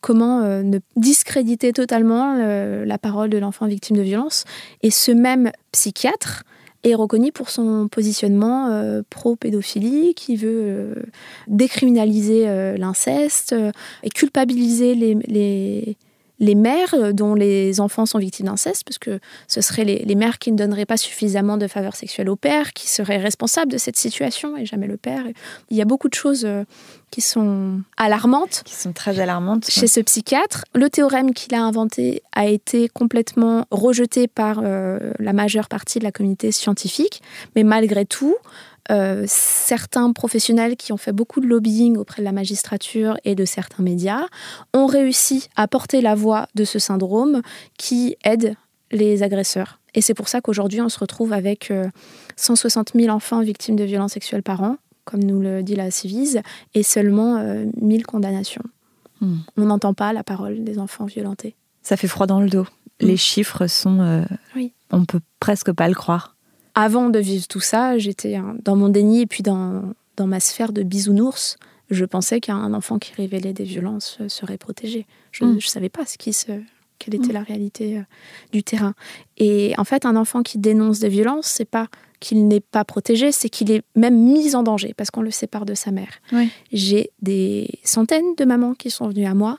comment 0.00 0.42
ne 0.62 0.78
discréditer 0.96 1.72
totalement 1.72 2.34
la 2.36 2.98
parole 2.98 3.30
de 3.30 3.38
l'enfant 3.38 3.66
victime 3.66 3.96
de 3.96 4.02
violence. 4.02 4.44
Et 4.82 4.90
ce 4.90 5.12
même 5.12 5.50
psychiatre 5.72 6.44
est 6.84 6.94
reconnu 6.94 7.32
pour 7.32 7.50
son 7.50 7.88
positionnement 7.88 9.02
pro-pédophilie, 9.10 10.14
qui 10.14 10.36
veut 10.36 11.04
décriminaliser 11.48 12.76
l'inceste 12.76 13.54
et 14.02 14.10
culpabiliser 14.10 14.94
les, 14.94 15.14
les 15.26 15.96
mères 16.40 16.94
euh, 16.94 17.12
dont 17.12 17.34
les 17.34 17.80
enfants 17.80 18.06
sont 18.06 18.18
victimes 18.18 18.46
d'inceste, 18.46 18.84
parce 18.84 18.98
que 18.98 19.20
ce 19.48 19.60
seraient 19.60 19.84
les, 19.84 20.14
mères 20.14 20.38
qui 20.38 20.52
ne 20.52 20.56
donneraient 20.56 20.86
pas 20.86 20.96
suffisamment 20.96 21.56
de 21.56 21.66
faveur 21.66 21.96
sexuelle 21.96 22.28
au 22.28 22.36
père, 22.36 22.72
qui 22.72 22.88
seraient 22.88 23.18
responsables 23.18 23.72
de 23.72 23.78
cette 23.78 23.96
situation 23.96 24.56
et 24.56 24.66
jamais 24.66 24.86
le 24.86 24.96
père. 24.96 25.24
Il 25.70 25.76
y 25.76 25.82
a 25.82 25.84
beaucoup 25.84 26.08
de 26.08 26.14
choses 26.14 26.44
euh, 26.44 26.64
qui 27.10 27.20
sont 27.20 27.80
alarmantes. 27.96 28.62
Qui 28.64 28.74
sont 28.74 28.92
très 28.92 29.20
alarmantes. 29.20 29.66
Chez 29.68 29.86
ce 29.86 30.00
psychiatre. 30.00 30.64
Le 30.74 30.90
théorème 30.90 31.32
qu'il 31.32 31.54
a 31.54 31.62
inventé 31.62 32.22
a 32.32 32.46
été 32.46 32.88
complètement 32.88 33.64
rejeté 33.70 34.28
par 34.28 34.60
euh, 34.62 34.98
la 35.18 35.32
majeure 35.32 35.68
partie 35.68 35.98
de 35.98 36.04
la 36.04 36.12
communauté 36.12 36.52
scientifique, 36.52 37.22
mais 37.54 37.62
malgré 37.62 38.04
tout, 38.04 38.36
euh, 38.90 39.24
certains 39.26 40.12
professionnels 40.12 40.76
qui 40.76 40.92
ont 40.92 40.96
fait 40.96 41.12
beaucoup 41.12 41.40
de 41.40 41.46
lobbying 41.46 41.96
auprès 41.96 42.22
de 42.22 42.24
la 42.24 42.32
magistrature 42.32 43.18
et 43.24 43.34
de 43.34 43.44
certains 43.44 43.82
médias 43.82 44.26
ont 44.74 44.86
réussi 44.86 45.48
à 45.56 45.66
porter 45.68 46.00
la 46.00 46.14
voix 46.14 46.48
de 46.54 46.64
ce 46.64 46.78
syndrome 46.78 47.42
qui 47.78 48.16
aide 48.24 48.54
les 48.92 49.22
agresseurs. 49.22 49.80
Et 49.94 50.00
c'est 50.00 50.14
pour 50.14 50.28
ça 50.28 50.40
qu'aujourd'hui, 50.40 50.80
on 50.80 50.88
se 50.88 50.98
retrouve 50.98 51.32
avec 51.32 51.72
160 52.36 52.94
euh, 52.94 53.00
000 53.00 53.14
enfants 53.14 53.40
victimes 53.40 53.76
de 53.76 53.84
violences 53.84 54.12
sexuelles 54.12 54.42
par 54.42 54.62
an, 54.62 54.76
comme 55.04 55.24
nous 55.24 55.40
le 55.40 55.62
dit 55.62 55.74
la 55.74 55.90
Civise, 55.90 56.40
et 56.74 56.82
seulement 56.82 57.42
1000 57.80 58.00
euh, 58.00 58.04
condamnations. 58.04 58.64
Hmm. 59.20 59.38
On 59.56 59.64
n'entend 59.64 59.94
pas 59.94 60.12
la 60.12 60.22
parole 60.22 60.62
des 60.62 60.78
enfants 60.78 61.06
violentés. 61.06 61.56
Ça 61.82 61.96
fait 61.96 62.08
froid 62.08 62.26
dans 62.26 62.40
le 62.40 62.48
dos. 62.48 62.66
Les 63.00 63.14
hmm. 63.14 63.18
chiffres 63.18 63.66
sont... 63.66 64.24
oui. 64.54 64.72
On 64.92 65.04
peut 65.04 65.20
presque 65.40 65.72
pas 65.72 65.88
le 65.88 65.94
croire 65.94 66.35
avant 66.76 67.08
de 67.08 67.18
vivre 67.18 67.48
tout 67.48 67.60
ça, 67.60 67.98
j'étais 67.98 68.38
dans 68.62 68.76
mon 68.76 68.90
déni 68.90 69.22
et 69.22 69.26
puis 69.26 69.42
dans, 69.42 69.82
dans 70.16 70.26
ma 70.26 70.38
sphère 70.38 70.72
de 70.72 70.82
bisounours. 70.82 71.56
Je 71.90 72.04
pensais 72.04 72.38
qu'un 72.38 72.74
enfant 72.74 72.98
qui 72.98 73.14
révélait 73.14 73.54
des 73.54 73.64
violences 73.64 74.18
euh, 74.20 74.28
serait 74.28 74.58
protégé. 74.58 75.06
Je 75.32 75.44
ne 75.44 75.54
mm. 75.54 75.60
savais 75.60 75.88
pas 75.88 76.04
ce 76.04 76.18
qui 76.18 76.32
se, 76.32 76.52
quelle 76.98 77.14
était 77.14 77.28
mm. 77.28 77.32
la 77.32 77.42
réalité 77.42 77.98
euh, 77.98 78.02
du 78.52 78.62
terrain. 78.62 78.94
Et 79.38 79.72
en 79.78 79.84
fait, 79.84 80.04
un 80.04 80.16
enfant 80.16 80.42
qui 80.42 80.58
dénonce 80.58 80.98
des 80.98 81.08
violences, 81.08 81.46
c'est 81.46 81.64
pas 81.64 81.88
qu'il 82.20 82.46
n'est 82.46 82.60
pas 82.60 82.84
protégé, 82.84 83.32
c'est 83.32 83.48
qu'il 83.48 83.70
est 83.70 83.82
même 83.94 84.18
mis 84.18 84.54
en 84.54 84.62
danger 84.62 84.94
parce 84.96 85.10
qu'on 85.10 85.22
le 85.22 85.30
sépare 85.30 85.64
de 85.64 85.74
sa 85.74 85.92
mère. 85.92 86.20
J'ai 86.72 87.10
des 87.22 87.68
centaines 87.84 88.34
de 88.36 88.44
mamans 88.44 88.74
qui 88.74 88.90
sont 88.90 89.08
venues 89.08 89.26
à 89.26 89.34
moi. 89.34 89.58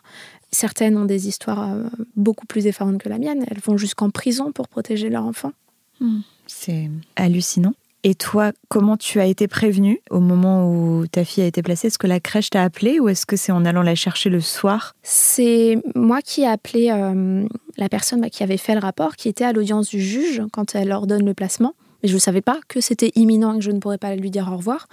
Certaines 0.51 0.97
ont 0.97 1.05
des 1.05 1.27
histoires 1.27 1.73
euh, 1.73 1.83
beaucoup 2.15 2.45
plus 2.45 2.67
effarantes 2.67 2.99
que 2.99 3.09
la 3.09 3.17
mienne. 3.17 3.43
Elles 3.49 3.59
vont 3.59 3.77
jusqu'en 3.77 4.09
prison 4.09 4.51
pour 4.51 4.67
protéger 4.67 5.09
leur 5.09 5.25
enfant. 5.25 5.53
Mm. 5.99 6.19
C'est 6.47 6.89
hallucinant. 7.15 7.73
Et 8.03 8.15
toi, 8.15 8.51
comment 8.69 8.95
tu 8.95 9.19
as 9.19 9.25
été 9.25 9.47
prévenue 9.47 9.99
au 10.09 10.19
moment 10.19 10.71
où 10.71 11.07
ta 11.07 11.25
fille 11.25 11.43
a 11.43 11.47
été 11.47 11.61
placée? 11.61 11.87
Est-ce 11.87 11.97
que 11.97 12.07
la 12.07 12.19
crèche 12.19 12.49
t'a 12.49 12.63
appelé 12.63 12.99
ou 12.99 13.09
est-ce 13.09 13.25
que 13.25 13.35
c'est 13.35 13.51
en 13.51 13.65
allant 13.65 13.81
la 13.81 13.95
chercher 13.95 14.29
le 14.29 14.39
soir? 14.39 14.95
C'est 15.03 15.77
moi 15.95 16.21
qui 16.21 16.41
ai 16.41 16.47
appelé 16.47 16.89
euh, 16.91 17.45
la 17.77 17.89
personne 17.89 18.21
bah, 18.21 18.29
qui 18.29 18.43
avait 18.43 18.57
fait 18.57 18.75
le 18.75 18.79
rapport, 18.79 19.15
qui 19.15 19.27
était 19.27 19.43
à 19.43 19.51
l'audience 19.51 19.89
du 19.89 19.99
juge 19.99 20.41
quand 20.53 20.75
elle 20.75 20.91
ordonne 20.91 21.25
le 21.25 21.33
placement. 21.33 21.73
Mais 22.01 22.09
je 22.09 22.13
ne 22.13 22.19
savais 22.19 22.41
pas 22.41 22.59
que 22.67 22.79
c'était 22.79 23.11
imminent 23.15 23.55
et 23.55 23.57
que 23.57 23.63
je 23.63 23.71
ne 23.71 23.79
pourrais 23.79 23.97
pas 23.97 24.15
lui 24.15 24.29
dire 24.29 24.47
au 24.51 24.57
revoir. 24.57 24.87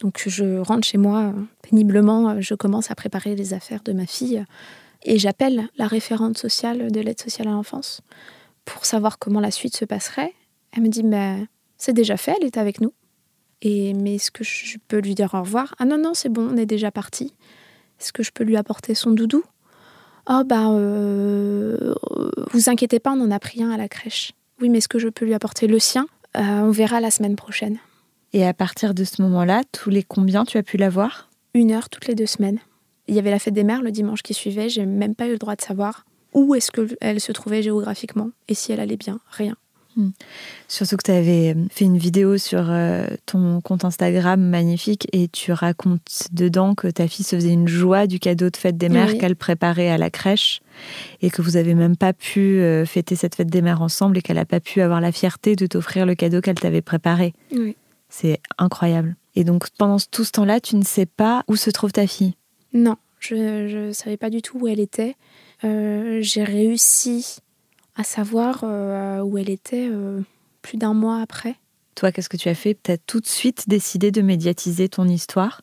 Donc 0.00 0.24
je 0.26 0.58
rentre 0.58 0.86
chez 0.86 0.98
moi 0.98 1.32
péniblement, 1.62 2.40
je 2.40 2.54
commence 2.54 2.90
à 2.90 2.96
préparer 2.96 3.36
les 3.36 3.54
affaires 3.54 3.82
de 3.84 3.92
ma 3.92 4.04
fille 4.04 4.44
et 5.04 5.18
j'appelle 5.18 5.68
la 5.76 5.86
référente 5.86 6.36
sociale 6.36 6.90
de 6.90 7.00
l'aide 7.00 7.20
sociale 7.20 7.48
à 7.48 7.52
l'enfance 7.52 8.02
pour 8.64 8.84
savoir 8.84 9.18
comment 9.18 9.40
la 9.40 9.50
suite 9.50 9.76
se 9.76 9.84
passerait. 9.84 10.34
Elle 10.72 10.82
me 10.82 10.88
dit, 10.88 11.02
mais 11.02 11.46
c'est 11.76 11.92
déjà 11.92 12.16
fait, 12.16 12.34
elle 12.40 12.46
est 12.46 12.56
avec 12.56 12.80
nous. 12.80 12.92
Et 13.60 13.94
mais 13.94 14.16
est-ce 14.16 14.30
que 14.30 14.42
je 14.42 14.78
peux 14.88 14.98
lui 14.98 15.14
dire 15.14 15.34
au 15.34 15.40
revoir? 15.40 15.74
Ah 15.78 15.84
non, 15.84 15.98
non, 15.98 16.14
c'est 16.14 16.28
bon, 16.28 16.48
on 16.52 16.56
est 16.56 16.66
déjà 16.66 16.90
parti. 16.90 17.32
Est-ce 18.00 18.12
que 18.12 18.22
je 18.22 18.32
peux 18.32 18.44
lui 18.44 18.56
apporter 18.56 18.94
son 18.94 19.12
doudou? 19.12 19.44
Oh, 20.28 20.42
bah, 20.44 20.70
euh, 20.70 21.94
vous 22.52 22.68
inquiétez 22.68 22.98
pas, 22.98 23.12
on 23.12 23.20
en 23.20 23.30
a 23.30 23.38
pris 23.38 23.62
un 23.62 23.70
à 23.70 23.76
la 23.76 23.88
crèche. 23.88 24.32
Oui, 24.60 24.68
mais 24.68 24.78
est-ce 24.78 24.88
que 24.88 24.98
je 24.98 25.08
peux 25.08 25.24
lui 25.24 25.34
apporter 25.34 25.66
le 25.66 25.78
sien? 25.78 26.06
Euh, 26.36 26.40
On 26.40 26.70
verra 26.70 27.00
la 27.00 27.10
semaine 27.10 27.36
prochaine. 27.36 27.78
Et 28.32 28.46
à 28.46 28.54
partir 28.54 28.94
de 28.94 29.04
ce 29.04 29.20
moment-là, 29.22 29.62
tous 29.72 29.90
les 29.90 30.02
combien 30.02 30.44
tu 30.44 30.58
as 30.58 30.62
pu 30.62 30.76
la 30.76 30.88
voir 30.88 31.28
Une 31.54 31.70
heure 31.72 31.88
toutes 31.88 32.06
les 32.06 32.14
deux 32.14 32.26
semaines. 32.26 32.58
Il 33.08 33.14
y 33.14 33.18
avait 33.18 33.30
la 33.30 33.38
fête 33.38 33.54
des 33.54 33.64
mères 33.64 33.82
le 33.82 33.90
dimanche 33.90 34.22
qui 34.22 34.32
suivait, 34.32 34.68
j'ai 34.68 34.86
même 34.86 35.14
pas 35.14 35.26
eu 35.26 35.32
le 35.32 35.38
droit 35.38 35.56
de 35.56 35.60
savoir 35.60 36.04
où 36.32 36.54
est-ce 36.54 36.70
qu'elle 36.70 37.20
se 37.20 37.32
trouvait 37.32 37.62
géographiquement 37.62 38.30
et 38.48 38.54
si 38.54 38.72
elle 38.72 38.80
allait 38.80 38.96
bien. 38.96 39.20
Rien. 39.30 39.56
Hmm. 39.96 40.10
Surtout 40.68 40.96
que 40.96 41.02
tu 41.04 41.10
avais 41.10 41.54
fait 41.70 41.84
une 41.84 41.98
vidéo 41.98 42.38
sur 42.38 42.70
euh, 42.70 43.06
ton 43.26 43.60
compte 43.60 43.84
Instagram 43.84 44.40
magnifique 44.40 45.06
et 45.12 45.28
tu 45.28 45.52
racontes 45.52 46.28
dedans 46.32 46.74
que 46.74 46.88
ta 46.88 47.08
fille 47.08 47.24
se 47.24 47.36
faisait 47.36 47.52
une 47.52 47.68
joie 47.68 48.06
du 48.06 48.18
cadeau 48.18 48.48
de 48.48 48.56
fête 48.56 48.78
des 48.78 48.88
mères 48.88 49.18
qu'elle 49.18 49.36
préparait 49.36 49.90
à 49.90 49.98
la 49.98 50.08
crèche 50.08 50.60
et 51.20 51.30
que 51.30 51.42
vous 51.42 51.56
avez 51.56 51.74
même 51.74 51.96
pas 51.96 52.12
pu 52.12 52.60
euh, 52.60 52.86
fêter 52.86 53.16
cette 53.16 53.34
fête 53.34 53.50
des 53.50 53.60
mères 53.60 53.82
ensemble 53.82 54.16
et 54.16 54.22
qu'elle 54.22 54.36
n'a 54.36 54.46
pas 54.46 54.60
pu 54.60 54.80
avoir 54.80 55.00
la 55.00 55.12
fierté 55.12 55.56
de 55.56 55.66
t'offrir 55.66 56.06
le 56.06 56.14
cadeau 56.14 56.40
qu'elle 56.40 56.58
t'avait 56.58 56.82
préparé. 56.82 57.34
C'est 58.08 58.40
incroyable. 58.58 59.16
Et 59.34 59.44
donc 59.44 59.68
pendant 59.76 59.98
tout 60.10 60.24
ce 60.24 60.32
temps-là, 60.32 60.60
tu 60.60 60.76
ne 60.76 60.84
sais 60.84 61.06
pas 61.06 61.44
où 61.48 61.56
se 61.56 61.70
trouve 61.70 61.92
ta 61.92 62.06
fille? 62.06 62.34
Non, 62.72 62.96
je 63.20 63.88
ne 63.88 63.92
savais 63.92 64.16
pas 64.16 64.30
du 64.30 64.40
tout 64.40 64.58
où 64.58 64.68
elle 64.68 64.80
était. 64.80 65.16
Euh, 65.64 66.18
j'ai 66.22 66.44
réussi 66.44 67.38
à 67.96 68.04
savoir 68.04 68.60
euh, 68.64 69.20
où 69.20 69.38
elle 69.38 69.50
était 69.50 69.88
euh, 69.90 70.20
plus 70.62 70.78
d'un 70.78 70.94
mois 70.94 71.20
après. 71.20 71.56
Toi, 71.94 72.10
qu'est-ce 72.10 72.28
que 72.28 72.36
tu 72.36 72.48
as 72.48 72.54
fait? 72.54 72.78
Tu 72.82 72.90
as 72.90 72.98
tout 72.98 73.20
de 73.20 73.26
suite 73.26 73.68
décidé 73.68 74.10
de 74.10 74.22
médiatiser 74.22 74.88
ton 74.88 75.06
histoire 75.06 75.62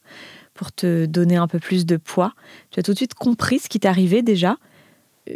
pour 0.54 0.72
te 0.72 1.06
donner 1.06 1.38
un 1.38 1.48
peu 1.48 1.60
plus 1.60 1.86
de 1.86 1.98
poids. 1.98 2.34
Tu 2.70 2.80
as 2.80 2.84
tout 2.84 2.92
de 2.92 2.98
suite 2.98 3.16
compris 3.16 3.60
ce 3.60 3.70
qui 3.70 3.80
t'arrivait 3.80 4.22
déjà? 4.22 4.58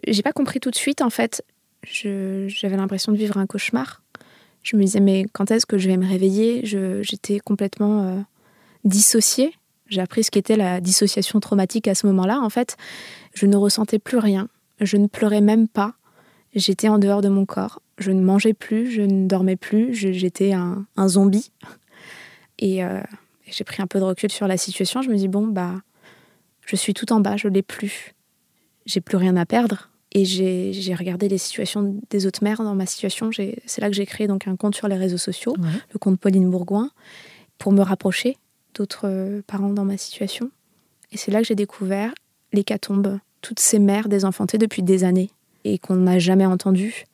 J'ai 0.07 0.21
pas 0.21 0.33
compris 0.33 0.59
tout 0.59 0.69
de 0.69 0.75
suite 0.75 1.01
en 1.01 1.09
fait. 1.09 1.43
J'avais 1.83 2.77
l'impression 2.77 3.11
de 3.11 3.17
vivre 3.17 3.37
un 3.37 3.45
cauchemar. 3.45 4.01
Je 4.61 4.75
me 4.75 4.83
disais 4.83 4.99
mais 4.99 5.25
quand 5.33 5.51
est-ce 5.51 5.65
que 5.65 5.77
je 5.77 5.87
vais 5.87 5.97
me 5.97 6.07
réveiller? 6.07 6.61
J'étais 6.63 7.39
complètement 7.39 8.23
dissociée. 8.83 9.53
J'ai 9.87 10.01
appris 10.01 10.23
ce 10.23 10.31
qu'était 10.31 10.55
la 10.55 10.81
dissociation 10.81 11.39
traumatique 11.39 11.87
à 11.87 11.95
ce 11.95 12.07
moment-là. 12.07 12.39
En 12.39 12.49
fait, 12.49 12.77
je 13.33 13.45
ne 13.45 13.55
ressentais 13.55 13.99
plus 13.99 14.17
rien. 14.17 14.47
Je 14.79 14.97
ne 14.97 15.07
pleurais 15.07 15.41
même 15.41 15.67
pas. 15.67 15.95
J'étais 16.55 16.87
en 16.87 16.99
dehors 16.99 17.21
de 17.21 17.29
mon 17.29 17.45
corps. 17.45 17.81
Je 17.97 18.11
ne 18.11 18.21
mangeais 18.21 18.53
plus, 18.53 18.91
je 18.91 19.01
ne 19.01 19.27
dormais 19.27 19.55
plus. 19.55 19.93
J'étais 19.93 20.53
un, 20.53 20.85
zombie. 21.07 21.51
Et 22.59 22.83
euh, 22.83 23.01
j'ai 23.47 23.63
pris 23.63 23.81
un 23.81 23.87
peu 23.87 23.99
de 23.99 24.03
recul 24.03 24.31
sur 24.31 24.47
la 24.47 24.57
situation. 24.57 25.01
Je 25.01 25.09
me 25.09 25.15
dis, 25.15 25.27
bon, 25.27 25.47
bah, 25.47 25.81
je 26.65 26.75
suis 26.75 26.93
tout 26.93 27.11
en 27.11 27.19
bas, 27.19 27.37
je 27.37 27.47
l'ai 27.47 27.63
plus. 27.63 28.13
J'ai 28.85 29.01
plus 29.01 29.17
rien 29.17 29.35
à 29.35 29.45
perdre. 29.45 29.89
Et 30.15 30.25
j'ai 30.25 30.93
regardé 30.93 31.27
les 31.27 31.39
situations 31.39 31.99
des 32.11 32.27
autres 32.27 32.43
mères 32.43 32.61
dans 32.61 32.75
ma 32.75 32.85
situation. 32.85 33.31
C'est 33.65 33.81
là 33.81 33.89
que 33.89 33.95
j'ai 33.95 34.05
créé 34.05 34.27
donc 34.27 34.47
un 34.47 34.55
compte 34.55 34.75
sur 34.75 34.87
les 34.87 34.95
réseaux 34.95 35.17
sociaux, 35.17 35.55
le 35.91 35.97
compte 35.97 36.19
Pauline 36.19 36.51
Bourgoin, 36.51 36.91
pour 37.57 37.71
me 37.71 37.81
rapprocher 37.81 38.37
d'autres 38.75 39.41
parents 39.47 39.73
dans 39.73 39.85
ma 39.85 39.97
situation. 39.97 40.51
Et 41.11 41.17
c'est 41.17 41.31
là 41.31 41.41
que 41.41 41.47
j'ai 41.47 41.55
découvert 41.55 42.13
l'hécatombe, 42.51 43.19
toutes 43.41 43.59
ces 43.59 43.79
mères 43.79 44.07
désenfantées 44.07 44.59
depuis 44.59 44.83
des 44.83 45.03
années 45.03 45.31
et 45.63 45.77
qu'on 45.79 45.95
n'a 45.95 46.19
jamais 46.19 46.45
entendues. 46.45 47.05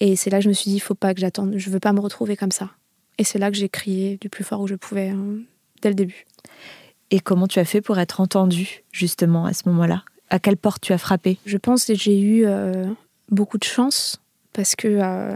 Et 0.00 0.16
c'est 0.16 0.30
là 0.30 0.38
que 0.38 0.44
je 0.44 0.48
me 0.48 0.54
suis 0.54 0.70
dit, 0.70 0.76
il 0.76 0.80
faut 0.80 0.94
pas 0.94 1.14
que 1.14 1.20
j'attende, 1.20 1.54
je 1.56 1.70
veux 1.70 1.80
pas 1.80 1.92
me 1.92 2.00
retrouver 2.00 2.36
comme 2.36 2.52
ça. 2.52 2.70
Et 3.18 3.24
c'est 3.24 3.38
là 3.38 3.50
que 3.50 3.56
j'ai 3.56 3.68
crié 3.68 4.16
du 4.20 4.28
plus 4.28 4.44
fort 4.44 4.62
que 4.62 4.68
je 4.68 4.76
pouvais, 4.76 5.08
hein, 5.08 5.38
dès 5.82 5.88
le 5.88 5.94
début. 5.94 6.24
Et 7.10 7.20
comment 7.20 7.48
tu 7.48 7.58
as 7.58 7.64
fait 7.64 7.80
pour 7.80 7.98
être 7.98 8.20
entendue, 8.20 8.84
justement, 8.92 9.44
à 9.44 9.52
ce 9.54 9.68
moment-là? 9.68 10.04
À 10.30 10.38
quelle 10.38 10.56
porte 10.56 10.82
tu 10.82 10.92
as 10.92 10.98
frappé? 10.98 11.38
Je 11.46 11.56
pense 11.56 11.86
que 11.86 11.94
j'ai 11.94 12.20
eu 12.20 12.46
euh, 12.46 12.86
beaucoup 13.30 13.58
de 13.58 13.64
chance, 13.64 14.20
parce 14.52 14.76
que 14.76 14.88
euh, 14.88 15.34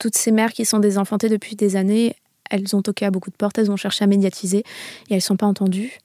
toutes 0.00 0.16
ces 0.16 0.32
mères 0.32 0.52
qui 0.52 0.64
sont 0.64 0.78
désenfantées 0.78 1.28
depuis 1.28 1.54
des 1.54 1.76
années, 1.76 2.16
elles 2.50 2.74
ont 2.74 2.82
toqué 2.82 3.04
à 3.04 3.10
beaucoup 3.10 3.30
de 3.30 3.36
portes, 3.36 3.58
elles 3.58 3.70
ont 3.70 3.76
cherché 3.76 4.04
à 4.04 4.06
médiatiser, 4.06 4.58
et 4.58 4.64
elles 5.10 5.16
ne 5.16 5.20
sont 5.20 5.36
pas 5.36 5.46
entendues, 5.46 5.98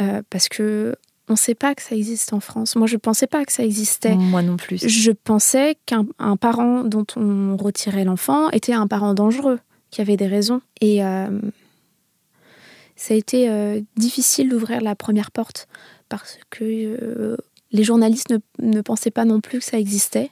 euh, 0.00 0.22
parce 0.30 0.48
que 0.48 0.96
on 1.28 1.32
ne 1.32 1.38
sait 1.38 1.54
pas 1.54 1.74
que 1.74 1.82
ça 1.82 1.96
existe 1.96 2.32
en 2.32 2.40
France. 2.40 2.76
Moi, 2.76 2.86
je 2.86 2.94
ne 2.94 3.00
pensais 3.00 3.26
pas 3.26 3.44
que 3.44 3.52
ça 3.52 3.64
existait. 3.64 4.14
Moi 4.14 4.42
non 4.42 4.56
plus. 4.56 4.86
Je 4.86 5.10
pensais 5.10 5.76
qu'un 5.86 6.04
parent 6.36 6.84
dont 6.84 7.06
on 7.16 7.56
retirait 7.56 8.04
l'enfant 8.04 8.50
était 8.50 8.72
un 8.72 8.86
parent 8.86 9.14
dangereux, 9.14 9.58
qui 9.90 10.00
avait 10.00 10.16
des 10.16 10.28
raisons. 10.28 10.60
Et 10.80 11.04
euh, 11.04 11.40
ça 12.94 13.14
a 13.14 13.16
été 13.16 13.50
euh, 13.50 13.80
difficile 13.96 14.48
d'ouvrir 14.50 14.80
la 14.80 14.94
première 14.94 15.32
porte 15.32 15.66
parce 16.08 16.38
que 16.50 16.64
euh, 16.64 17.36
les 17.72 17.82
journalistes 17.82 18.30
ne, 18.30 18.38
ne, 18.60 18.80
pensaient 18.80 19.10
pas 19.10 19.24
non 19.24 19.40
plus 19.40 19.58
que 19.58 19.64
ça 19.64 19.78
existait. 19.78 20.30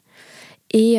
Et 0.72 0.98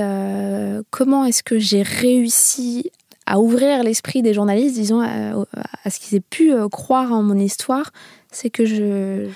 comment 0.90 1.26
est-ce 1.26 1.44
que 1.44 1.60
j'ai 1.60 1.82
réussi 1.82 2.92
à 3.26 3.42
ouvrir 3.42 3.84
l'esprit 3.84 4.22
des 4.22 4.34
journalistes, 4.34 4.76
disons, 4.76 5.02
à, 5.02 5.34
à 5.84 5.90
ce 5.90 6.00
qu'ils 6.00 6.16
aient 6.16 6.22
pu 6.22 6.54
croire 6.72 7.12
en 7.12 7.22
mon 7.22 7.38
histoire, 7.38 7.92
c'est 8.32 8.50
que 8.50 8.64
je, 8.64 9.28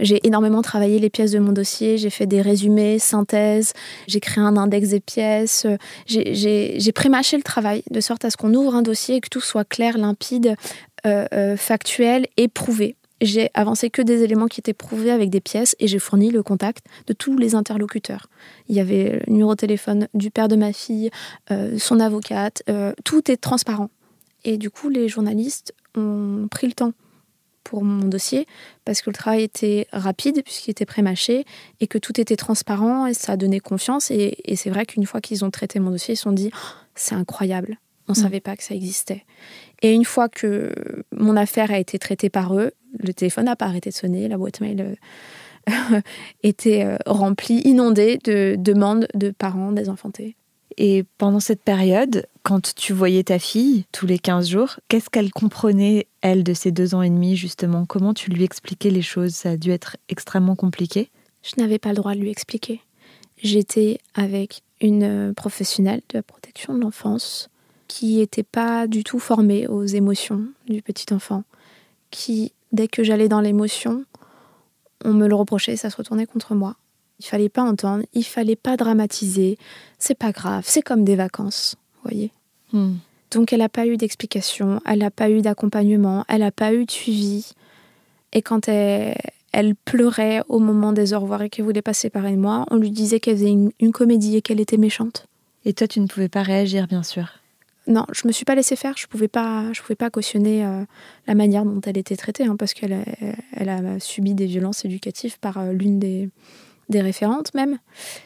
j'ai 0.00 0.26
énormément 0.26 0.62
travaillé 0.62 0.98
les 0.98 1.10
pièces 1.10 1.32
de 1.32 1.38
mon 1.38 1.52
dossier, 1.52 1.98
j'ai 1.98 2.10
fait 2.10 2.26
des 2.26 2.40
résumés, 2.40 2.98
synthèses, 2.98 3.72
j'ai 4.06 4.20
créé 4.20 4.42
un 4.42 4.56
index 4.56 4.90
des 4.90 5.00
pièces, 5.00 5.66
j'ai 6.06 6.92
prémâché 6.94 7.36
le 7.36 7.42
travail 7.42 7.82
de 7.90 8.00
sorte 8.00 8.24
à 8.24 8.30
ce 8.30 8.36
qu'on 8.36 8.54
ouvre 8.54 8.74
un 8.74 8.82
dossier 8.82 9.16
et 9.16 9.20
que 9.20 9.28
tout 9.28 9.40
soit 9.40 9.64
clair, 9.64 9.98
limpide, 9.98 10.56
euh, 11.06 11.26
euh, 11.32 11.56
factuel 11.56 12.26
et 12.36 12.48
prouvé. 12.48 12.96
J'ai 13.20 13.50
avancé 13.54 13.90
que 13.90 14.02
des 14.02 14.22
éléments 14.22 14.46
qui 14.46 14.60
étaient 14.60 14.72
prouvés 14.72 15.10
avec 15.10 15.28
des 15.30 15.40
pièces 15.40 15.74
et 15.80 15.88
j'ai 15.88 15.98
fourni 15.98 16.30
le 16.30 16.42
contact 16.42 16.84
de 17.08 17.12
tous 17.12 17.36
les 17.36 17.56
interlocuteurs. 17.56 18.28
Il 18.68 18.76
y 18.76 18.80
avait 18.80 19.20
le 19.26 19.32
numéro 19.32 19.54
de 19.54 19.56
téléphone 19.56 20.06
du 20.14 20.30
père 20.30 20.46
de 20.46 20.54
ma 20.54 20.72
fille, 20.72 21.10
euh, 21.50 21.78
son 21.78 21.98
avocate, 21.98 22.62
tout 23.04 23.30
est 23.30 23.36
transparent. 23.36 23.90
Et 24.44 24.56
du 24.56 24.70
coup, 24.70 24.88
les 24.88 25.08
journalistes 25.08 25.74
ont 25.96 26.46
pris 26.48 26.68
le 26.68 26.72
temps 26.72 26.92
pour 27.64 27.84
mon 27.84 28.06
dossier 28.06 28.46
parce 28.84 29.02
que 29.02 29.10
le 29.10 29.14
travail 29.14 29.42
était 29.42 29.86
rapide 29.92 30.42
puisqu'il 30.42 30.70
était 30.70 30.86
prémâché 30.86 31.44
et 31.80 31.86
que 31.86 31.98
tout 31.98 32.20
était 32.20 32.36
transparent 32.36 33.06
et 33.06 33.14
ça 33.14 33.36
donné 33.36 33.60
confiance. 33.60 34.10
Et, 34.10 34.36
c'est 34.56 34.70
vrai 34.70 34.86
qu'une 34.86 35.06
fois 35.06 35.20
qu'ils 35.20 35.44
ont 35.44 35.50
traité 35.50 35.80
mon 35.80 35.90
dossier, 35.90 36.14
ils 36.14 36.16
se 36.16 36.24
sont 36.24 36.32
dit 36.32 36.50
oh, 36.54 36.68
c'est 36.94 37.14
incroyable, 37.14 37.78
on 38.08 38.12
ne 38.12 38.18
mm. 38.18 38.22
savait 38.22 38.40
pas 38.40 38.56
que 38.56 38.62
ça 38.62 38.74
existait. 38.74 39.24
Et 39.82 39.92
une 39.92 40.04
fois 40.04 40.28
que 40.28 40.72
mon 41.12 41.36
affaire 41.36 41.70
a 41.70 41.78
été 41.78 41.98
traitée 41.98 42.30
par 42.30 42.56
eux, 42.56 42.72
le 42.98 43.12
téléphone 43.12 43.44
n'a 43.44 43.56
pas 43.56 43.66
arrêté 43.66 43.90
de 43.90 43.94
sonner, 43.94 44.28
la 44.28 44.38
boîte 44.38 44.60
mail 44.60 44.96
euh, 45.68 46.00
était 46.42 46.84
euh, 46.84 46.96
remplie, 47.06 47.60
inondée 47.64 48.18
de 48.24 48.56
demandes 48.58 49.06
de 49.14 49.30
parents 49.30 49.72
désenfantés. 49.72 50.36
Et 50.80 51.04
pendant 51.18 51.40
cette 51.40 51.62
période, 51.62 52.26
quand 52.44 52.72
tu 52.76 52.92
voyais 52.92 53.24
ta 53.24 53.40
fille 53.40 53.84
tous 53.90 54.06
les 54.06 54.20
15 54.20 54.48
jours, 54.48 54.76
qu'est-ce 54.86 55.10
qu'elle 55.10 55.32
comprenait, 55.32 56.06
elle, 56.20 56.44
de 56.44 56.54
ses 56.54 56.70
deux 56.70 56.94
ans 56.94 57.02
et 57.02 57.10
demi, 57.10 57.36
justement? 57.36 57.84
Comment 57.84 58.14
tu 58.14 58.30
lui 58.30 58.44
expliquais 58.44 58.90
les 58.90 59.02
choses? 59.02 59.34
Ça 59.34 59.50
a 59.50 59.56
dû 59.56 59.72
être 59.72 59.96
extrêmement 60.08 60.54
compliqué. 60.54 61.10
Je 61.42 61.60
n'avais 61.60 61.80
pas 61.80 61.88
le 61.88 61.96
droit 61.96 62.14
de 62.14 62.20
lui 62.20 62.30
expliquer. 62.30 62.80
J'étais 63.42 63.98
avec 64.14 64.62
une 64.80 65.34
professionnelle 65.34 66.02
de 66.10 66.18
la 66.18 66.22
protection 66.22 66.74
de 66.74 66.80
l'enfance 66.80 67.50
qui 67.88 68.18
n'était 68.18 68.44
pas 68.44 68.86
du 68.86 69.02
tout 69.02 69.18
formée 69.18 69.66
aux 69.66 69.84
émotions 69.84 70.44
du 70.68 70.80
petit 70.80 71.12
enfant, 71.12 71.42
qui, 72.12 72.52
dès 72.70 72.86
que 72.86 73.02
j'allais 73.02 73.28
dans 73.28 73.40
l'émotion, 73.40 74.04
on 75.04 75.12
me 75.12 75.26
le 75.26 75.34
reprochait, 75.34 75.76
ça 75.76 75.90
se 75.90 75.96
retournait 75.96 76.26
contre 76.26 76.54
moi. 76.54 76.76
Il 77.20 77.26
fallait 77.26 77.48
pas 77.48 77.62
entendre, 77.62 78.04
il 78.12 78.24
fallait 78.24 78.56
pas 78.56 78.76
dramatiser. 78.76 79.58
C'est 79.98 80.16
pas 80.16 80.32
grave, 80.32 80.64
c'est 80.66 80.82
comme 80.82 81.04
des 81.04 81.16
vacances, 81.16 81.76
voyez. 82.04 82.30
Hmm. 82.72 82.94
Donc 83.30 83.52
elle 83.52 83.58
n'a 83.58 83.68
pas 83.68 83.86
eu 83.86 83.96
d'explication, 83.96 84.80
elle 84.86 85.00
n'a 85.00 85.10
pas 85.10 85.30
eu 85.30 85.42
d'accompagnement, 85.42 86.24
elle 86.28 86.40
n'a 86.40 86.52
pas 86.52 86.72
eu 86.72 86.84
de 86.84 86.90
suivi. 86.90 87.52
Et 88.32 88.42
quand 88.42 88.68
elle, 88.68 89.16
elle 89.52 89.74
pleurait 89.74 90.42
au 90.48 90.58
moment 90.58 90.92
des 90.92 91.14
au 91.14 91.20
revoir 91.20 91.42
et 91.42 91.50
qu'elle 91.50 91.64
voulait 91.64 91.82
pas 91.82 91.94
se 91.94 92.02
séparer 92.02 92.32
de 92.32 92.40
moi, 92.40 92.66
on 92.70 92.76
lui 92.76 92.90
disait 92.90 93.20
qu'elle 93.20 93.36
faisait 93.36 93.50
une, 93.50 93.92
comédie 93.92 94.36
et 94.36 94.42
qu'elle 94.42 94.60
était 94.60 94.76
méchante. 94.76 95.26
Et 95.64 95.72
toi, 95.72 95.86
tu 95.86 96.00
ne 96.00 96.06
pouvais 96.06 96.28
pas 96.28 96.42
réagir, 96.42 96.86
bien 96.86 97.02
sûr. 97.02 97.40
Non, 97.86 98.04
je 98.12 98.26
me 98.26 98.32
suis 98.32 98.44
pas 98.44 98.54
laissée 98.54 98.76
faire. 98.76 98.94
Je 98.98 99.06
pouvais 99.06 99.28
pas, 99.28 99.72
je 99.72 99.80
pouvais 99.80 99.96
pas 99.96 100.10
cautionner 100.10 100.64
euh, 100.64 100.84
la 101.26 101.34
manière 101.34 101.64
dont 101.64 101.80
elle 101.80 101.96
était 101.96 102.16
traitée, 102.16 102.44
hein, 102.44 102.56
parce 102.56 102.74
qu'elle 102.74 103.02
elle 103.52 103.68
a 103.70 103.98
subi 103.98 104.34
des 104.34 104.46
violences 104.46 104.84
éducatives 104.84 105.38
par 105.38 105.58
euh, 105.58 105.72
l'une 105.72 105.98
des, 105.98 106.28
des 106.88 107.00
référentes 107.00 107.54
même. 107.54 107.78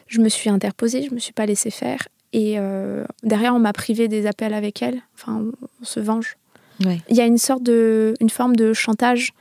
Je 0.07 0.21
me 0.21 0.29
suis 0.29 0.51
interposée, 0.51 1.07
je 1.09 1.15
me 1.15 1.19
suis 1.19 1.33
pas 1.33 1.47
laissée 1.47 1.71
faire. 1.71 2.09
Et 2.33 2.59
euh, 2.59 3.05
derrière, 3.23 3.55
on 3.55 3.59
m'a 3.59 3.73
privé 3.73 4.09
des 4.09 4.27
appels 4.27 4.55
avec 4.55 4.83
elle. 4.83 5.03
Enfin, 5.15 5.45
on, 5.81 5.85
se 5.85 6.01
venge. 6.01 6.37
Il 6.81 7.17
y 7.17 7.21
a 7.21 7.27
une 7.27 7.39
sorte 7.39 7.63
de, 7.63 8.15
une 8.21 8.31
forme 8.31 8.57
de 8.57 8.73
chantage 8.73 9.33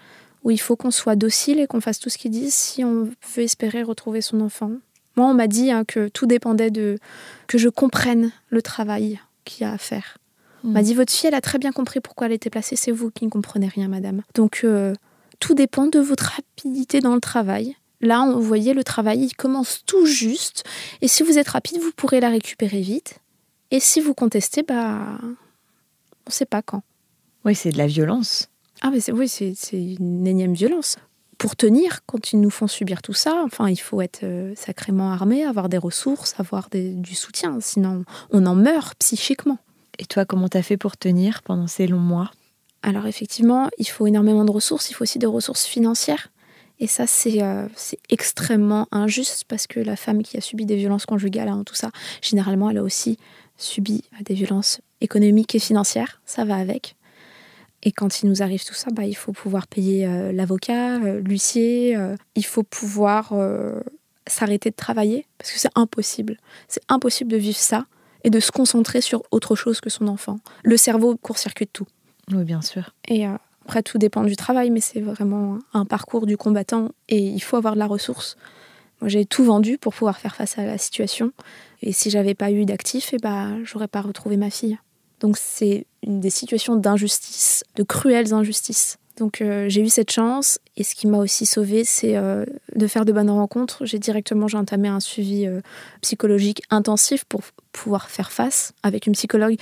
où 0.43 0.51
il 0.51 0.59
faut 0.59 0.75
qu'on 0.75 0.91
soit 0.91 1.15
docile 1.15 1.59
et 1.59 1.67
qu'on 1.67 1.81
fasse 1.81 1.99
tout 1.99 2.09
ce 2.09 2.17
qu'ils 2.17 2.31
disent 2.31 2.53
si 2.53 2.83
on 2.83 3.05
veut 3.35 3.43
espérer 3.43 3.83
retrouver 3.83 4.21
son 4.21 4.41
enfant. 4.41 4.71
Moi, 5.15 5.27
on 5.27 5.33
m'a 5.33 5.47
dit 5.47 5.71
hein, 5.71 5.83
que 5.85 6.07
tout 6.07 6.25
dépendait 6.25 6.69
de 6.69 6.99
que 7.47 7.57
je 7.57 7.69
comprenne 7.69 8.31
le 8.49 8.61
travail 8.61 9.19
qu'il 9.43 9.65
y 9.65 9.69
a 9.69 9.73
à 9.73 9.77
faire. 9.77 10.17
On 10.63 10.69
m'a 10.69 10.81
hmm. 10.81 10.83
dit 10.83 10.93
votre 10.93 11.11
fille, 11.11 11.27
elle 11.27 11.35
a 11.35 11.41
très 11.41 11.57
bien 11.57 11.71
compris 11.71 11.99
pourquoi 11.99 12.27
elle 12.27 12.33
était 12.33 12.49
placée. 12.49 12.75
C'est 12.75 12.91
vous 12.91 13.09
qui 13.09 13.25
ne 13.25 13.31
comprenez 13.31 13.67
rien, 13.67 13.87
madame. 13.87 14.21
Donc 14.35 14.61
euh, 14.63 14.93
tout 15.39 15.55
dépend 15.55 15.87
de 15.87 15.99
votre 15.99 16.33
rapidité 16.35 16.99
dans 16.99 17.15
le 17.15 17.21
travail 17.21 17.75
Là, 18.01 18.25
vous 18.31 18.41
voyez, 18.41 18.73
le 18.73 18.83
travail, 18.83 19.19
il 19.23 19.35
commence 19.35 19.83
tout 19.85 20.05
juste. 20.05 20.63
Et 21.01 21.07
si 21.07 21.23
vous 21.23 21.37
êtes 21.37 21.49
rapide, 21.49 21.79
vous 21.79 21.91
pourrez 21.95 22.19
la 22.19 22.29
récupérer 22.29 22.81
vite. 22.81 23.19
Et 23.69 23.79
si 23.79 24.01
vous 24.01 24.13
contestez, 24.13 24.63
bah, 24.63 25.19
on 25.21 25.27
ne 26.27 26.31
sait 26.31 26.45
pas 26.45 26.61
quand. 26.61 26.83
Oui, 27.45 27.55
c'est 27.55 27.71
de 27.71 27.77
la 27.77 27.87
violence. 27.87 28.49
Ah, 28.81 28.89
mais 28.91 29.11
oui, 29.11 29.27
c'est 29.27 29.55
une 29.73 30.27
énième 30.27 30.53
violence. 30.53 30.97
Pour 31.37 31.55
tenir, 31.55 32.05
quand 32.05 32.33
ils 32.33 32.39
nous 32.39 32.49
font 32.49 32.67
subir 32.67 33.01
tout 33.01 33.13
ça, 33.13 33.41
enfin, 33.45 33.69
il 33.69 33.79
faut 33.79 34.01
être 34.01 34.23
euh, 34.23 34.53
sacrément 34.55 35.11
armé, 35.11 35.43
avoir 35.43 35.69
des 35.69 35.77
ressources, 35.77 36.35
avoir 36.39 36.69
du 36.71 37.15
soutien. 37.15 37.59
Sinon, 37.61 38.05
on 38.31 38.45
en 38.45 38.55
meurt 38.55 38.95
psychiquement. 38.99 39.57
Et 39.97 40.05
toi, 40.05 40.25
comment 40.25 40.49
t'as 40.49 40.61
fait 40.61 40.77
pour 40.77 40.97
tenir 40.97 41.41
pendant 41.41 41.67
ces 41.67 41.87
longs 41.87 41.99
mois? 41.99 42.31
Alors, 42.83 43.05
effectivement, 43.05 43.69
il 43.77 43.87
faut 43.87 44.07
énormément 44.07 44.45
de 44.45 44.51
ressources. 44.51 44.89
Il 44.89 44.93
faut 44.93 45.03
aussi 45.03 45.19
des 45.19 45.27
ressources 45.27 45.65
financières. 45.65 46.29
Et 46.81 46.87
ça, 46.87 47.05
euh, 47.27 47.67
c'est 47.75 47.99
extrêmement 48.09 48.87
injuste 48.91 49.45
parce 49.47 49.67
que 49.67 49.79
la 49.79 49.95
femme 49.95 50.23
qui 50.23 50.35
a 50.37 50.41
subi 50.41 50.65
des 50.65 50.75
violences 50.75 51.05
conjugales, 51.05 51.47
hein, 51.47 51.61
tout 51.63 51.75
ça, 51.75 51.91
généralement, 52.23 52.71
elle 52.71 52.79
a 52.79 52.83
aussi 52.83 53.19
subi 53.55 54.03
euh, 54.13 54.23
des 54.25 54.33
violences 54.33 54.81
économiques 54.99 55.53
et 55.53 55.59
financières. 55.59 56.21
Ça 56.25 56.43
va 56.43 56.55
avec. 56.55 56.95
Et 57.83 57.91
quand 57.91 58.23
il 58.23 58.29
nous 58.29 58.41
arrive 58.41 58.65
tout 58.65 58.73
ça, 58.73 58.89
bah, 58.91 59.05
il 59.05 59.13
faut 59.13 59.31
pouvoir 59.31 59.67
payer 59.67 60.07
euh, 60.07 60.31
l'avocat, 60.31 60.97
l'huissier, 60.97 61.97
il 62.35 62.45
faut 62.45 62.63
pouvoir 62.63 63.33
s'arrêter 64.27 64.71
de 64.71 64.75
travailler 64.75 65.27
parce 65.37 65.51
que 65.51 65.59
c'est 65.59 65.71
impossible. 65.75 66.37
C'est 66.67 66.83
impossible 66.89 67.31
de 67.31 67.37
vivre 67.37 67.57
ça 67.57 67.85
et 68.23 68.31
de 68.31 68.39
se 68.39 68.51
concentrer 68.51 69.01
sur 69.01 69.21
autre 69.29 69.55
chose 69.55 69.81
que 69.81 69.91
son 69.91 70.07
enfant. 70.07 70.39
Le 70.63 70.77
cerveau 70.77 71.15
court-circuite 71.15 71.73
tout. 71.73 71.87
Oui, 72.31 72.43
bien 72.43 72.61
sûr. 72.61 72.95
Et 73.07 73.25
après, 73.71 73.83
tout 73.83 73.97
dépend 73.97 74.25
du 74.25 74.35
travail, 74.35 74.69
mais 74.69 74.81
c'est 74.81 74.99
vraiment 74.99 75.57
un 75.73 75.85
parcours 75.85 76.25
du 76.25 76.35
combattant 76.35 76.89
et 77.07 77.19
il 77.19 77.39
faut 77.39 77.55
avoir 77.55 77.75
de 77.75 77.79
la 77.79 77.87
ressource. 77.87 78.35
Moi, 78.99 79.07
j'ai 79.07 79.23
tout 79.25 79.45
vendu 79.45 79.77
pour 79.77 79.93
pouvoir 79.93 80.17
faire 80.17 80.35
face 80.35 80.57
à 80.57 80.65
la 80.65 80.77
situation. 80.77 81.31
Et 81.81 81.93
si 81.93 82.09
j'avais 82.09 82.33
pas 82.33 82.51
eu 82.51 82.65
d'actif, 82.65 83.11
eh 83.13 83.17
ben, 83.17 83.61
j'aurais 83.63 83.87
pas 83.87 84.01
retrouvé 84.01 84.35
ma 84.35 84.49
fille. 84.49 84.77
Donc, 85.21 85.37
c'est 85.37 85.85
une 86.03 86.19
des 86.19 86.29
situations 86.29 86.75
d'injustice, 86.75 87.63
de 87.77 87.83
cruelles 87.83 88.33
injustices. 88.33 88.97
Donc, 89.15 89.39
euh, 89.39 89.69
j'ai 89.69 89.79
eu 89.79 89.89
cette 89.89 90.11
chance. 90.11 90.59
Et 90.75 90.83
ce 90.83 90.93
qui 90.93 91.07
m'a 91.07 91.19
aussi 91.19 91.45
sauvée, 91.45 91.85
c'est 91.85 92.17
euh, 92.17 92.43
de 92.75 92.87
faire 92.87 93.05
de 93.05 93.13
bonnes 93.13 93.29
rencontres. 93.29 93.85
J'ai 93.85 93.99
directement 93.99 94.49
j'ai 94.49 94.57
entamé 94.57 94.89
un 94.89 94.99
suivi 94.99 95.47
euh, 95.47 95.61
psychologique 96.01 96.61
intensif 96.71 97.23
pour 97.23 97.39
pouvoir 97.71 98.09
faire 98.09 98.33
face 98.33 98.73
avec 98.83 99.07
une 99.07 99.13
psychologue 99.13 99.55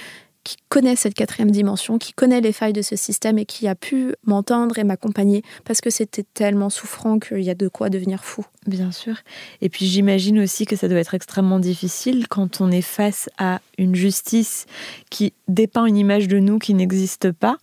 qui 0.49 0.57
connaît 0.67 0.95
cette 0.95 1.13
quatrième 1.13 1.51
dimension, 1.51 1.99
qui 1.99 2.11
connaît 2.11 2.41
les 2.41 2.51
failles 2.51 2.73
de 2.73 2.81
ce 2.81 2.95
système 2.95 3.37
et 3.37 3.45
qui 3.45 3.67
a 3.67 3.75
pu 3.75 4.15
m'entendre 4.25 4.79
et 4.79 4.83
m'accompagner 4.83 5.43
parce 5.63 5.79
que 5.79 5.91
c'était 5.91 6.25
tellement 6.33 6.71
souffrant 6.71 7.19
qu'il 7.19 7.41
y 7.41 7.51
a 7.51 7.53
de 7.53 7.67
quoi 7.67 7.91
devenir 7.91 8.23
fou. 8.23 8.43
Bien 8.65 8.91
sûr. 8.91 9.17
Et 9.61 9.69
puis 9.69 9.85
j'imagine 9.85 10.39
aussi 10.39 10.65
que 10.65 10.75
ça 10.75 10.87
doit 10.87 10.97
être 10.97 11.13
extrêmement 11.13 11.59
difficile 11.59 12.27
quand 12.27 12.61
on 12.61 12.71
est 12.71 12.81
face 12.81 13.29
à 13.37 13.61
une 13.77 13.93
justice 13.93 14.65
qui 15.11 15.33
dépeint 15.47 15.85
une 15.85 15.97
image 15.97 16.27
de 16.27 16.39
nous 16.39 16.57
qui 16.57 16.73
n'existe 16.73 17.31
pas. 17.31 17.57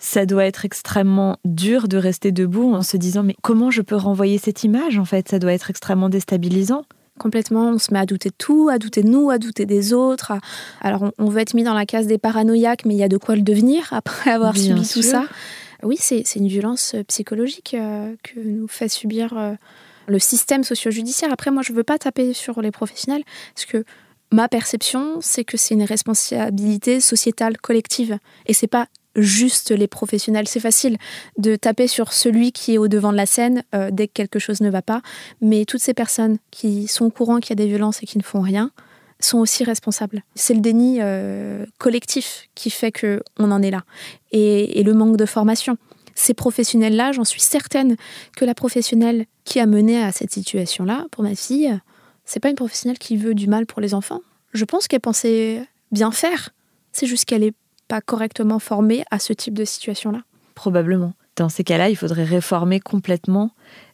Ça 0.00 0.26
doit 0.26 0.44
être 0.44 0.64
extrêmement 0.64 1.38
dur 1.44 1.86
de 1.86 1.96
rester 1.96 2.32
debout 2.32 2.74
en 2.74 2.82
se 2.82 2.96
disant 2.96 3.22
mais 3.22 3.36
comment 3.42 3.70
je 3.70 3.82
peux 3.82 3.94
renvoyer 3.94 4.38
cette 4.38 4.64
image 4.64 4.98
en 4.98 5.04
fait? 5.04 5.28
Ça 5.28 5.38
doit 5.38 5.52
être 5.52 5.70
extrêmement 5.70 6.08
déstabilisant 6.08 6.82
complètement. 7.22 7.70
On 7.70 7.78
se 7.78 7.92
met 7.92 8.00
à 8.00 8.06
douter 8.06 8.30
de 8.30 8.34
tout, 8.36 8.68
à 8.70 8.78
douter 8.78 9.02
de 9.02 9.08
nous, 9.08 9.30
à 9.30 9.38
douter 9.38 9.64
des 9.64 9.92
autres. 9.92 10.32
Alors, 10.80 11.12
on, 11.18 11.26
veut 11.26 11.40
être 11.40 11.54
mis 11.54 11.62
dans 11.62 11.74
la 11.74 11.86
case 11.86 12.06
des 12.06 12.18
paranoïaques, 12.18 12.84
mais 12.84 12.94
il 12.94 12.98
y 12.98 13.02
a 13.02 13.08
de 13.08 13.16
quoi 13.16 13.36
le 13.36 13.42
devenir 13.42 13.88
après 13.92 14.30
avoir 14.32 14.56
subi 14.56 14.86
tout 14.88 15.02
ça. 15.02 15.24
Oui, 15.82 15.96
c'est 15.98 16.22
une 16.36 16.46
violence 16.46 16.94
euh, 16.94 17.02
psychologique 17.04 17.74
euh, 17.74 18.14
que 18.22 18.38
nous 18.38 18.68
fait 18.68 18.88
subir 18.88 19.36
euh, 19.36 19.54
le 20.06 20.18
système 20.20 20.62
socio-judiciaire. 20.62 21.32
Après, 21.32 21.50
moi, 21.50 21.62
je 21.62 21.72
ne 21.72 21.76
veux 21.76 21.82
pas 21.82 21.98
taper 21.98 22.32
sur 22.32 22.60
les 22.62 22.70
professionnels, 22.70 23.24
parce 23.54 23.66
que 23.66 23.84
ma 24.30 24.48
perception, 24.48 25.18
c'est 25.20 25.44
que 25.44 25.56
c'est 25.56 25.74
une 25.74 25.82
responsabilité 25.82 27.00
sociétale 27.00 27.58
collective. 27.58 28.18
Et 28.46 28.54
c'est 28.54 28.68
pas 28.68 28.86
juste 29.16 29.70
les 29.70 29.86
professionnels. 29.86 30.48
C'est 30.48 30.60
facile 30.60 30.96
de 31.38 31.56
taper 31.56 31.86
sur 31.86 32.12
celui 32.12 32.52
qui 32.52 32.74
est 32.74 32.78
au 32.78 32.88
devant 32.88 33.12
de 33.12 33.16
la 33.16 33.26
scène 33.26 33.62
euh, 33.74 33.90
dès 33.92 34.08
que 34.08 34.12
quelque 34.12 34.38
chose 34.38 34.60
ne 34.60 34.70
va 34.70 34.82
pas, 34.82 35.02
mais 35.40 35.64
toutes 35.64 35.80
ces 35.80 35.94
personnes 35.94 36.38
qui 36.50 36.88
sont 36.88 37.06
au 37.06 37.10
courant 37.10 37.38
qu'il 37.38 37.50
y 37.50 37.52
a 37.60 37.64
des 37.64 37.68
violences 37.68 38.02
et 38.02 38.06
qui 38.06 38.18
ne 38.18 38.22
font 38.22 38.40
rien 38.40 38.70
sont 39.20 39.38
aussi 39.38 39.64
responsables. 39.64 40.22
C'est 40.34 40.54
le 40.54 40.60
déni 40.60 40.98
euh, 41.00 41.64
collectif 41.78 42.48
qui 42.54 42.70
fait 42.70 42.92
que 42.92 43.22
on 43.38 43.50
en 43.50 43.62
est 43.62 43.70
là 43.70 43.84
et, 44.32 44.82
le 44.82 44.94
manque 44.94 45.16
de 45.16 45.26
formation. 45.26 45.76
Ces 46.14 46.34
professionnels-là, 46.34 47.12
j'en 47.12 47.24
suis 47.24 47.40
certaine 47.40 47.96
que 48.36 48.44
la 48.44 48.54
professionnelle 48.54 49.26
qui 49.44 49.60
a 49.60 49.66
mené 49.66 50.02
à 50.02 50.12
cette 50.12 50.32
situation-là, 50.32 51.06
pour 51.10 51.22
ma 51.22 51.34
fille, 51.34 51.78
c'est 52.24 52.40
pas 52.40 52.50
une 52.50 52.56
professionnelle 52.56 52.98
qui 52.98 53.16
veut 53.16 53.34
du 53.34 53.46
mal 53.46 53.66
pour 53.66 53.80
les 53.80 53.94
enfants. 53.94 54.20
Je 54.52 54.64
pense 54.64 54.88
qu'elle 54.88 55.00
pensait 55.00 55.62
bien 55.90 56.10
faire. 56.10 56.50
C'est 56.92 57.06
juste 57.06 57.24
qu'elle 57.24 57.44
est 57.44 57.54
pas 57.92 58.00
correctement 58.00 58.58
formés 58.58 59.04
à 59.10 59.18
ce 59.18 59.34
type 59.34 59.52
de 59.52 59.66
situation-là 59.66 60.20
Probablement. 60.54 61.12
Dans 61.36 61.50
ces 61.50 61.62
cas-là, 61.62 61.90
il 61.90 61.94
faudrait 61.94 62.24
réformer 62.24 62.80
complètement 62.80 63.50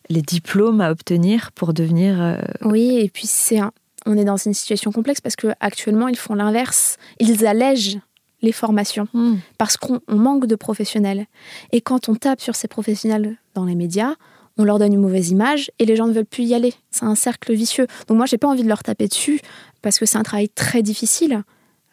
les 0.09 0.23
diplômes 0.23 0.81
à 0.81 0.93
obtenir 0.93 1.51
pour 1.51 1.75
devenir. 1.75 2.23
Euh, 2.23 2.37
oui, 2.63 3.01
et 3.01 3.09
puis 3.09 3.27
c'est 3.27 3.59
on 4.07 4.17
est 4.17 4.25
dans 4.25 4.37
une 4.37 4.55
situation 4.55 4.93
complexe 4.93 5.21
parce 5.21 5.35
que 5.35 5.49
actuellement 5.59 6.07
ils 6.07 6.17
font 6.17 6.37
l'inverse. 6.37 6.97
Ils 7.19 7.45
allègent 7.45 7.99
les 8.41 8.53
formations 8.53 9.09
hmm. 9.15 9.39
parce 9.59 9.77
qu'on 9.77 10.01
manque 10.07 10.47
de 10.47 10.55
professionnels. 10.55 11.27
Et 11.73 11.81
quand 11.81 12.09
on 12.09 12.15
tape 12.15 12.41
sur 12.41 12.55
ces 12.55 12.69
professionnels 12.69 13.37
dans 13.55 13.65
les 13.65 13.75
médias, 13.75 14.15
on 14.59 14.63
leur 14.63 14.79
donne 14.79 14.93
une 14.93 15.01
mauvaise 15.01 15.31
image 15.31 15.73
et 15.81 15.87
les 15.87 15.97
gens 15.97 16.07
ne 16.07 16.13
veulent 16.13 16.25
plus 16.25 16.45
y 16.45 16.55
aller. 16.55 16.73
C'est 16.93 17.05
un 17.05 17.17
cercle 17.17 17.53
vicieux. 17.53 17.89
Donc 18.07 18.17
moi, 18.17 18.27
j'ai 18.27 18.39
pas 18.39 18.47
envie 18.47 18.63
de 18.63 18.69
leur 18.69 18.85
taper 18.85 19.09
dessus 19.09 19.41
parce 19.83 19.99
que 19.99 20.07
c'est 20.07 20.19
un 20.19 20.23
travail 20.23 20.49
très 20.51 20.83
difficile 20.83 21.43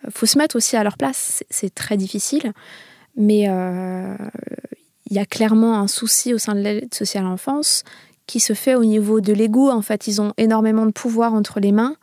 faut 0.10 0.26
se 0.26 0.38
mettre 0.38 0.56
aussi 0.56 0.76
à 0.76 0.84
leur 0.84 0.98
place. 0.98 1.44
C'est 1.50 1.74
très 1.74 1.98
difficile, 1.98 2.54
mais 3.16 3.46
euh, 3.48 4.16
il 5.10 5.16
y 5.16 5.20
a 5.20 5.26
clairement 5.26 5.80
un 5.80 5.88
souci 5.88 6.34
au 6.34 6.38
sein 6.38 6.56
de 6.56 6.60
l'aide 6.60 6.94
sociale 6.94 7.26
à 7.26 7.30
l'enfance 7.30 7.84
qui 8.28 8.40
se 8.40 8.54
fait 8.54 8.76
au 8.76 8.84
niveau 8.84 9.22
de 9.22 9.34
l'ego. 9.34 9.70
En 9.70 9.82
fait, 9.82 10.08
ils 10.08 10.22
ont 10.22 10.34
énormément 10.38 10.86
de 10.86 10.92
pouvoir 10.92 11.34
entre 11.34 11.60
les 11.60 11.72
mains 11.72 11.96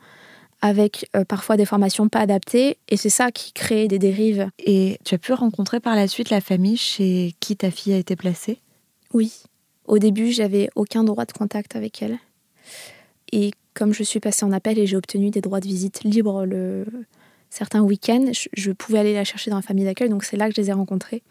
avec 0.61 1.09
euh, 1.13 1.25
parfois 1.25 1.57
des 1.57 1.65
formations 1.65 2.07
pas 2.07 2.19
adaptées, 2.19 2.77
et 2.87 2.95
c'est 2.95 3.09
ça 3.09 3.31
qui 3.31 3.51
crée 3.51 3.89
des 3.89 3.99
dérives. 3.99 4.47
Et 4.59 4.97
tu 5.03 5.13
as 5.13 5.17
pu 5.17 5.33
rencontrer 5.33 5.81
par 5.81 5.93
la 5.93 6.07
suite 6.07 6.29
la 6.29 6.39
famille 6.39 6.77
chez 6.77 7.35
qui 7.41 7.57
ta 7.57 7.69
fille 7.69 7.91
a 7.91 7.97
été 7.97 8.15
placée? 8.15 8.59
Oui. 9.11 9.43
Au 9.85 9.99
début, 9.99 10.31
j'avais 10.31 10.69
aucun 10.75 11.03
droit 11.03 11.25
de 11.25 11.33
contact 11.33 11.75
avec 11.75 12.01
elle. 12.01 12.17
Et 13.33 13.51
comme 13.73 13.93
je 13.93 14.03
suis 14.03 14.21
passée 14.21 14.45
en 14.45 14.53
appel 14.53 14.79
et 14.79 14.87
j'ai 14.87 14.95
obtenu 14.95 15.31
des 15.31 15.41
droits 15.41 15.59
de 15.59 15.67
visite 15.67 16.05
libres 16.05 16.45
le, 16.45 16.85
certains 17.53 17.81
week-ends, 17.81 18.31
je, 18.31 18.71
pouvais 18.71 18.97
aller 18.97 19.13
la 19.13 19.23
chercher 19.23 19.51
dans 19.51 19.57
la 19.57 19.61
famille 19.61 19.85
d'accueil, 19.85 20.09
donc 20.09 20.23
c'est 20.23 20.37
là 20.37 20.49
que 20.49 20.55
je 20.55 20.61
les 20.61 20.69
ai 20.69 20.73
rencontrés. 20.73 21.21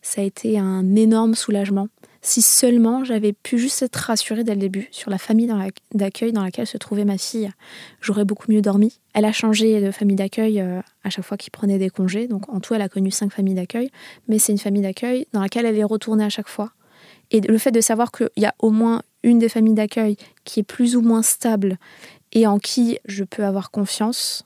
Ça 0.00 0.22
a 0.22 0.24
été 0.24 0.58
un 0.58 0.96
énorme 0.96 1.34
soulagement. 1.34 1.88
Si 2.22 2.40
seulement 2.40 3.04
j'avais 3.04 3.34
pu 3.34 3.58
juste 3.58 3.82
être 3.82 3.96
rassurée 3.96 4.42
dès 4.42 4.54
le 4.54 4.60
début 4.60 4.88
sur 4.90 5.10
la 5.10 5.18
famille 5.18 5.48
d'accueil 5.92 6.32
dans 6.32 6.42
laquelle 6.42 6.66
se 6.66 6.78
trouvait 6.78 7.04
ma 7.04 7.18
fille, 7.18 7.50
j'aurais 8.00 8.24
beaucoup 8.24 8.50
mieux 8.50 8.62
dormi. 8.62 8.98
Elle 9.12 9.26
a 9.26 9.32
changé 9.32 9.82
de 9.82 9.90
famille 9.90 10.16
d'accueil 10.16 10.60
euh, 10.60 10.80
à 11.04 11.10
chaque 11.10 11.26
fois 11.26 11.36
qu'il 11.36 11.50
prenait 11.50 11.78
des 11.78 11.90
congés, 11.90 12.26
donc 12.26 12.48
en 12.48 12.58
tout 12.58 12.72
elle 12.74 12.82
a 12.82 12.88
connu 12.88 13.10
cinq 13.10 13.30
familles 13.30 13.54
d'accueil, 13.54 13.90
mais 14.28 14.38
c'est 14.38 14.52
une 14.52 14.58
famille 14.58 14.82
d'accueil 14.82 15.26
dans 15.34 15.40
laquelle 15.40 15.66
elle 15.66 15.76
est 15.76 15.84
retournée 15.84 16.24
à 16.24 16.30
chaque 16.30 16.48
fois. 16.48 16.72
Et 17.30 17.42
le 17.42 17.58
fait 17.58 17.70
de 17.70 17.82
savoir 17.82 18.12
qu'il 18.12 18.30
y 18.38 18.46
a 18.46 18.54
au 18.60 18.70
moins 18.70 19.02
une 19.22 19.38
des 19.38 19.50
familles 19.50 19.74
d'accueil 19.74 20.16
qui 20.44 20.60
est 20.60 20.64
plus 20.64 20.96
ou 20.96 21.02
moins 21.02 21.22
stable 21.22 21.76
et 22.32 22.46
en 22.46 22.58
qui 22.58 22.98
je 23.04 23.24
peux 23.24 23.44
avoir 23.44 23.70
confiance, 23.70 24.45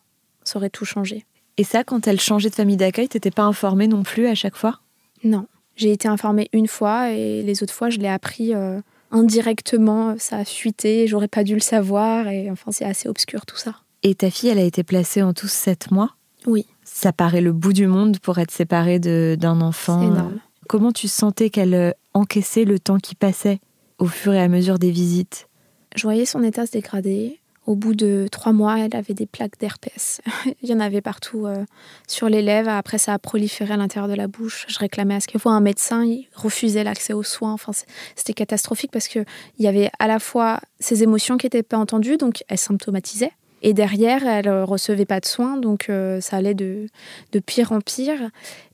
ça 0.50 0.58
aurait 0.58 0.70
tout 0.70 0.84
changé. 0.84 1.24
Et 1.56 1.64
ça, 1.64 1.84
quand 1.84 2.06
elle 2.06 2.20
changeait 2.20 2.50
de 2.50 2.54
famille 2.54 2.76
d'accueil, 2.76 3.08
t'étais 3.08 3.30
pas 3.30 3.42
informée 3.42 3.86
non 3.86 4.02
plus 4.02 4.26
à 4.26 4.34
chaque 4.34 4.56
fois? 4.56 4.80
Non. 5.24 5.46
J'ai 5.76 5.92
été 5.92 6.08
informée 6.08 6.48
une 6.52 6.68
fois 6.68 7.10
et 7.10 7.42
les 7.42 7.62
autres 7.62 7.74
fois, 7.74 7.90
je 7.90 7.98
l'ai 7.98 8.08
appris 8.08 8.54
euh, 8.54 8.80
indirectement. 9.10 10.16
Ça 10.18 10.36
a 10.36 10.44
fuité, 10.44 11.06
j'aurais 11.06 11.28
pas 11.28 11.44
dû 11.44 11.54
le 11.54 11.60
savoir. 11.60 12.28
Et 12.28 12.50
enfin, 12.50 12.70
c'est 12.72 12.84
assez 12.84 13.08
obscur 13.08 13.46
tout 13.46 13.56
ça. 13.56 13.76
Et 14.02 14.14
ta 14.14 14.30
fille, 14.30 14.48
elle 14.48 14.58
a 14.58 14.64
été 14.64 14.82
placée 14.82 15.22
en 15.22 15.32
tous 15.32 15.50
sept 15.50 15.90
mois? 15.90 16.16
Oui. 16.46 16.66
Ça 16.84 17.12
paraît 17.12 17.42
le 17.42 17.52
bout 17.52 17.72
du 17.72 17.86
monde 17.86 18.18
pour 18.18 18.38
être 18.38 18.50
séparée 18.50 18.98
d'un 18.98 19.60
enfant. 19.60 20.00
C'est 20.00 20.06
énorme. 20.06 20.40
Comment 20.68 20.92
tu 20.92 21.08
sentais 21.08 21.50
qu'elle 21.50 21.74
euh, 21.74 21.90
encaissait 22.14 22.64
le 22.64 22.78
temps 22.78 22.98
qui 22.98 23.14
passait 23.14 23.60
au 23.98 24.06
fur 24.06 24.32
et 24.32 24.40
à 24.40 24.48
mesure 24.48 24.78
des 24.78 24.90
visites? 24.90 25.48
Je 25.96 26.02
voyais 26.02 26.24
son 26.24 26.42
état 26.42 26.66
se 26.66 26.72
dégrader. 26.72 27.39
Au 27.70 27.76
bout 27.76 27.94
de 27.94 28.26
trois 28.32 28.50
mois, 28.50 28.80
elle 28.80 28.96
avait 28.96 29.14
des 29.14 29.26
plaques 29.26 29.56
d'herpès. 29.60 30.20
Il 30.62 30.68
y 30.68 30.74
en 30.74 30.80
avait 30.80 31.00
partout 31.00 31.46
euh, 31.46 31.64
sur 32.08 32.28
les 32.28 32.42
lèvres. 32.42 32.68
Après, 32.68 32.98
ça 32.98 33.14
a 33.14 33.18
proliféré 33.20 33.74
à 33.74 33.76
l'intérieur 33.76 34.08
de 34.08 34.16
la 34.16 34.26
bouche. 34.26 34.66
Je 34.66 34.76
réclamais 34.80 35.14
à 35.14 35.20
ce 35.20 35.28
qu'elle 35.28 35.40
voit 35.40 35.52
un 35.52 35.60
médecin. 35.60 36.04
Il 36.04 36.26
refusait 36.34 36.82
l'accès 36.82 37.12
aux 37.12 37.22
soins. 37.22 37.52
Enfin, 37.52 37.70
c'était 38.16 38.32
catastrophique 38.32 38.90
parce 38.90 39.06
qu'il 39.06 39.24
y 39.60 39.68
avait 39.68 39.88
à 40.00 40.08
la 40.08 40.18
fois 40.18 40.58
ses 40.80 41.04
émotions 41.04 41.36
qui 41.36 41.46
n'étaient 41.46 41.62
pas 41.62 41.76
entendues, 41.76 42.16
donc 42.16 42.42
elle 42.48 42.58
symptomatisait. 42.58 43.30
Et 43.62 43.72
derrière, 43.72 44.26
elle 44.26 44.46
ne 44.46 44.62
recevait 44.64 45.06
pas 45.06 45.20
de 45.20 45.26
soins, 45.26 45.56
donc 45.56 45.90
euh, 45.90 46.20
ça 46.20 46.38
allait 46.38 46.54
de, 46.54 46.88
de, 47.30 47.38
pire 47.38 47.70
en 47.70 47.80
pire. 47.80 48.18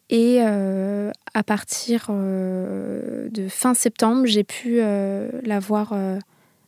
Et 0.09 0.39
euh, 0.41 1.11
à 1.35 1.43
partir 1.43 2.07
de 2.09 3.49
fin 3.51 3.75
septembre, 3.75 4.25
j'ai 4.25 4.45
pu 4.45 4.79
la 4.79 5.59
voir 5.59 5.93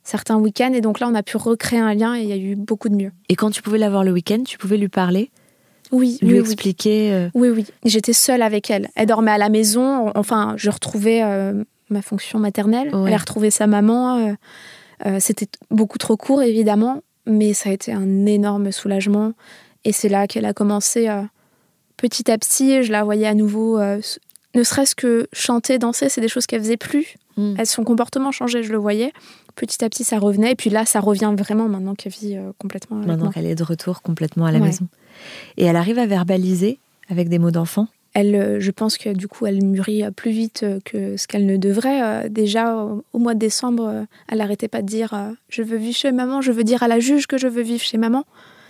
certains 0.09 0.37
week-ends. 0.37 0.73
Et 0.73 0.81
donc 0.81 1.01
là, 1.01 1.09
on 1.09 1.15
a 1.15 1.23
pu 1.23 1.37
recréer 1.37 1.81
un 1.81 1.93
lien 1.93 2.17
et 2.17 2.23
il 2.23 2.29
y 2.29 2.33
a 2.33 2.37
eu 2.37 2.57
beaucoup 2.57 2.89
de 2.89 2.95
mieux. 2.95 3.13
Et 3.29 3.37
quand 3.37 3.51
tu 3.51 3.61
pouvais 3.61 3.79
la 3.79 3.91
voir 3.91 4.05
le 4.05 4.13
week-end, 4.13 4.43
tu 4.45 4.57
pouvais 4.57 4.79
lui 4.79 4.89
parler? 4.89 5.31
Oui, 5.93 6.19
lui 6.23 6.39
expliquer. 6.39 7.13
Euh, 7.13 7.29
oui, 7.35 7.49
oui. 7.51 7.67
J'étais 7.85 8.15
seule 8.15 8.43
avec 8.43 8.71
elle. 8.71 8.89
Elle 8.95 9.07
dormait 9.07 9.31
à 9.31 9.39
la 9.39 9.51
maison. 9.51 10.11
Enfin, 10.15 10.55
je 10.57 10.71
retrouvais 10.71 11.23
euh, 11.23 11.63
ma 11.91 12.03
fonction 12.03 12.39
maternelle. 12.39 12.91
Elle 13.07 13.13
a 13.13 13.19
retrouvé 13.19 13.51
sa 13.51 13.67
maman. 13.67 14.35
Euh, 15.07 15.19
c'était 15.21 15.49
beaucoup 15.71 15.99
trop 15.99 16.17
court, 16.17 16.43
évidemment, 16.43 17.03
mais 17.27 17.53
ça 17.53 17.71
a 17.71 17.73
été 17.73 17.93
un 17.93 18.27
énorme 18.27 18.73
soulagement. 18.73 19.33
Et 19.85 19.93
c'est 19.93 20.09
là 20.09 20.27
qu'elle 20.27 20.47
a 20.47 20.55
commencé 20.55 21.09
petit 21.97 22.31
à 22.31 22.37
petit. 22.39 22.83
Je 22.83 22.93
la 22.93 23.05
voyais 23.05 23.27
à 23.27 23.35
nouveau, 23.35 23.79
ne 23.79 24.63
serait-ce 24.63 24.95
que 24.95 25.29
chanter, 25.33 25.79
danser, 25.79 26.09
c'est 26.09 26.21
des 26.21 26.29
choses 26.29 26.47
qu'elle 26.47 26.63
faisait 26.63 26.77
plus. 26.77 27.15
Mm. 27.39 27.65
Son 27.65 27.85
comportement 27.85 28.33
changeait, 28.33 28.63
je 28.63 28.73
le 28.73 28.79
voyais 28.79 29.13
petit 29.59 29.85
à 29.85 29.89
petit, 29.89 30.05
ça 30.05 30.19
revenait. 30.19 30.53
Et 30.53 30.55
puis 30.55 30.71
là, 30.71 30.87
ça 30.87 31.01
revient 31.01 31.35
vraiment 31.37 31.69
maintenant 31.69 31.95
qu'elle 31.95 32.13
vit 32.13 32.37
euh, 32.37 32.53
complètement. 32.59 32.97
maintenant 32.99 33.31
qu'elle 33.31 33.47
est 33.47 33.55
de 33.55 33.65
retour 33.65 34.03
complètement 34.03 34.47
à 34.47 34.53
la 34.53 34.61
maison. 34.61 34.87
Et 35.57 35.65
elle 35.65 35.77
arrive 35.77 35.99
à 35.99 36.07
verbaliser 36.07 36.79
avec 37.11 37.29
des 37.29 37.39
mots 37.39 37.51
d'enfant? 37.51 37.89
Elle, 38.15 38.35
euh, 38.35 38.61
je 38.61 38.71
pense 38.71 38.97
que 38.97 39.11
du 39.11 39.29
coup, 39.29 39.47
elle 39.47 39.63
mûrit 39.63 40.03
plus 40.17 40.31
vite 40.31 40.65
que 40.85 41.17
ce 41.17 41.27
qu'elle 41.27 41.45
ne 41.47 41.57
devrait. 41.57 42.03
Euh, 42.03 42.29
déjà, 42.29 42.75
au 43.13 43.19
mois 43.19 43.35
de 43.35 43.39
décembre, 43.39 44.07
elle 44.29 44.39
n'arrêtait 44.39 44.69
pas 44.69 44.83
de 44.83 44.87
dire 44.87 45.15
Je 45.49 45.63
veux 45.63 45.77
vivre 45.77 45.97
chez 45.97 46.13
maman, 46.13 46.41
je 46.41 46.53
veux 46.53 46.65
dire 46.65 46.83
à 46.83 46.89
la 46.89 47.01
juge 47.01 47.27
que 47.27 47.37
je 47.37 47.49
veux 47.49 47.63
vivre 47.63 47.83
chez 47.83 47.99
maman. 47.99 48.25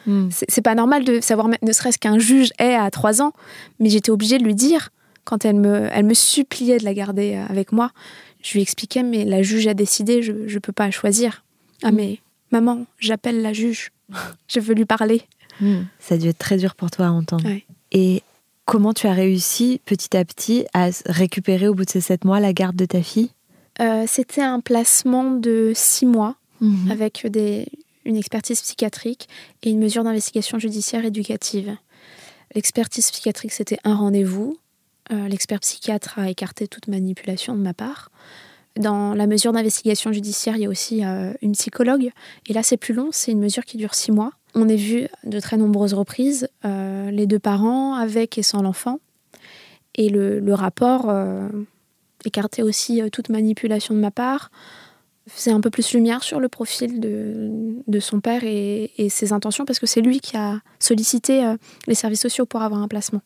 Hmm. 0.06 0.28
C'est 0.30 0.62
pas 0.62 0.74
normal 0.74 1.04
de 1.04 1.20
savoir, 1.20 1.48
ne 1.48 1.72
serait-ce 1.72 1.98
qu'un 1.98 2.18
juge 2.18 2.50
est 2.58 2.74
à 2.74 2.90
trois 2.90 3.20
ans, 3.20 3.32
mais 3.78 3.90
j'étais 3.90 4.10
obligée 4.10 4.38
de 4.38 4.44
lui 4.44 4.54
dire 4.54 4.90
quand 5.24 5.44
elle 5.44 5.56
me, 5.56 5.88
elle 5.92 6.06
me 6.06 6.14
suppliait 6.14 6.78
de 6.78 6.84
la 6.84 6.94
garder 6.94 7.34
avec 7.50 7.72
moi. 7.72 7.90
Je 8.42 8.54
lui 8.54 8.62
expliquais, 8.62 9.02
mais 9.02 9.24
la 9.24 9.42
juge 9.42 9.66
a 9.66 9.74
décidé, 9.74 10.22
je 10.22 10.32
ne 10.32 10.58
peux 10.58 10.72
pas 10.72 10.90
choisir. 10.90 11.44
Ah, 11.82 11.92
mm. 11.92 11.94
mais 11.94 12.18
maman, 12.50 12.86
j'appelle 12.98 13.42
la 13.42 13.52
juge. 13.52 13.92
je 14.48 14.60
veux 14.60 14.74
lui 14.74 14.84
parler. 14.84 15.22
Mm. 15.60 15.82
Ça 15.98 16.14
a 16.14 16.18
dû 16.18 16.28
être 16.28 16.38
très 16.38 16.56
dur 16.56 16.74
pour 16.74 16.90
toi 16.90 17.06
à 17.06 17.10
entendre. 17.10 17.48
Et 17.92 18.22
comment 18.64 18.92
tu 18.92 19.06
as 19.06 19.12
réussi 19.12 19.80
petit 19.84 20.16
à 20.16 20.24
petit 20.24 20.66
à 20.74 20.90
récupérer 21.06 21.68
au 21.68 21.74
bout 21.74 21.84
de 21.84 21.90
ces 21.90 22.00
sept 22.00 22.24
mois 22.24 22.40
la 22.40 22.52
garde 22.52 22.76
de 22.76 22.84
ta 22.84 23.02
fille? 23.02 23.30
Euh, 23.80 24.04
C'était 24.06 24.42
un 24.42 24.60
placement 24.60 25.30
de 25.30 25.72
six 25.74 26.06
mois 26.06 26.36
mm-hmm. 26.62 26.90
avec 26.90 27.26
des, 27.26 27.66
une 28.04 28.16
expertise 28.16 28.60
psychiatrique 28.60 29.28
et 29.62 29.70
une 29.70 29.78
mesure 29.78 30.04
d'investigation 30.04 30.58
judiciaire 30.58 31.04
éducative. 31.04 31.76
L'expertise 32.54 33.10
psychiatrique, 33.10 33.52
c'était 33.52 33.78
un 33.84 33.94
rendez-vous. 33.94 34.58
Euh, 35.10 35.28
l'expert 35.28 35.60
psychiatre 35.60 36.18
a 36.18 36.28
écarté 36.28 36.68
toute 36.68 36.88
manipulation 36.88 37.54
de 37.54 37.60
ma 37.60 37.74
part. 37.74 38.10
Dans 38.76 39.14
la 39.14 39.26
mesure 39.26 39.52
d'investigation 39.52 40.12
judiciaire, 40.12 40.56
il 40.56 40.62
y 40.62 40.66
a 40.66 40.68
aussi 40.68 41.04
euh, 41.04 41.32
une 41.42 41.52
psychologue. 41.52 42.10
Et 42.46 42.52
là, 42.52 42.62
c'est 42.62 42.76
plus 42.76 42.94
long, 42.94 43.08
c'est 43.10 43.32
une 43.32 43.40
mesure 43.40 43.64
qui 43.64 43.76
dure 43.76 43.94
six 43.94 44.12
mois. 44.12 44.32
On 44.54 44.68
est 44.68 44.76
vu 44.76 45.08
de 45.24 45.40
très 45.40 45.56
nombreuses 45.56 45.94
reprises, 45.94 46.48
euh, 46.64 47.10
les 47.10 47.26
deux 47.26 47.38
parents, 47.38 47.94
avec 47.94 48.38
et 48.38 48.42
sans 48.42 48.62
l'enfant. 48.62 49.00
Et 49.94 50.10
le, 50.10 50.54
rapport 50.54 51.12
écartait 52.24 52.62
aussi 52.62 53.02
toute 53.10 53.30
manipulation 53.30 53.94
de 53.94 53.98
ma 53.98 54.12
part, 54.12 54.52
faisait 55.26 55.50
un 55.50 55.60
peu 55.60 55.70
plus 55.70 55.92
lumière 55.92 56.22
sur 56.22 56.38
le 56.38 56.48
profil 56.48 57.00
de, 57.00 58.00
son 58.00 58.20
père 58.20 58.44
et, 58.44 58.92
et, 58.96 59.08
ses 59.08 59.32
intentions, 59.32 59.64
parce 59.64 59.80
que 59.80 59.86
c'est 59.86 60.00
lui 60.00 60.20
qui 60.20 60.36
a 60.36 60.60
sollicité 60.78 61.52
les 61.88 61.94
services 61.96 62.20
sociaux 62.20 62.46
pour 62.46 62.62
avoir 62.62 62.80
un 62.80 62.86
placement. 62.86 63.22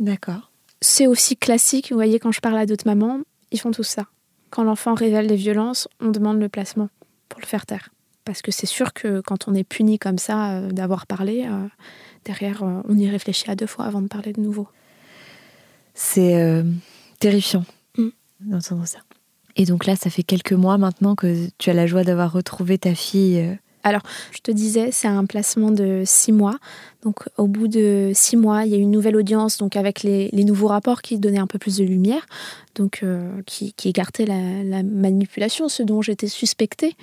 D'accord. 0.00 0.47
C'est 0.80 1.06
aussi 1.06 1.36
classique, 1.36 1.90
vous 1.90 1.96
voyez, 1.96 2.18
quand 2.18 2.32
je 2.32 2.40
parle 2.40 2.58
à 2.58 2.66
d'autres 2.66 2.86
mamans, 2.86 3.20
ils 3.50 3.60
font 3.60 3.70
tout 3.70 3.82
ça. 3.82 4.06
Quand 4.50 4.62
l'enfant 4.62 4.94
révèle 4.94 5.26
des 5.26 5.36
violences, 5.36 5.88
on 6.00 6.10
demande 6.10 6.40
le 6.40 6.48
placement 6.48 6.88
pour 7.28 7.40
le 7.40 7.46
faire 7.46 7.66
taire. 7.66 7.90
Parce 8.24 8.42
que 8.42 8.52
c'est 8.52 8.66
sûr 8.66 8.92
que 8.92 9.20
quand 9.20 9.48
on 9.48 9.54
est 9.54 9.64
puni 9.64 9.98
comme 9.98 10.18
ça 10.18 10.52
euh, 10.52 10.70
d'avoir 10.70 11.06
parlé, 11.06 11.46
euh, 11.46 11.66
derrière, 12.24 12.62
euh, 12.62 12.82
on 12.88 12.96
y 12.98 13.08
réfléchit 13.08 13.50
à 13.50 13.56
deux 13.56 13.66
fois 13.66 13.86
avant 13.86 14.02
de 14.02 14.08
parler 14.08 14.32
de 14.32 14.40
nouveau. 14.40 14.68
C'est 15.94 16.64
terrifiant 17.18 17.64
mm. 17.96 18.08
d'entendre 18.42 18.86
ça. 18.86 18.98
Et 19.56 19.64
donc 19.64 19.84
là, 19.84 19.96
ça 19.96 20.10
fait 20.10 20.22
quelques 20.22 20.52
mois 20.52 20.78
maintenant 20.78 21.16
que 21.16 21.48
tu 21.58 21.70
as 21.70 21.74
la 21.74 21.88
joie 21.88 22.04
d'avoir 22.04 22.30
retrouvé 22.30 22.78
ta 22.78 22.94
fille 22.94 23.58
alors, 23.88 24.02
je 24.30 24.38
te 24.38 24.50
disais, 24.50 24.90
c'est 24.92 25.08
un 25.08 25.24
placement 25.24 25.70
de 25.70 26.02
six 26.04 26.32
mois. 26.32 26.58
Donc, 27.02 27.28
au 27.36 27.46
bout 27.46 27.68
de 27.68 28.10
six 28.14 28.36
mois, 28.36 28.64
il 28.64 28.72
y 28.72 28.74
a 28.74 28.78
une 28.78 28.90
nouvelle 28.90 29.16
audience, 29.16 29.58
donc 29.58 29.76
avec 29.76 30.02
les, 30.02 30.30
nouveaux 30.32 30.68
rapports 30.68 31.02
qui 31.02 31.18
donnaient 31.18 31.38
un 31.38 31.46
peu 31.46 31.58
plus 31.58 31.78
de 31.78 31.84
lumière, 31.84 32.26
donc 32.74 33.00
euh, 33.02 33.40
qui, 33.46 33.72
qui, 33.72 33.88
écartaient 33.88 34.26
la, 34.26 34.82
manipulation, 34.82 35.68
ce 35.68 35.82
dont 35.82 36.02
j'étais 36.02 36.28
suspectée. 36.28 36.96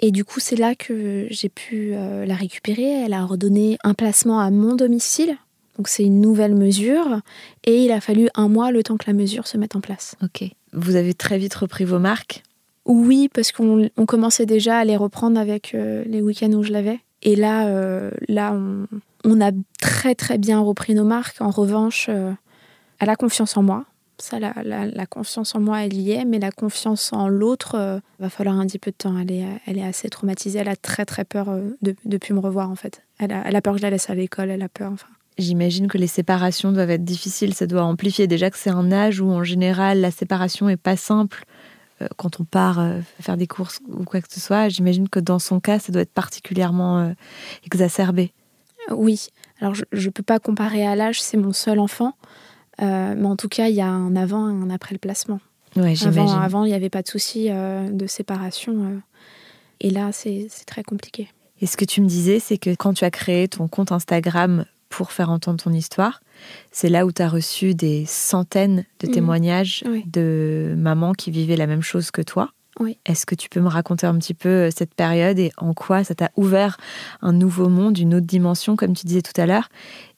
Et 0.00 0.10
du 0.10 0.24
coup, 0.24 0.40
c'est 0.40 0.56
là 0.56 0.74
que 0.74 1.26
j'ai 1.30 1.48
pu 1.48 1.92
euh, 1.92 2.24
la 2.24 2.34
récupérer. 2.34 3.04
Elle 3.04 3.12
a 3.12 3.24
redonné 3.24 3.78
un 3.82 3.94
placement 3.94 4.40
à 4.40 4.50
mon 4.50 4.74
domicile. 4.76 5.36
Donc, 5.76 5.88
c'est 5.88 6.04
une 6.04 6.20
nouvelle 6.20 6.54
mesure. 6.54 7.20
Et 7.64 7.84
il 7.84 7.92
a 7.92 8.00
fallu 8.00 8.28
un 8.34 8.48
mois 8.48 8.70
le 8.70 8.82
temps 8.82 8.96
que 8.96 9.06
la 9.06 9.12
mesure 9.12 9.46
se 9.46 9.56
mette 9.56 9.76
en 9.76 9.80
place. 9.80 10.16
Ok. 10.22 10.48
Vous 10.72 10.96
avez 10.96 11.14
très 11.14 11.38
vite 11.38 11.54
repris 11.54 11.84
vos 11.84 11.98
marques 11.98 12.42
oui, 12.88 13.28
parce 13.32 13.52
qu'on 13.52 13.90
commençait 14.06 14.46
déjà 14.46 14.78
à 14.78 14.84
les 14.84 14.96
reprendre 14.96 15.38
avec 15.38 15.74
euh, 15.74 16.02
les 16.06 16.22
week-ends 16.22 16.52
où 16.52 16.62
je 16.62 16.72
l'avais. 16.72 17.00
Et 17.22 17.36
là, 17.36 17.66
euh, 17.68 18.10
là 18.28 18.56
on, 19.24 19.40
a 19.40 19.50
très 19.80 20.14
très 20.14 20.38
bien 20.38 20.58
repris 20.60 20.94
nos 20.94 21.04
marques. 21.04 21.40
En 21.40 21.50
revanche, 21.50 22.06
euh, 22.08 22.32
elle 22.98 23.10
a 23.10 23.16
confiance 23.16 23.56
en 23.56 23.62
moi. 23.62 23.84
Ça, 24.20 24.40
la, 24.40 25.06
confiance 25.06 25.54
en 25.54 25.60
moi, 25.60 25.84
elle 25.84 25.94
y 25.94 26.10
est, 26.10 26.24
mais 26.24 26.40
la 26.40 26.50
confiance 26.50 27.12
en 27.12 27.28
l'autre, 27.28 28.00
va 28.18 28.28
falloir 28.28 28.58
un 28.58 28.66
petit 28.66 28.80
peu 28.80 28.90
de 28.90 28.96
temps. 28.96 29.16
Elle 29.16 29.30
est, 29.30 29.44
elle 29.66 29.78
est 29.78 29.84
assez 29.84 30.08
traumatisée. 30.08 30.58
Elle 30.58 30.68
a 30.68 30.74
très 30.74 31.04
très 31.04 31.24
peur 31.24 31.56
de 31.82 32.16
plus 32.16 32.34
me 32.34 32.40
revoir 32.40 32.68
en 32.68 32.74
fait. 32.74 33.04
Elle 33.20 33.30
a, 33.30 33.44
elle 33.46 33.54
a 33.54 33.60
peur 33.60 33.74
que 33.74 33.78
je 33.78 33.84
la 33.84 33.90
laisse 33.90 34.10
à 34.10 34.16
l'école. 34.16 34.50
Elle 34.50 34.62
a 34.62 34.68
peur. 34.68 34.90
Enfin. 34.90 35.06
J'imagine 35.38 35.86
que 35.86 35.98
les 35.98 36.08
séparations 36.08 36.72
doivent 36.72 36.90
être 36.90 37.04
difficiles. 37.04 37.54
Ça 37.54 37.68
doit 37.68 37.84
amplifier 37.84 38.26
déjà 38.26 38.50
que 38.50 38.58
c'est 38.58 38.70
un 38.70 38.90
âge 38.90 39.20
où 39.20 39.30
en 39.30 39.44
général 39.44 40.00
la 40.00 40.10
séparation 40.10 40.68
est 40.68 40.76
pas 40.76 40.96
simple. 40.96 41.44
Euh, 42.02 42.08
quand 42.16 42.40
on 42.40 42.44
part 42.44 42.78
euh, 42.78 43.00
faire 43.20 43.36
des 43.36 43.46
courses 43.46 43.80
ou 43.88 44.04
quoi 44.04 44.20
que 44.20 44.32
ce 44.32 44.40
soit. 44.40 44.68
J'imagine 44.68 45.08
que 45.08 45.18
dans 45.18 45.38
son 45.38 45.60
cas, 45.60 45.78
ça 45.78 45.92
doit 45.92 46.02
être 46.02 46.12
particulièrement 46.12 47.00
euh, 47.00 47.12
exacerbé. 47.64 48.32
Oui. 48.90 49.28
Alors, 49.60 49.74
je 49.74 49.84
ne 49.92 50.10
peux 50.10 50.22
pas 50.22 50.38
comparer 50.38 50.86
à 50.86 50.94
l'âge, 50.94 51.20
c'est 51.20 51.36
mon 51.36 51.52
seul 51.52 51.78
enfant. 51.78 52.14
mais 52.78 53.26
en 53.26 53.36
tout 53.36 53.48
cas, 53.48 53.68
il 53.68 53.74
y 53.74 53.80
a 53.80 53.88
un 53.88 54.14
avant 54.16 54.48
et 54.48 54.52
un 54.52 54.70
après 54.70 54.94
le 54.94 54.98
placement. 54.98 55.40
Ouais, 55.76 55.94
avant, 56.06 56.32
avant, 56.32 56.64
il 56.64 56.68
n'y 56.68 56.74
avait 56.74 56.88
pas 56.88 57.02
de 57.02 57.08
souci 57.08 57.50
de 57.50 58.06
séparation. 58.06 59.02
et 59.80 59.90
là, 59.90 60.10
c'est 60.12 60.48
très 60.66 60.84
compliqué. 60.84 61.28
Et 61.60 61.66
ce 61.66 61.76
que 61.76 61.84
tu 61.84 62.00
me 62.00 62.06
disais, 62.06 62.38
c'est 62.38 62.56
que 62.56 62.74
quand 62.76 62.94
tu 62.94 63.04
as 63.04 63.10
créé 63.10 63.48
ton 63.48 63.68
compte 63.68 63.92
Instagram 63.92 64.64
pour 64.88 65.12
faire 65.12 65.30
entendre 65.30 65.62
ton 65.62 65.72
histoire, 65.72 66.20
c'est 66.70 66.88
là 66.88 67.06
où 67.06 67.12
tu 67.12 67.22
as 67.22 67.28
reçu 67.28 67.74
des 67.74 68.04
centaines 68.06 68.84
de 69.00 69.06
mhm. 69.06 69.12
témoignages 69.12 69.84
de 70.06 70.74
mamans 70.76 71.12
qui 71.12 71.30
vivaient 71.30 71.56
la 71.56 71.66
même 71.66 71.82
chose 71.82 72.10
que 72.10 72.22
toi. 72.22 72.50
Est-ce 73.04 73.26
que 73.26 73.34
tu 73.34 73.48
peux 73.48 73.60
me 73.60 73.68
raconter 73.68 74.06
un 74.06 74.16
petit 74.18 74.34
peu 74.34 74.48
euh, 74.48 74.70
cette 74.74 74.94
période 74.94 75.38
et 75.38 75.50
en 75.56 75.74
quoi 75.74 76.04
ça 76.04 76.14
t'a 76.14 76.30
ouvert 76.36 76.76
un 77.22 77.32
nouveau 77.32 77.68
monde, 77.68 77.98
une 77.98 78.14
autre 78.14 78.26
dimension, 78.26 78.76
comme 78.76 78.94
tu 78.94 79.06
disais 79.06 79.22
tout 79.22 79.38
à 79.40 79.46
l'heure? 79.46 79.68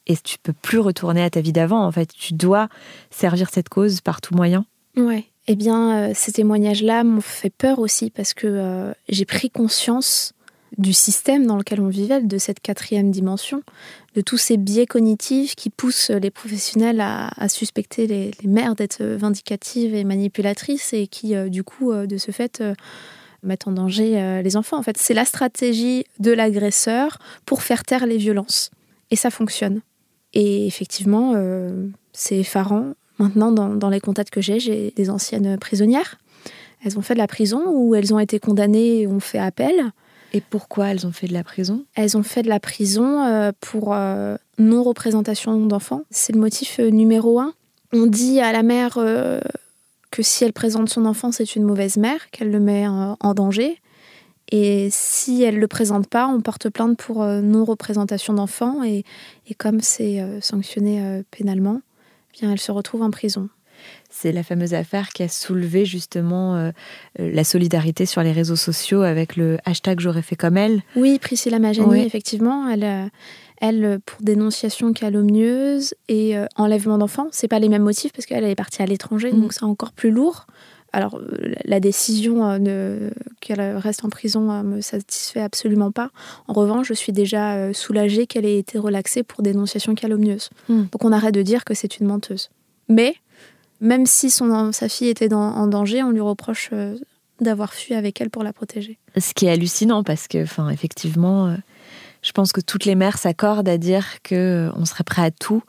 Et 0.07 0.15
tu 0.17 0.37
peux 0.37 0.53
plus 0.53 0.79
retourner 0.79 1.23
à 1.23 1.29
ta 1.29 1.41
vie 1.41 1.53
d'avant, 1.53 1.83
en 1.83 1.91
fait. 1.91 2.09
Tu 2.13 2.33
dois 2.33 2.69
servir 3.09 3.49
cette 3.51 3.69
cause 3.69 4.01
par 4.01 4.21
tout 4.21 4.35
moyen. 4.35 4.65
Ouais. 4.95 5.25
Eh 5.47 5.55
bien, 5.55 6.09
euh, 6.09 6.11
ces 6.13 6.33
témoignages-là 6.33 7.03
m'ont 7.03 7.21
fait 7.21 7.49
peur 7.49 7.79
aussi 7.79 8.09
parce 8.09 8.33
que 8.33 8.47
euh, 8.47 8.93
j'ai 9.09 9.25
pris 9.25 9.49
conscience 9.49 10.33
du 10.77 10.93
système 10.93 11.45
dans 11.45 11.57
lequel 11.57 11.81
on 11.81 11.87
vivait, 11.87 12.21
de 12.21 12.37
cette 12.37 12.59
quatrième 12.59 13.11
dimension, 13.11 13.63
de 14.15 14.21
tous 14.21 14.37
ces 14.37 14.57
biais 14.57 14.85
cognitifs 14.85 15.55
qui 15.55 15.69
poussent 15.69 16.09
les 16.09 16.31
professionnels 16.31 17.01
à, 17.01 17.49
suspecter 17.49 18.07
les, 18.07 18.31
mères 18.45 18.75
d'être 18.75 19.03
vindicatives 19.03 19.93
et 19.93 20.03
manipulatrices 20.03 20.93
et 20.93 21.07
qui, 21.07 21.35
euh, 21.35 21.49
du 21.49 21.63
coup, 21.63 21.91
euh, 21.91 22.05
de 22.05 22.17
ce 22.17 22.31
fait, 22.31 22.61
euh, 22.61 22.73
mettent 23.43 23.67
en 23.67 23.71
danger 23.71 24.41
les 24.43 24.55
enfants. 24.55 24.77
En 24.77 24.83
fait, 24.83 24.97
c'est 24.99 25.15
la 25.15 25.25
stratégie 25.25 26.05
de 26.19 26.31
l'agresseur 26.31 27.17
pour 27.47 27.63
faire 27.63 27.83
taire 27.83 28.05
les 28.05 28.17
violences. 28.17 28.69
Et 29.09 29.15
ça 29.15 29.31
fonctionne. 29.31 29.81
Et 30.33 30.67
effectivement, 30.67 31.33
c'est 32.13 32.37
effarant. 32.37 32.93
Maintenant, 33.17 33.51
dans, 33.51 33.69
dans 33.69 33.89
les 33.89 33.99
contacts 33.99 34.29
que 34.29 34.41
j'ai, 34.41 34.59
j'ai 34.59 34.93
des 34.95 35.09
anciennes 35.09 35.57
prisonnières. 35.57 36.19
Elles 36.85 36.99
ont 36.99 37.01
fait 37.01 37.15
de 37.15 37.19
la 37.19 37.25
prison 37.25 37.63
ou 37.65 37.95
elles 37.95 38.13
ont 38.13 38.19
été 38.19 38.37
condamnées 38.37 39.01
et 39.01 39.07
ont 39.07 39.19
fait 39.19 39.39
appel. 39.39 39.91
Et 40.33 40.41
pourquoi 40.41 40.87
elles 40.87 41.05
ont 41.05 41.11
fait 41.11 41.27
de 41.27 41.33
la 41.33 41.43
prison? 41.43 41.85
Elles 41.95 42.17
ont 42.17 42.23
fait 42.23 42.41
de 42.41 42.49
la 42.49 42.59
prison 42.59 43.23
euh, 43.25 43.51
pour 43.59 43.93
euh, 43.93 44.37
non-représentation 44.57 45.57
d'enfants. 45.65 46.03
C'est 46.09 46.33
le 46.33 46.39
motif 46.39 46.79
euh, 46.79 46.89
numéro 46.89 47.39
un. 47.39 47.53
On 47.93 48.05
dit 48.05 48.39
à 48.39 48.53
la 48.53 48.63
mère 48.63 48.93
que 50.11 50.23
si 50.23 50.45
elle 50.45 50.53
présente 50.53 50.87
son 50.87 51.05
enfant, 51.05 51.33
c'est 51.33 51.57
une 51.57 51.63
mauvaise 51.63 51.97
mère, 51.97 52.29
qu'elle 52.29 52.49
le 52.49 52.61
met 52.61 52.87
en 52.87 53.33
danger. 53.33 53.81
Et 54.49 54.87
si 54.91 55.43
elle 55.43 55.55
ne 55.55 55.59
le 55.59 55.67
présente 55.67 56.07
pas, 56.07 56.27
on 56.27 56.39
porte 56.39 56.69
plainte 56.69 56.97
pour 56.97 57.25
non-représentation 57.25 58.33
d'enfants. 58.33 58.81
Et, 58.85 59.03
et, 59.45 59.55
comme 59.55 59.81
c'est 59.81 60.25
sanctionné 60.39 61.21
pénalement, 61.31 61.81
eh 62.29 62.39
bien 62.39 62.53
elle 62.53 62.61
se 62.61 62.71
retrouve 62.71 63.01
en 63.01 63.11
prison. 63.11 63.49
C'est 64.13 64.33
la 64.33 64.43
fameuse 64.43 64.73
affaire 64.73 65.09
qui 65.09 65.23
a 65.23 65.29
soulevé 65.29 65.85
justement 65.85 66.55
euh, 66.55 66.71
euh, 67.19 67.31
la 67.33 67.45
solidarité 67.45 68.05
sur 68.05 68.21
les 68.21 68.33
réseaux 68.33 68.57
sociaux 68.57 69.03
avec 69.03 69.37
le 69.37 69.57
hashtag 69.63 70.01
J'aurais 70.01 70.21
fait 70.21 70.35
comme 70.35 70.57
elle. 70.57 70.83
Oui, 70.97 71.17
Priscilla 71.17 71.59
Majani, 71.59 72.01
effectivement, 72.01 72.67
elle, 72.67 72.83
euh, 72.83 73.05
elle 73.61 73.99
pour 74.05 74.21
dénonciation 74.21 74.91
calomnieuse 74.91 75.95
et 76.09 76.35
enlèvement 76.57 76.97
d'enfants. 76.97 77.29
C'est 77.31 77.47
pas 77.47 77.59
les 77.59 77.69
mêmes 77.69 77.83
motifs 77.83 78.11
parce 78.11 78.25
qu'elle 78.25 78.43
est 78.43 78.55
partie 78.55 78.81
à 78.81 78.85
l'étranger, 78.85 79.31
mm. 79.31 79.39
donc 79.39 79.53
c'est 79.53 79.63
encore 79.63 79.93
plus 79.93 80.11
lourd. 80.11 80.45
Alors, 80.93 81.21
la 81.63 81.79
décision 81.79 82.59
qu'elle 83.39 83.61
reste 83.77 84.03
en 84.03 84.09
prison 84.09 84.61
me 84.61 84.81
satisfait 84.81 85.39
absolument 85.39 85.91
pas. 85.91 86.09
En 86.49 86.53
revanche, 86.53 86.87
je 86.87 86.93
suis 86.93 87.13
déjà 87.13 87.73
soulagée 87.73 88.27
qu'elle 88.27 88.45
ait 88.45 88.57
été 88.57 88.77
relaxée 88.77 89.23
pour 89.23 89.41
dénonciation 89.41 89.95
calomnieuse. 89.95 90.49
Mm. 90.67 90.83
Donc, 90.91 91.05
on 91.05 91.13
arrête 91.13 91.33
de 91.33 91.43
dire 91.43 91.63
que 91.63 91.73
c'est 91.73 91.99
une 91.99 92.07
menteuse. 92.07 92.49
Mais 92.89 93.15
même 93.81 94.05
si 94.05 94.29
son, 94.29 94.71
sa 94.71 94.87
fille 94.87 95.09
était 95.09 95.33
en 95.33 95.67
danger, 95.67 96.03
on 96.03 96.11
lui 96.11 96.21
reproche 96.21 96.69
euh, 96.71 96.95
d'avoir 97.41 97.73
fui 97.73 97.95
avec 97.95 98.21
elle 98.21 98.29
pour 98.29 98.43
la 98.43 98.53
protéger. 98.53 98.97
Ce 99.17 99.33
qui 99.33 99.47
est 99.47 99.49
hallucinant 99.49 100.03
parce 100.03 100.27
que, 100.27 100.43
enfin, 100.43 100.69
effectivement, 100.69 101.47
euh, 101.47 101.55
je 102.21 102.31
pense 102.31 102.53
que 102.53 102.61
toutes 102.61 102.85
les 102.85 102.95
mères 102.95 103.17
s'accordent 103.17 103.67
à 103.67 103.77
dire 103.77 104.21
que 104.23 104.69
euh, 104.69 104.71
on 104.75 104.85
serait 104.85 105.03
prêt 105.03 105.23
à 105.23 105.31
tout 105.31 105.63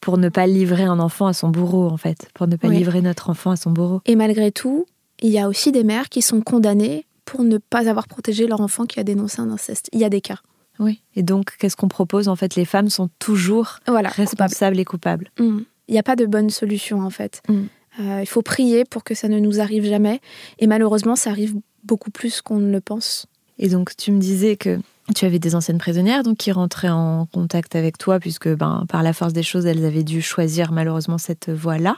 pour 0.00 0.18
ne 0.18 0.28
pas 0.28 0.46
livrer 0.46 0.84
un 0.84 1.00
enfant 1.00 1.26
à 1.26 1.32
son 1.32 1.48
bourreau, 1.48 1.88
en 1.88 1.96
fait, 1.96 2.28
pour 2.34 2.46
ne 2.46 2.56
pas 2.56 2.68
livrer 2.68 3.00
notre 3.00 3.30
enfant 3.30 3.50
à 3.50 3.56
son 3.56 3.70
bourreau. 3.70 4.02
Et 4.04 4.16
malgré 4.16 4.52
tout, 4.52 4.84
il 5.20 5.30
y 5.30 5.38
a 5.38 5.48
aussi 5.48 5.72
des 5.72 5.82
mères 5.82 6.10
qui 6.10 6.20
sont 6.20 6.42
condamnées 6.42 7.06
pour 7.24 7.42
ne 7.42 7.56
pas 7.56 7.88
avoir 7.88 8.06
protégé 8.06 8.46
leur 8.46 8.60
enfant 8.60 8.84
qui 8.84 9.00
a 9.00 9.04
dénoncé 9.04 9.40
un 9.40 9.50
inceste. 9.50 9.88
Il 9.94 10.00
y 10.00 10.04
a 10.04 10.10
des 10.10 10.20
cas. 10.20 10.40
Oui. 10.78 11.00
Et 11.16 11.22
donc, 11.22 11.56
qu'est-ce 11.58 11.76
qu'on 11.76 11.88
propose? 11.88 12.28
En 12.28 12.36
fait, 12.36 12.54
les 12.54 12.66
femmes 12.66 12.90
sont 12.90 13.08
toujours 13.18 13.78
responsables 13.86 14.78
et 14.78 14.84
coupables. 14.84 15.30
Mmh. 15.38 15.60
Il 15.88 15.92
n'y 15.92 15.98
a 15.98 16.02
pas 16.02 16.16
de 16.16 16.26
bonne 16.26 16.50
solution 16.50 17.00
en 17.00 17.10
fait. 17.10 17.42
Mm. 17.48 17.64
Euh, 18.00 18.20
il 18.20 18.26
faut 18.26 18.42
prier 18.42 18.84
pour 18.84 19.04
que 19.04 19.14
ça 19.14 19.28
ne 19.28 19.38
nous 19.38 19.60
arrive 19.60 19.84
jamais. 19.84 20.20
Et 20.58 20.66
malheureusement, 20.66 21.16
ça 21.16 21.30
arrive 21.30 21.54
beaucoup 21.84 22.10
plus 22.10 22.42
qu'on 22.42 22.58
ne 22.58 22.72
le 22.72 22.80
pense. 22.80 23.26
Et 23.58 23.68
donc, 23.68 23.96
tu 23.96 24.10
me 24.10 24.18
disais 24.18 24.56
que 24.56 24.80
tu 25.14 25.26
avais 25.26 25.38
des 25.38 25.54
anciennes 25.54 25.78
prisonnières 25.78 26.22
donc 26.22 26.38
qui 26.38 26.50
rentraient 26.50 26.88
en 26.88 27.26
contact 27.26 27.76
avec 27.76 27.98
toi 27.98 28.18
puisque 28.18 28.48
ben, 28.48 28.86
par 28.88 29.02
la 29.02 29.12
force 29.12 29.34
des 29.34 29.42
choses 29.42 29.66
elles 29.66 29.84
avaient 29.84 30.02
dû 30.02 30.22
choisir 30.22 30.72
malheureusement 30.72 31.18
cette 31.18 31.50
voie-là 31.50 31.96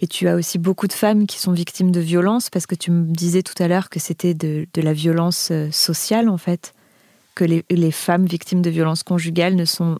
et 0.00 0.06
tu 0.06 0.28
as 0.28 0.36
aussi 0.36 0.58
beaucoup 0.58 0.86
de 0.86 0.92
femmes 0.92 1.26
qui 1.26 1.40
sont 1.40 1.50
victimes 1.50 1.90
de 1.90 1.98
violences 1.98 2.48
parce 2.48 2.66
que 2.66 2.76
tu 2.76 2.92
me 2.92 3.12
disais 3.12 3.42
tout 3.42 3.60
à 3.60 3.66
l'heure 3.66 3.90
que 3.90 3.98
c'était 3.98 4.34
de, 4.34 4.68
de, 4.72 4.80
la 4.80 4.92
violence 4.92 5.48
euh, 5.50 5.68
sociale 5.72 6.28
en 6.28 6.38
fait 6.38 6.72
que 7.36 7.44
les, 7.44 7.90
femmes 7.92 8.26
victimes 8.26 8.62
de 8.62 8.70
violences 8.70 9.04
conjugales 9.04 9.54
ne 9.54 9.64
sont, 9.64 9.98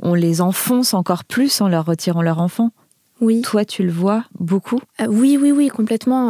on 0.00 0.14
les 0.14 0.40
enfonce 0.40 0.94
encore 0.94 1.24
plus 1.24 1.60
en 1.60 1.68
leur 1.68 1.84
retirant 1.84 2.22
leur 2.22 2.38
enfant. 2.38 2.70
Oui. 3.20 3.42
Toi, 3.42 3.66
tu 3.66 3.82
le 3.82 3.92
vois 3.92 4.24
beaucoup? 4.38 4.80
Oui, 5.06 5.38
oui, 5.38 5.52
oui, 5.52 5.68
complètement. 5.68 6.28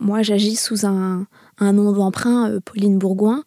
moi, 0.00 0.22
j'agis 0.22 0.56
sous 0.56 0.86
un, 0.86 1.26
un 1.58 1.72
nom 1.74 1.92
d'emprunt, 1.92 2.58
Pauline 2.64 2.98
Bourgoin, 2.98 3.42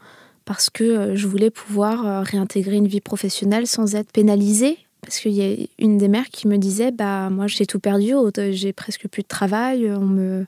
parce 0.45 0.69
que 0.69 1.15
je 1.15 1.27
voulais 1.27 1.49
pouvoir 1.49 2.23
réintégrer 2.23 2.75
une 2.75 2.87
vie 2.87 3.01
professionnelle 3.01 3.65
sans 3.65 3.95
être 3.95 4.11
pénalisée 4.11 4.77
parce 5.01 5.19
qu'il 5.19 5.31
y 5.31 5.41
a 5.41 5.67
une 5.79 5.97
des 5.97 6.07
mères 6.07 6.29
qui 6.29 6.47
me 6.47 6.57
disait 6.57 6.91
bah 6.91 7.29
moi 7.29 7.47
j'ai 7.47 7.65
tout 7.65 7.79
perdu, 7.79 8.13
j'ai 8.51 8.71
presque 8.71 9.07
plus 9.07 9.23
de 9.23 9.27
travail, 9.27 9.91
on 9.91 10.05
me 10.05 10.45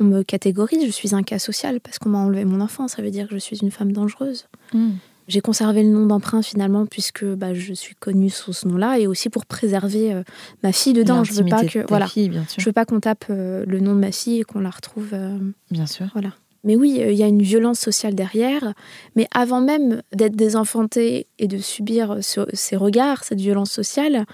on 0.00 0.04
me 0.04 0.22
catégorise, 0.22 0.84
je 0.84 0.90
suis 0.90 1.14
un 1.14 1.22
cas 1.22 1.38
social 1.38 1.80
parce 1.80 1.98
qu'on 1.98 2.10
m'a 2.10 2.18
enlevé 2.18 2.44
mon 2.44 2.60
enfant, 2.60 2.88
ça 2.88 3.02
veut 3.02 3.10
dire 3.10 3.28
que 3.28 3.34
je 3.34 3.38
suis 3.38 3.58
une 3.58 3.70
femme 3.70 3.92
dangereuse. 3.92 4.46
Hmm. 4.72 4.92
J'ai 5.28 5.42
conservé 5.42 5.82
le 5.82 5.90
nom 5.90 6.06
d'emprunt 6.06 6.40
finalement 6.40 6.86
puisque 6.86 7.24
bah, 7.24 7.52
je 7.52 7.74
suis 7.74 7.94
connue 7.94 8.30
sous 8.30 8.54
ce 8.54 8.66
nom-là 8.66 8.98
et 8.98 9.06
aussi 9.06 9.28
pour 9.28 9.44
préserver 9.44 10.14
euh, 10.14 10.22
ma 10.62 10.72
fille 10.72 10.94
dedans. 10.94 11.22
Je 11.22 11.34
veux 11.34 11.44
pas 11.44 11.64
que 11.64 11.86
voilà, 11.86 12.06
je 12.06 12.64
veux 12.64 12.72
pas 12.72 12.86
qu'on 12.86 12.98
tape 12.98 13.26
euh, 13.28 13.64
le 13.66 13.78
nom 13.78 13.94
de 13.94 14.00
ma 14.00 14.10
fille 14.10 14.40
et 14.40 14.44
qu'on 14.44 14.60
la 14.60 14.70
retrouve. 14.70 15.10
Euh, 15.12 15.38
bien 15.70 15.86
sûr. 15.86 16.06
Voilà. 16.14 16.30
Mais 16.64 16.76
oui, 16.76 16.98
il 16.98 17.14
y 17.14 17.22
a 17.22 17.26
une 17.26 17.42
violence 17.42 17.78
sociale 17.78 18.14
derrière. 18.14 18.72
Mais 19.16 19.28
avant 19.32 19.60
même 19.60 20.02
d'être 20.14 20.34
désenfanté 20.34 21.26
et 21.38 21.46
de 21.46 21.58
subir 21.58 22.18
ces 22.20 22.76
regards, 22.76 23.22
cette 23.22 23.40
violence 23.40 23.70
sociale, 23.70 24.24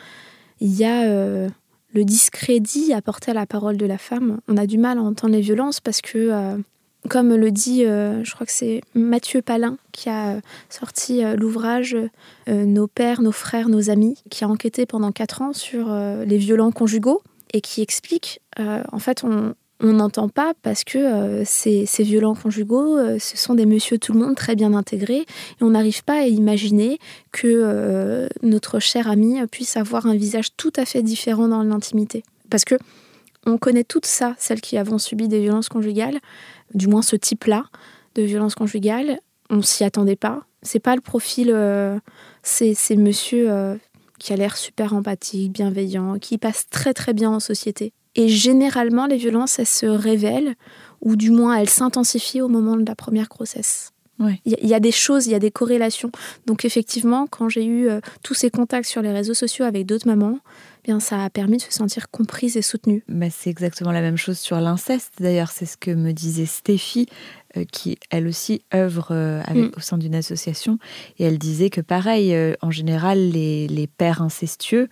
il 0.60 0.74
y 0.74 0.84
a 0.84 1.48
le 1.95 2.05
discrédit 2.05 2.92
apporté 2.92 3.30
à 3.30 3.34
la 3.34 3.47
parole 3.47 3.76
de 3.76 3.86
la 3.86 3.99
femme. 3.99 4.40
On 4.49 4.57
a 4.57 4.66
du 4.66 4.78
mal 4.78 4.99
à 4.99 5.03
entendre 5.03 5.32
les 5.32 5.40
violences 5.40 5.80
parce 5.80 6.01
que, 6.01 6.18
euh, 6.18 6.59
comme 7.09 7.34
le 7.34 7.51
dit, 7.51 7.82
je 7.82 8.34
crois 8.34 8.47
que 8.47 8.53
c'est 8.53 8.80
Mathieu 8.95 9.42
Palin 9.42 9.76
qui 9.92 10.09
a 10.09 10.40
sorti 10.70 11.20
l'ouvrage 11.36 11.97
Nos 12.49 12.86
pères, 12.86 13.20
nos 13.20 13.30
frères, 13.30 13.68
nos 13.68 13.90
amis, 13.90 14.16
qui 14.30 14.42
a 14.42 14.49
enquêté 14.49 14.86
pendant 14.86 15.12
quatre 15.12 15.42
ans 15.42 15.53
sur 15.53 15.95
les 15.95 16.38
violents 16.38 16.72
conjugaux 16.72 17.20
et 17.53 17.61
qui 17.61 17.82
explique, 17.82 18.40
en 18.59 18.99
fait, 18.99 19.22
on, 19.22 19.55
on 19.80 19.94
n'entend 19.94 20.28
pas 20.28 20.54
parce 20.62 20.84
que 20.84 20.98
euh, 20.98 21.42
ces, 21.44 21.86
violents 22.00 22.34
conjugaux, 22.34 22.96
euh, 22.96 23.18
ce 23.18 23.36
sont 23.36 23.54
des 23.54 23.66
monsieur 23.66 23.98
tout 23.98 24.12
le 24.12 24.20
monde 24.20 24.36
très 24.36 24.54
bien 24.54 24.72
intégrés 24.72 25.20
et 25.20 25.62
on 25.62 25.70
n'arrive 25.70 26.04
pas 26.04 26.20
à 26.20 26.26
imaginer 26.26 26.98
que 27.32 27.48
euh, 27.48 28.28
notre 28.42 28.78
cher 28.78 29.08
ami 29.08 29.44
puisse 29.48 29.76
avoir 29.76 30.06
un 30.06 30.14
visage 30.14 30.56
tout 30.56 30.72
à 30.76 30.84
fait 30.84 31.02
différent 31.02 31.48
dans 31.48 31.62
l'intimité. 31.62 32.22
Parce 32.50 32.64
que 32.64 32.76
on 33.46 33.58
connaît 33.58 33.84
toutes 33.84 34.06
ça, 34.06 34.34
celles 34.38 34.60
qui 34.60 34.78
avons 34.78 34.98
subi 34.98 35.28
des 35.28 35.40
violences 35.40 35.68
conjugales, 35.68 36.18
du 36.72 36.86
moins 36.86 37.02
ce 37.02 37.16
type-là 37.16 37.64
de 38.14 38.22
violences 38.22 38.54
conjugales, 38.54 39.18
on 39.50 39.60
s'y 39.60 39.84
attendait 39.84 40.16
pas. 40.16 40.44
C'est 40.62 40.80
pas 40.80 40.94
le 40.94 41.02
profil, 41.02 41.54
c'est 42.42 42.96
monsieur 42.96 43.78
qui 44.18 44.32
a 44.32 44.36
l'air 44.36 44.56
super 44.56 44.94
empathique, 44.94 45.52
bienveillant, 45.52 46.18
qui 46.18 46.38
passe 46.38 46.70
très 46.70 46.94
très 46.94 47.12
bien 47.12 47.30
en 47.30 47.40
société. 47.40 47.92
Et 48.16 48.28
généralement, 48.28 49.06
les 49.06 49.16
violences, 49.16 49.58
elles 49.58 49.66
se 49.66 49.86
révèlent, 49.86 50.54
ou 51.00 51.16
du 51.16 51.30
moins 51.30 51.56
elles 51.56 51.68
s'intensifient 51.68 52.42
au 52.42 52.48
moment 52.48 52.76
de 52.76 52.86
la 52.86 52.94
première 52.94 53.28
grossesse. 53.28 53.94
Il 54.44 54.68
y, 54.68 54.74
a 54.74 54.80
des 54.80 54.92
choses, 54.92 55.26
il 55.26 55.32
y 55.32 55.34
a 55.34 55.40
des 55.40 55.50
corrélations. 55.50 56.12
Donc 56.46 56.64
effectivement, 56.64 57.26
quand 57.26 57.48
j'ai 57.48 57.64
eu 57.64 57.88
euh, 57.88 58.00
tous 58.22 58.34
ces 58.34 58.48
contacts 58.48 58.88
sur 58.88 59.02
les 59.02 59.10
réseaux 59.10 59.34
sociaux 59.34 59.64
avec 59.64 59.86
d'autres 59.86 60.06
mamans, 60.06 60.38
eh 60.84 60.88
bien 60.88 61.00
ça 61.00 61.24
a 61.24 61.30
permis 61.30 61.56
de 61.56 61.62
se 61.62 61.72
sentir 61.72 62.10
comprise 62.10 62.56
et 62.56 62.62
soutenue. 62.62 63.02
Mais 63.08 63.30
c'est 63.30 63.50
exactement 63.50 63.90
la 63.90 64.00
même 64.00 64.16
chose 64.16 64.38
sur 64.38 64.60
l'inceste. 64.60 65.14
D'ailleurs, 65.18 65.50
c'est 65.50 65.66
ce 65.66 65.76
que 65.76 65.90
me 65.90 66.12
disait 66.12 66.46
Stéphie, 66.46 67.08
euh, 67.56 67.64
qui 67.64 67.98
elle 68.10 68.28
aussi 68.28 68.62
œuvre 68.72 69.08
euh, 69.10 69.42
avec, 69.46 69.64
mm. 69.64 69.78
au 69.78 69.80
sein 69.80 69.98
d'une 69.98 70.14
association, 70.14 70.78
et 71.18 71.24
elle 71.24 71.38
disait 71.38 71.70
que 71.70 71.80
pareil, 71.80 72.36
en 72.62 72.70
général, 72.70 73.18
les, 73.30 73.66
les 73.66 73.88
pères 73.88 74.22
incestueux 74.22 74.88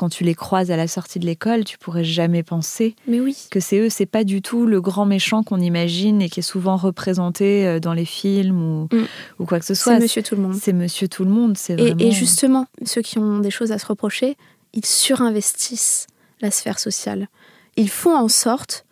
quand 0.00 0.08
tu 0.08 0.24
les 0.24 0.34
croises 0.34 0.70
à 0.70 0.78
la 0.78 0.88
sortie 0.88 1.18
de 1.18 1.26
l'école, 1.26 1.64
tu 1.64 1.76
pourrais 1.76 2.04
jamais 2.04 2.42
penser 2.42 2.96
Mais 3.06 3.20
oui. 3.20 3.36
que 3.50 3.60
c'est 3.60 3.78
eux. 3.80 3.90
C'est 3.90 4.06
pas 4.06 4.24
du 4.24 4.40
tout 4.40 4.64
le 4.64 4.80
grand 4.80 5.04
méchant 5.04 5.42
qu'on 5.42 5.60
imagine 5.60 6.22
et 6.22 6.30
qui 6.30 6.40
est 6.40 6.42
souvent 6.42 6.78
représenté 6.78 7.66
euh, 7.66 7.80
dans 7.80 7.92
les 7.92 8.06
films 8.06 8.62
ou, 8.62 8.88
mm. 8.90 9.04
ou 9.40 9.44
quoi 9.44 9.58
que 9.58 9.66
ce 9.66 9.74
soit. 9.74 9.96
C'est 9.96 10.00
Monsieur 10.00 10.22
Tout 10.22 10.36
le 10.36 10.40
Monde. 10.40 10.54
C'est 10.54 10.72
Monsieur 10.72 11.06
Tout 11.06 11.24
le 11.24 11.30
Monde. 11.30 11.58
C'est 11.58 11.78
et, 11.78 11.94
et 11.98 12.12
justement, 12.12 12.66
ceux 12.86 13.02
qui 13.02 13.18
ont 13.18 13.40
des 13.40 13.50
choses 13.50 13.72
à 13.72 13.78
se 13.78 13.84
reprocher, 13.84 14.38
ils 14.72 14.86
surinvestissent 14.86 16.06
la 16.40 16.50
sphère 16.50 16.78
sociale. 16.78 17.28
Ils 17.76 17.90
font 17.90 18.16
en 18.16 18.28
sorte 18.28 18.86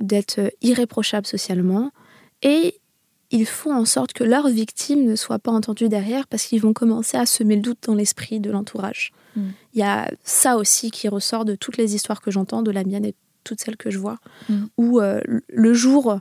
d'être 0.00 0.40
irréprochables 0.60 1.26
socialement 1.28 1.92
et 2.42 2.80
ils 3.30 3.46
font 3.46 3.74
en 3.74 3.84
sorte 3.84 4.12
que 4.12 4.24
leurs 4.24 4.48
victimes 4.48 5.04
ne 5.04 5.16
soient 5.16 5.38
pas 5.38 5.52
entendues 5.52 5.88
derrière 5.88 6.26
parce 6.26 6.44
qu'ils 6.44 6.60
vont 6.60 6.72
commencer 6.72 7.16
à 7.16 7.26
semer 7.26 7.56
le 7.56 7.62
doute 7.62 7.78
dans 7.86 7.94
l'esprit 7.94 8.40
de 8.40 8.50
l'entourage. 8.50 9.12
Mm. 9.36 9.42
Il 9.74 9.80
y 9.80 9.82
a 9.82 10.10
ça 10.24 10.56
aussi 10.56 10.90
qui 10.90 11.08
ressort 11.08 11.44
de 11.44 11.54
toutes 11.54 11.76
les 11.76 11.94
histoires 11.94 12.20
que 12.20 12.30
j'entends, 12.30 12.62
de 12.62 12.70
la 12.70 12.84
mienne 12.84 13.04
et 13.04 13.14
toutes 13.44 13.60
celles 13.60 13.76
que 13.76 13.90
je 13.90 13.98
vois, 13.98 14.18
mm. 14.48 14.64
où 14.78 15.00
euh, 15.00 15.20
le 15.48 15.74
jour 15.74 16.20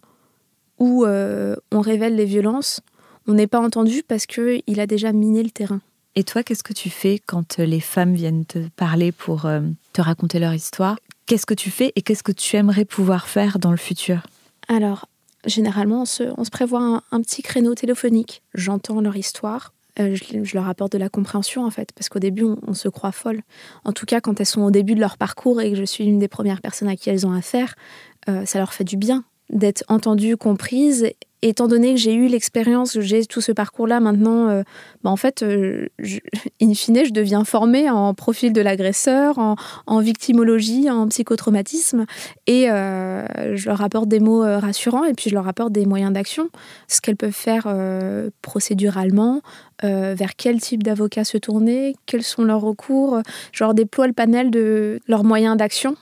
où 0.79 1.05
euh, 1.05 1.55
on 1.71 1.81
révèle 1.81 2.15
les 2.15 2.25
violences, 2.25 2.81
on 3.27 3.33
n'est 3.33 3.47
pas 3.47 3.59
entendu 3.59 4.03
parce 4.07 4.25
qu'il 4.25 4.79
a 4.79 4.87
déjà 4.87 5.11
miné 5.11 5.43
le 5.43 5.49
terrain. 5.49 5.81
Et 6.15 6.23
toi, 6.23 6.43
qu'est-ce 6.43 6.63
que 6.63 6.73
tu 6.73 6.89
fais 6.89 7.19
quand 7.25 7.57
les 7.57 7.79
femmes 7.79 8.15
viennent 8.15 8.45
te 8.45 8.67
parler 8.75 9.11
pour 9.11 9.45
euh, 9.45 9.61
te 9.93 10.01
raconter 10.01 10.39
leur 10.39 10.53
histoire? 10.53 10.97
Qu'est-ce 11.25 11.45
que 11.45 11.53
tu 11.53 11.69
fais 11.69 11.91
et 11.95 12.01
qu'est-ce 12.01 12.23
que 12.23 12.31
tu 12.31 12.55
aimerais 12.55 12.85
pouvoir 12.85 13.27
faire 13.27 13.59
dans 13.59 13.71
le 13.71 13.77
futur? 13.77 14.23
Alors, 14.67 15.07
généralement, 15.47 16.01
on 16.01 16.05
se, 16.05 16.49
prévoit 16.51 17.01
un, 17.11 17.21
petit 17.21 17.41
créneau 17.41 17.75
téléphonique. 17.75 18.43
J'entends 18.53 19.01
leur 19.01 19.15
histoire. 19.15 19.73
Euh, 19.99 20.15
je, 20.15 20.53
leur 20.53 20.67
apporte 20.67 20.91
de 20.91 20.99
la 20.99 21.09
compréhension 21.09 21.65
en 21.65 21.71
fait, 21.71 21.91
parce 21.93 22.07
qu'au 22.07 22.19
début 22.19 22.45
on, 22.67 22.73
se 22.75 22.87
croit 22.87 23.11
folle. 23.11 23.41
En 23.83 23.93
tout 23.93 24.05
cas, 24.05 24.21
quand 24.21 24.39
elles 24.39 24.45
sont 24.45 24.61
au 24.61 24.69
début 24.69 24.93
de 24.93 24.99
leur 24.99 25.17
parcours 25.17 25.59
et 25.59 25.71
que 25.71 25.77
je 25.77 25.85
suis 25.85 26.05
une 26.05 26.19
des 26.19 26.27
premières 26.27 26.61
personnes 26.61 26.87
à 26.87 26.95
qui 26.95 27.09
elles 27.09 27.25
ont 27.25 27.33
affaire, 27.33 27.73
euh, 28.29 28.45
ça 28.45 28.59
leur 28.59 28.73
fait 28.73 28.83
du 28.83 28.95
bien 28.95 29.23
d'être 29.49 29.83
entendues, 29.87 30.37
comprises 30.37 31.09
étant 31.41 31.67
donné 31.67 31.93
que 31.93 31.99
j'ai 31.99 32.13
eu 32.13 32.27
l'expérience, 32.27 32.99
j'ai 32.99 33.25
tout 33.25 33.41
ce 33.41 33.51
parcours-là 33.51 33.99
maintenant, 33.99 34.49
euh, 34.49 34.63
bah, 35.03 35.11
en 35.11 35.15
fait, 35.15 35.43
euh, 35.43 35.87
in 36.61 36.73
fine, 36.73 37.05
je 37.05 37.11
deviens 37.11 37.43
formée 37.43 37.89
en 37.89 38.13
profil 38.13 38.53
de 38.53 38.61
l'agresseur, 38.61 39.37
en, 39.37 39.99
victimologie, 39.99 40.89
en 40.89 41.07
psychotraumatisme, 41.07 42.05
et 42.47 42.69
euh, 42.69 43.55
je 43.55 43.67
leur 43.67 43.81
apporte 43.81 44.07
des 44.07 44.19
mots 44.19 44.41
rassurants 44.41 45.03
et 45.03 45.13
puis 45.13 45.29
je 45.29 45.35
leur 45.35 45.47
apporte 45.47 45.71
des 45.71 45.85
moyens 45.85 46.11
d'action, 46.11 46.49
ce 46.87 47.01
qu'elles 47.01 47.15
peuvent 47.15 47.31
faire 47.31 47.67
procéduralement, 48.41 49.41
vers 49.83 50.35
quel 50.35 50.59
type 50.59 50.83
d'avocat 50.83 51.23
se 51.23 51.37
tourner, 51.37 51.95
quels 52.05 52.23
sont 52.23 52.43
leurs 52.43 52.61
recours, 52.61 53.21
je 53.51 53.63
leur 53.63 53.73
déploie 53.73 54.07
le 54.07 54.13
panel 54.13 54.51
de 54.51 54.99
leurs 55.07 55.23
moyens 55.23 55.57
d'action. 55.57 55.95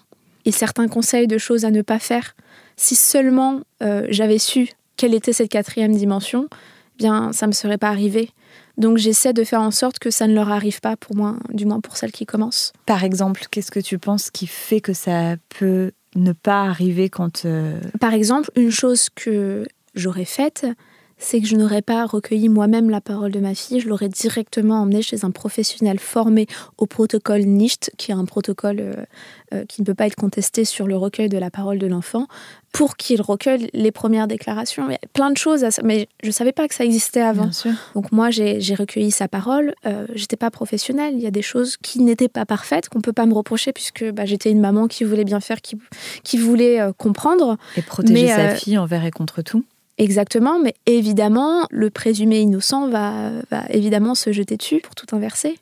Et 0.45 0.51
certains 0.51 0.87
conseils 0.87 1.27
de 1.27 1.39
choses 1.39 1.65
à 1.65 1.71
ne 1.71 1.81
pas 1.81 1.99
faire. 1.99 2.35
Si 2.77 2.95
seulement 2.95 3.61
j'avais 4.09 4.37
su 4.37 4.69
quelle 4.97 5.13
était 5.13 5.33
cette 5.33 5.49
quatrième 5.49 5.95
dimension, 5.95 6.47
eh 6.51 6.97
bien, 6.97 7.33
ça 7.33 7.45
ne 7.45 7.49
me 7.49 7.53
serait 7.53 7.77
pas 7.77 7.89
arrivé. 7.89 8.29
Donc 8.77 8.97
j'essaie 8.97 9.33
de 9.33 9.43
faire 9.43 9.61
en 9.61 9.71
sorte 9.71 9.99
que 9.99 10.09
ça 10.09 10.27
ne 10.27 10.33
leur 10.33 10.51
arrive 10.51 10.81
pas, 10.81 10.97
pour 10.97 11.15
moi, 11.15 11.37
du 11.53 11.65
moins 11.65 11.79
pour 11.79 11.97
celles 11.97 12.11
qui 12.11 12.25
commencent. 12.25 12.73
Par 12.85 13.03
exemple, 13.03 13.45
qu'est-ce 13.49 13.71
que 13.71 13.79
tu 13.79 13.99
penses 13.99 14.29
qui 14.31 14.47
fait 14.47 14.81
que 14.81 14.93
ça 14.93 15.35
peut 15.57 15.91
ne 16.15 16.33
pas 16.33 16.63
arriver 16.63 17.09
quand... 17.09 17.45
Euh, 17.45 17.79
Par 17.99 18.13
exemple, 18.13 18.49
une 18.55 18.71
chose 18.71 19.09
que 19.13 19.67
j'aurais 19.95 20.25
faite, 20.25 20.65
c'est 21.17 21.39
que 21.39 21.47
je 21.47 21.55
n'aurais 21.55 21.81
pas 21.81 22.05
recueilli 22.05 22.49
moi-même 22.49 22.89
la 22.89 22.99
parole 22.99 23.31
de 23.31 23.39
ma 23.39 23.55
fille, 23.55 23.79
je 23.79 23.87
l'aurais 23.87 24.09
directement 24.09 24.81
emmenée 24.81 25.01
chez 25.01 25.23
un 25.23 25.31
professionnel 25.31 25.99
formé 25.99 26.47
au 26.77 26.85
protocole 26.85 27.41
NICHT, 27.41 27.91
qui 27.97 28.11
est 28.11 28.15
un 28.15 28.25
protocole 28.25 28.79
euh, 28.79 28.93
euh, 29.53 29.65
qui 29.65 29.81
ne 29.81 29.85
peut 29.85 29.93
pas 29.93 30.07
être 30.07 30.15
contesté 30.15 30.65
sur 30.65 30.87
le 30.87 30.97
recueil 30.97 31.29
de 31.29 31.37
la 31.37 31.49
parole 31.49 31.79
de 31.79 31.87
l'enfant, 31.87 32.27
pour 32.75 32.97
qu'il 32.97 33.21
recueille 33.21 33.69
les 33.71 33.91
premières 33.91 34.27
déclarations. 34.27 34.83
Il 34.89 34.91
y 34.91 34.95
a 34.95 34.99
plein 35.13 35.31
de 35.31 35.37
choses, 35.37 35.65
mais 35.81 36.09
je 36.21 36.27
ne 36.27 36.33
savais 36.33 36.51
pas 36.51 36.67
que 36.67 36.75
ça 36.75 36.83
existait 36.83 37.21
avant. 37.21 37.49
Donc 37.93 38.11
moi, 38.11 38.31
j'ai 38.31 38.75
recueilli 38.75 39.11
sa 39.11 39.29
parole, 39.29 39.73
euh, 39.85 40.05
j'étais 40.13 40.35
pas 40.35 40.51
professionnelle, 40.51 41.13
il 41.15 41.21
y 41.21 41.25
a 41.25 41.31
des 41.31 41.41
choses 41.41 41.77
qui 41.77 42.01
n'étaient 42.01 42.27
pas 42.27 42.45
parfaites, 42.45 42.89
qu'on 42.89 42.99
peut 42.99 43.13
pas 43.13 43.25
me 43.27 43.33
reprocher, 43.33 43.71
puisque 43.71 44.03
bah, 44.11 44.25
j'étais 44.25 44.51
une 44.51 44.59
maman 44.59 44.87
qui 44.87 45.05
voulait 45.05 45.23
bien 45.23 45.39
faire, 45.39 45.61
qui, 45.61 45.77
qui 46.23 46.37
voulait 46.37 46.81
comprendre. 46.97 47.55
Et 47.77 47.81
protéger 47.81 48.27
sa 48.27 48.55
fille 48.55 48.77
envers 48.77 49.05
et 49.05 49.11
contre 49.11 49.41
tout 49.41 49.63
Exactement, 49.97 50.59
mais 50.59 50.73
évidemment, 50.85 51.67
le 51.71 51.89
présumé 51.89 52.41
innocent 52.41 52.89
va, 52.89 53.31
évidemment 53.69 54.15
se 54.15 54.33
jeter 54.33 54.57
dessus 54.57 54.81
pour 54.83 54.95
tout 54.95 55.15
inverser. 55.15 55.57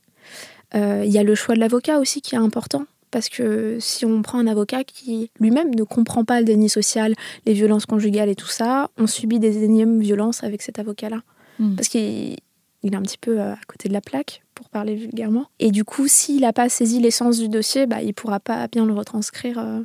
Euh, 0.74 1.03
il 1.05 1.11
y 1.11 1.20
a 1.20 1.24
le 1.24 1.36
choix 1.36 1.53
de 1.53 1.59
l'avocat 1.59 1.99
aussi 1.99 2.22
qui 2.22 2.34
est 2.34 2.39
important. 2.39 2.86
Parce 3.14 3.30
que 3.30 3.78
si 3.80 4.07
on 4.07 4.24
prend 4.24 4.39
un 4.39 4.47
avocat 4.47 4.84
qui 4.84 5.30
lui-même 5.39 5.76
ne 5.76 5.84
comprend 5.84 6.26
pas 6.26 6.39
le 6.39 6.45
déni 6.45 6.68
social, 6.68 7.14
les 7.45 7.53
violences 7.53 7.86
conjugales 7.86 8.28
et 8.28 8.34
tout 8.36 8.47
ça, 8.47 8.89
on 8.97 9.05
subit 9.05 9.38
des 9.38 9.64
énièmes 9.64 9.99
violences 9.99 10.43
avec 10.43 10.64
cet 10.64 10.80
avocat-là. 10.80 11.22
Hmm. 11.59 11.76
Parce 11.76 11.89
qu'il 11.89 12.36
est 12.84 12.95
un 12.95 13.03
petit 13.03 13.20
peu 13.20 13.39
euh, 13.39 13.53
à 13.53 13.59
côté 13.68 13.88
de 13.88 13.93
la 13.93 14.01
plaque, 14.01 14.41
pour 14.55 14.68
parler 14.68 14.95
vulgairement. 14.95 15.45
Et 15.59 15.70
du 15.70 15.84
coup, 15.84 16.07
s'il 16.07 16.41
n'a 16.41 16.53
pas 16.53 16.70
saisi 16.70 16.99
l'essence 16.99 17.38
du 17.38 17.49
dossier, 17.49 17.86
bah, 17.86 18.01
il 18.01 18.07
ne 18.07 18.11
pourra 18.14 18.39
pas 18.39 18.68
bien 18.68 18.88
le 18.88 18.93
retranscrire 18.93 19.59
euh, 19.59 19.82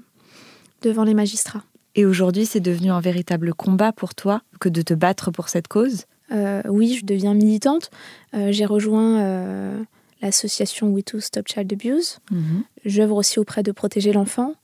devant 0.81 1.05
les 1.05 1.12
magistrats. 1.12 1.64
Et 1.97 2.07
aujourd'hui, 2.07 2.47
c'est 2.47 2.61
devenu 2.61 2.91
un 2.91 3.01
véritable 3.01 3.53
combat 3.53 3.93
pour 3.93 4.14
toi 4.14 4.41
que 4.59 4.70
de 4.70 4.81
te 4.81 4.95
battre 4.95 5.31
pour 5.33 5.51
cette 5.51 5.68
cause? 5.68 6.07
Oui, 6.31 6.99
je 7.01 7.07
deviens 7.07 7.33
militante. 7.33 7.91
J'ai 8.35 8.66
rejoint 8.66 9.87
l'association 10.22 10.88
We 10.88 11.04
Too 11.04 11.20
Stop 11.20 11.48
Child 11.48 11.72
Abuse. 11.72 12.18
Mhm. 12.30 12.64
J'œuvre 12.84 13.16
aussi 13.16 13.38
auprès 13.38 13.62
de 13.62 13.72
Protéger 13.72 14.12
l'enfant. 14.12 14.54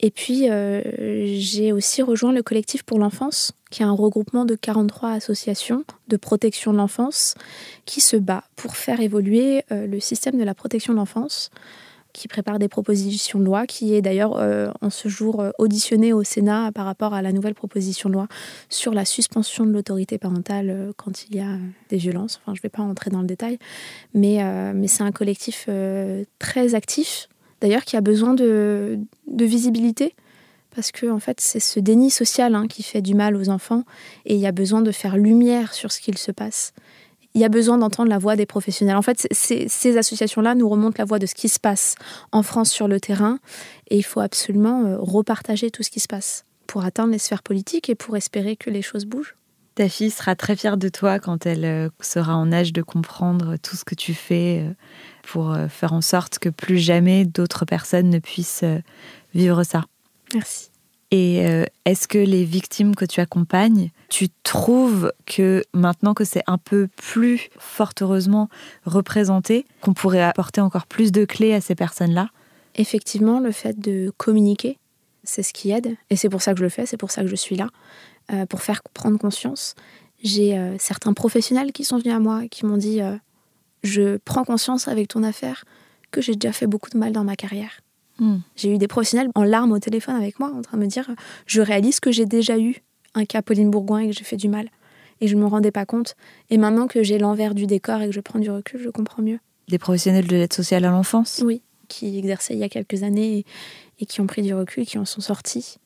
Et 0.00 0.10
puis, 0.10 0.50
euh, 0.50 0.82
j'ai 1.38 1.72
aussi 1.72 2.02
rejoint 2.02 2.32
le 2.32 2.42
collectif 2.42 2.82
pour 2.82 2.98
l'enfance, 2.98 3.52
qui 3.70 3.82
est 3.82 3.86
un 3.86 3.92
regroupement 3.92 4.44
de 4.44 4.56
43 4.56 5.12
associations 5.12 5.84
de 6.08 6.16
protection 6.16 6.72
de 6.72 6.78
l'enfance 6.78 7.34
qui 7.86 8.00
se 8.00 8.16
bat 8.16 8.42
pour 8.56 8.76
faire 8.76 9.00
évoluer 9.00 9.64
euh, 9.70 9.86
le 9.86 10.00
système 10.00 10.38
de 10.38 10.44
la 10.44 10.54
protection 10.54 10.92
de 10.92 10.98
l'enfance, 10.98 11.50
qui 12.12 12.28
prépare 12.28 12.58
des 12.58 12.68
propositions 12.68 13.38
de 13.38 13.44
loi, 13.44 13.66
qui 13.66 13.94
est 13.94 14.02
d'ailleurs 14.02 14.36
euh, 14.36 14.70
en 14.80 14.90
ce 14.90 15.08
jour 15.08 15.44
auditionné 15.58 16.12
au 16.12 16.24
Sénat 16.24 16.70
par 16.72 16.84
rapport 16.84 17.14
à 17.14 17.22
la 17.22 17.32
nouvelle 17.32 17.54
proposition 17.54 18.08
de 18.08 18.14
loi 18.14 18.28
sur 18.68 18.92
la 18.92 19.04
suspension 19.04 19.66
de 19.66 19.72
l'autorité 19.72 20.18
parentale 20.18 20.92
quand 20.96 21.24
il 21.24 21.36
y 21.36 21.40
a 21.40 21.56
des 21.88 21.96
violences. 21.96 22.40
Enfin, 22.42 22.54
je 22.54 22.60
ne 22.60 22.62
vais 22.62 22.68
pas 22.68 22.82
entrer 22.82 23.10
dans 23.10 23.20
le 23.20 23.26
détail, 23.26 23.58
mais, 24.14 24.42
mais 24.74 24.88
c'est 24.88 25.02
un 25.02 25.12
collectif 25.12 25.68
très 26.38 26.74
actif 26.74 27.28
d'ailleurs 27.62 27.84
qui 27.84 27.96
a 27.96 28.02
besoin 28.02 28.34
de, 28.34 28.98
visibilité 29.28 30.14
parce 30.74 30.92
que 30.92 31.06
en 31.10 31.18
fait 31.18 31.40
c'est 31.40 31.60
ce 31.60 31.80
déni 31.80 32.10
social 32.10 32.54
hein, 32.54 32.66
qui 32.66 32.82
fait 32.82 33.02
du 33.02 33.14
mal 33.14 33.36
aux 33.36 33.48
enfants 33.48 33.84
et 34.26 34.34
il 34.34 34.40
y 34.40 34.46
a 34.46 34.52
besoin 34.52 34.82
de 34.82 34.90
faire 34.92 35.16
lumière 35.16 35.72
sur 35.72 35.90
ce 35.90 36.00
qu'il 36.00 36.18
se 36.18 36.32
passe. 36.32 36.72
Il 37.34 37.40
y 37.40 37.44
a 37.44 37.48
besoin 37.48 37.78
d'entendre 37.78 38.10
la 38.10 38.18
voix 38.18 38.36
des 38.36 38.46
professionnels. 38.46 38.96
En 38.96 39.02
fait, 39.02 39.26
ces 39.30 39.96
associations-là 39.96 40.54
nous 40.54 40.68
remontent 40.68 40.96
la 40.98 41.04
voix 41.04 41.18
de 41.18 41.26
ce 41.26 41.34
qui 41.34 41.48
se 41.48 41.58
passe 41.58 41.94
en 42.30 42.42
France 42.42 42.70
sur 42.70 42.88
le 42.88 43.00
terrain 43.00 43.38
et 43.88 43.96
il 43.96 44.02
faut 44.02 44.20
absolument 44.20 44.84
euh, 44.84 44.96
repartager 44.98 45.70
tout 45.70 45.82
ce 45.82 45.90
qui 45.90 46.00
se 46.00 46.08
passe 46.08 46.44
pour 46.66 46.84
atteindre 46.84 47.12
les 47.12 47.18
sphères 47.18 47.42
politiques 47.42 47.88
et 47.88 47.94
pour 47.94 48.16
espérer 48.16 48.56
que 48.56 48.70
les 48.70 48.82
choses 48.82 49.06
bougent. 49.06 49.36
Ta 49.74 49.88
fille 49.88 50.10
sera 50.10 50.36
très 50.36 50.56
fière 50.56 50.76
de 50.76 50.90
toi 50.90 51.18
quand 51.18 51.46
elle 51.46 51.64
euh, 51.64 51.88
sera 52.00 52.36
en 52.36 52.52
âge 52.52 52.74
de 52.74 52.82
comprendre 52.82 53.56
tout 53.56 53.76
ce 53.76 53.84
que 53.84 53.94
tu 53.94 54.12
fais 54.12 54.66
euh, 54.66 54.74
pour 55.22 55.56
faire 55.70 55.94
en 55.94 56.02
sorte 56.02 56.38
que 56.38 56.48
plus 56.48 56.78
jamais 56.78 57.24
d'autres 57.24 57.64
personnes 57.64 58.10
ne 58.10 58.18
puissent 58.18 58.64
vivre 59.34 59.62
ça. 59.62 59.84
Merci. 60.34 60.71
Et 61.14 61.44
est-ce 61.84 62.08
que 62.08 62.16
les 62.16 62.42
victimes 62.42 62.96
que 62.96 63.04
tu 63.04 63.20
accompagnes, 63.20 63.90
tu 64.08 64.28
trouves 64.44 65.12
que 65.26 65.62
maintenant 65.74 66.14
que 66.14 66.24
c'est 66.24 66.42
un 66.46 66.56
peu 66.56 66.88
plus 66.96 67.50
fort 67.58 67.92
heureusement 68.00 68.48
représenté, 68.86 69.66
qu'on 69.82 69.92
pourrait 69.92 70.22
apporter 70.22 70.62
encore 70.62 70.86
plus 70.86 71.12
de 71.12 71.26
clés 71.26 71.52
à 71.52 71.60
ces 71.60 71.74
personnes-là? 71.74 72.30
Effectivement, 72.76 73.40
le 73.40 73.52
fait 73.52 73.78
de 73.78 74.10
communiquer, 74.16 74.78
c'est 75.22 75.42
ce 75.42 75.52
qui 75.52 75.70
aide. 75.70 75.96
Et 76.08 76.16
c'est 76.16 76.30
pour 76.30 76.40
ça 76.40 76.54
que 76.54 76.58
je 76.60 76.64
le 76.64 76.70
fais, 76.70 76.86
c'est 76.86 76.96
pour 76.96 77.10
ça 77.10 77.20
que 77.20 77.28
je 77.28 77.36
suis 77.36 77.56
là. 77.56 77.68
Euh, 78.32 78.46
pour 78.46 78.62
faire 78.62 78.82
prendre 78.94 79.18
conscience. 79.18 79.74
J'ai 80.22 80.56
euh, 80.56 80.76
certains 80.78 81.12
professionnels 81.12 81.72
qui 81.72 81.84
sont 81.84 81.98
venus 81.98 82.14
à 82.14 82.20
moi 82.20 82.46
qui 82.48 82.64
m'ont 82.64 82.76
dit 82.76 83.02
euh, 83.02 83.16
Je 83.82 84.16
prends 84.18 84.44
conscience 84.44 84.86
avec 84.86 85.08
ton 85.08 85.24
affaire 85.24 85.64
que 86.12 86.20
j'ai 86.20 86.34
déjà 86.34 86.52
fait 86.52 86.68
beaucoup 86.68 86.88
de 86.88 86.96
mal 86.96 87.12
dans 87.12 87.24
ma 87.24 87.34
carrière. 87.34 87.80
Hmm. 88.22 88.38
J'ai 88.54 88.72
eu 88.72 88.78
des 88.78 88.86
professionnels 88.86 89.30
en 89.34 89.42
larmes 89.42 89.72
au 89.72 89.80
téléphone 89.80 90.14
avec 90.14 90.38
moi 90.38 90.52
en 90.54 90.62
train 90.62 90.78
de 90.78 90.82
me 90.84 90.88
dire 90.88 91.10
Je 91.46 91.60
réalise 91.60 91.98
que 91.98 92.12
j'ai 92.12 92.24
déjà 92.24 92.56
eu 92.56 92.76
un 93.14 93.24
cas 93.24 93.42
Pauline 93.42 93.68
Bourgoin 93.68 93.98
et 93.98 94.06
que 94.06 94.12
j'ai 94.12 94.22
fait 94.22 94.36
du 94.36 94.48
mal. 94.48 94.68
Et 95.20 95.26
je 95.26 95.34
ne 95.34 95.40
me 95.40 95.46
rendais 95.46 95.72
pas 95.72 95.86
compte. 95.86 96.14
Et 96.48 96.56
maintenant 96.56 96.86
que 96.86 97.02
j'ai 97.02 97.18
l'envers 97.18 97.52
du 97.52 97.66
décor 97.66 98.00
et 98.00 98.06
que 98.06 98.12
je 98.12 98.20
prends 98.20 98.38
du 98.38 98.48
recul, 98.48 98.80
je 98.80 98.90
comprends 98.90 99.22
mieux. 99.22 99.40
Des 99.66 99.78
professionnels 99.78 100.28
de 100.28 100.36
l'aide 100.36 100.52
sociale 100.52 100.84
à 100.84 100.90
l'enfance? 100.90 101.42
Oui, 101.44 101.62
qui 101.88 102.16
exerçaient 102.16 102.54
il 102.54 102.60
y 102.60 102.64
a 102.64 102.68
quelques 102.68 103.02
années 103.02 103.38
et, 103.38 103.46
et 103.98 104.06
qui 104.06 104.20
ont 104.20 104.28
pris 104.28 104.42
du 104.42 104.54
recul, 104.54 104.86
qui 104.86 104.98
en 104.98 105.04
sont 105.04 105.20
sortis. 105.20 105.78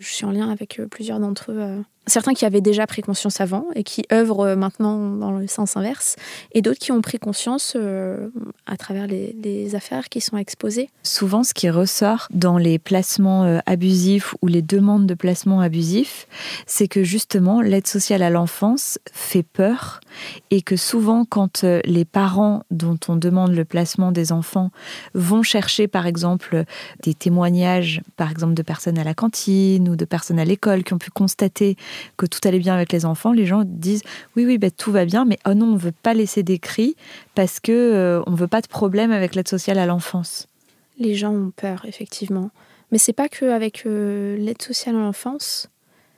Je 0.00 0.08
suis 0.08 0.24
en 0.24 0.32
lien 0.32 0.50
avec 0.50 0.80
euh, 0.80 0.88
plusieurs 0.88 1.20
d'entre 1.20 1.52
eux. 1.52 1.84
Euh, 2.04 2.10
certains 2.14 2.34
qui 2.34 2.44
avaient 2.44 2.60
déjà 2.60 2.86
pris 2.86 3.02
conscience 3.02 3.40
avant 3.40 3.66
et 3.74 3.82
qui 3.82 4.04
œuvrent 4.12 4.46
euh, 4.46 4.56
maintenant 4.56 4.98
dans 4.98 5.32
le 5.32 5.46
sens 5.46 5.76
inverse, 5.76 6.16
et 6.52 6.62
d'autres 6.62 6.78
qui 6.78 6.92
ont 6.92 7.00
pris 7.00 7.18
conscience 7.18 7.76
à 8.66 8.76
travers 8.76 9.06
les, 9.06 9.74
affaires 9.74 10.08
qui 10.08 10.20
sont 10.20 10.36
exposées. 10.36 10.90
Souvent, 11.02 11.42
ce 11.42 11.54
qui 11.54 11.70
ressort 11.70 12.28
dans 12.30 12.58
les 12.58 12.78
placements 12.78 13.60
abusifs 13.66 14.34
ou 14.42 14.46
les 14.46 14.62
demandes 14.62 15.06
de 15.06 15.14
placements 15.14 15.60
abusifs, 15.60 16.28
c'est 16.66 16.86
que 16.86 17.02
justement, 17.02 17.60
l'aide 17.60 17.86
sociale 17.86 18.22
à 18.22 18.30
l'enfance 18.30 18.98
fait 19.12 19.42
peur 19.42 20.00
et 20.50 20.62
que 20.62 20.76
souvent, 20.76 21.24
quand 21.24 21.64
les 21.84 22.04
parents 22.04 22.64
dont 22.70 22.98
on 23.08 23.16
demande 23.16 23.54
le 23.54 23.64
placement 23.64 24.12
des 24.12 24.32
enfants 24.32 24.70
vont 25.14 25.42
chercher, 25.42 25.88
par 25.88 26.06
exemple, 26.06 26.64
des 27.02 27.14
témoignages, 27.14 28.02
par 28.16 28.30
exemple, 28.30 28.54
de 28.54 28.62
personnes 28.62 28.98
à 28.98 29.04
la 29.04 29.14
cantine 29.14 29.88
ou 29.88 29.96
de 29.96 30.04
personnes 30.04 30.38
à 30.38 30.44
l'école 30.44 30.84
qui 30.84 30.92
ont 30.92 30.98
pu 30.98 31.10
constater 31.10 31.76
que 32.16 32.26
tout 32.26 32.40
allait 32.44 32.58
bien 32.58 32.74
avec 32.74 32.92
les 32.92 33.04
enfants, 33.04 33.32
les 33.32 33.46
gens 33.46 33.62
disent 33.64 34.02
oui, 34.36 34.44
oui, 34.46 34.58
ben, 34.58 34.70
tout 34.70 34.92
va 34.92 35.04
bien, 35.04 35.24
mais 35.24 35.38
oh 35.46 35.54
non, 35.54 35.66
on 35.66 35.72
ne 35.72 35.78
veut 35.78 35.92
pas 35.92 36.14
laisser 36.14 36.42
des 36.42 36.58
cris 36.58 36.96
parce 37.34 37.60
que 37.60 37.72
euh, 37.72 38.22
on 38.26 38.32
ne 38.32 38.36
veut 38.36 38.48
pas 38.48 38.60
de 38.60 38.68
problème 38.68 39.12
avec 39.12 39.34
l'aide 39.34 39.48
sociale 39.48 39.78
à 39.78 39.86
l'enfance. 39.86 40.46
Les 40.98 41.14
gens 41.14 41.32
ont 41.32 41.50
peur, 41.54 41.84
effectivement. 41.86 42.50
Mais 42.92 42.98
c'est 42.98 43.12
pas 43.12 43.28
qu'avec 43.28 43.84
euh, 43.86 44.36
l'aide 44.36 44.62
sociale 44.62 44.96
à 44.96 45.00
l'enfance, 45.00 45.68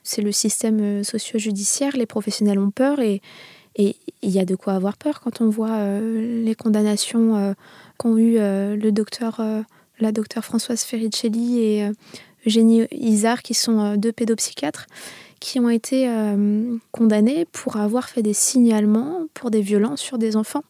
c'est 0.02 0.22
le 0.22 0.32
système 0.32 0.80
euh, 0.80 1.02
socio-judiciaire, 1.02 1.96
les 1.96 2.06
professionnels 2.06 2.58
ont 2.58 2.70
peur 2.70 3.00
et 3.00 3.20
il 3.78 4.30
y 4.30 4.38
a 4.38 4.44
de 4.44 4.56
quoi 4.56 4.72
avoir 4.72 4.96
peur 4.96 5.20
quand 5.20 5.42
on 5.42 5.50
voit 5.50 6.00
les 6.00 6.54
condamnations 6.54 7.54
qu'ont 7.98 8.16
eu 8.16 8.38
le 8.38 8.90
docteur, 8.90 9.42
la 10.00 10.12
docteure 10.12 10.46
Françoise 10.46 10.82
Ferricelli 10.82 11.60
et 11.60 11.90
Eugénie 12.46 12.86
Isard, 12.90 13.42
qui 13.42 13.52
sont 13.52 13.96
deux 13.96 14.12
pédopsychiatres, 14.12 14.86
qui 15.40 15.60
ont 15.60 15.68
été 15.68 16.08
euh, 16.08 16.76
condamnés 16.92 17.44
pour 17.46 17.76
avoir 17.76 18.08
fait 18.08 18.22
des 18.22 18.32
signalements 18.32 19.26
pour 19.34 19.50
des 19.50 19.60
violences 19.60 20.00
sur 20.00 20.18
des 20.18 20.36
enfants. 20.36 20.64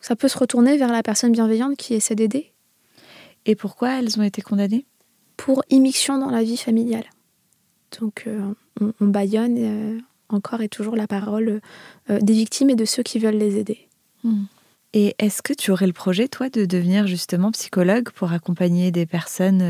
Ça 0.00 0.16
peut 0.16 0.28
se 0.28 0.38
retourner 0.38 0.76
vers 0.76 0.92
la 0.92 1.02
personne 1.02 1.32
bienveillante 1.32 1.76
qui 1.76 1.94
essaie 1.94 2.14
d'aider. 2.14 2.52
Et 3.46 3.54
pourquoi 3.54 3.98
elles 3.98 4.18
ont 4.18 4.22
été 4.22 4.42
condamnées? 4.42 4.86
Pour 5.36 5.62
immixtion 5.70 6.18
dans 6.18 6.30
la 6.30 6.42
vie 6.42 6.56
familiale. 6.56 7.04
Donc 8.00 8.24
euh, 8.26 8.40
on, 8.80 8.92
on, 9.00 9.06
baillonne 9.06 10.02
encore 10.28 10.60
et 10.60 10.68
toujours 10.68 10.94
la 10.94 11.06
parole 11.06 11.60
des 12.08 12.32
victimes 12.32 12.70
et 12.70 12.76
de 12.76 12.84
ceux 12.84 13.02
qui 13.02 13.18
veulent 13.18 13.36
les 13.36 13.56
aider. 13.56 13.88
Hmm. 14.24 14.44
Et 14.92 15.14
est-ce 15.18 15.42
que 15.42 15.52
tu 15.52 15.70
aurais 15.70 15.86
le 15.86 15.92
projet, 15.92 16.28
toi, 16.28 16.48
de 16.48 16.64
devenir 16.64 17.06
justement 17.06 17.50
psychologue 17.52 18.10
pour 18.10 18.32
accompagner 18.32 18.90
des 18.90 19.06
personnes 19.06 19.62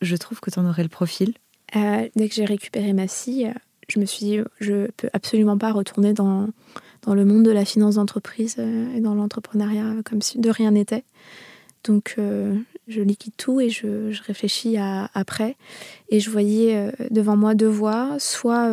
je 0.00 0.16
trouve 0.16 0.40
que 0.40 0.50
tu 0.50 0.58
en 0.58 0.68
aurais 0.68 0.82
le 0.82 0.88
profil. 0.88 1.34
Euh, 1.76 2.08
dès 2.16 2.28
que 2.28 2.34
j'ai 2.34 2.44
récupéré 2.44 2.92
ma 2.92 3.08
fille, 3.08 3.52
je 3.88 4.00
me 4.00 4.06
suis 4.06 4.26
dit, 4.26 4.38
je 4.60 4.90
peux 4.96 5.10
absolument 5.12 5.58
pas 5.58 5.72
retourner 5.72 6.12
dans, 6.12 6.48
dans 7.02 7.14
le 7.14 7.24
monde 7.24 7.42
de 7.42 7.50
la 7.50 7.64
finance 7.64 7.96
d'entreprise 7.96 8.56
euh, 8.58 8.94
et 8.94 9.00
dans 9.00 9.14
l'entrepreneuriat 9.14 9.94
comme 10.04 10.22
si 10.22 10.38
de 10.38 10.50
rien 10.50 10.72
n'était. 10.72 11.04
Donc, 11.84 12.16
euh, 12.18 12.56
je 12.88 13.00
liquide 13.02 13.34
tout 13.36 13.60
et 13.60 13.70
je, 13.70 14.10
je, 14.10 14.22
réfléchis 14.22 14.76
après. 14.78 15.56
Et 16.08 16.20
je 16.20 16.30
voyais 16.30 16.90
devant 17.10 17.36
moi 17.36 17.54
deux 17.54 17.68
voies, 17.68 18.16
soit 18.18 18.68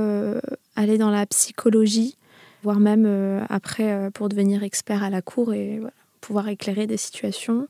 aller 0.76 0.98
dans 0.98 1.12
la 1.12 1.26
psychologie, 1.26 2.18
voire 2.64 2.80
même 2.80 3.46
après 3.50 4.10
pour 4.12 4.30
devenir 4.30 4.64
expert 4.64 5.04
à 5.04 5.10
la 5.10 5.22
cour 5.22 5.54
et 5.54 5.82
pouvoir 6.22 6.48
éclairer 6.48 6.88
des 6.88 6.98
situations, 6.98 7.68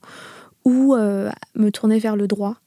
ou 0.64 0.94
me 0.94 1.70
tourner 1.70 1.98
vers 1.98 2.14
le 2.14 2.28
droit 2.28 2.58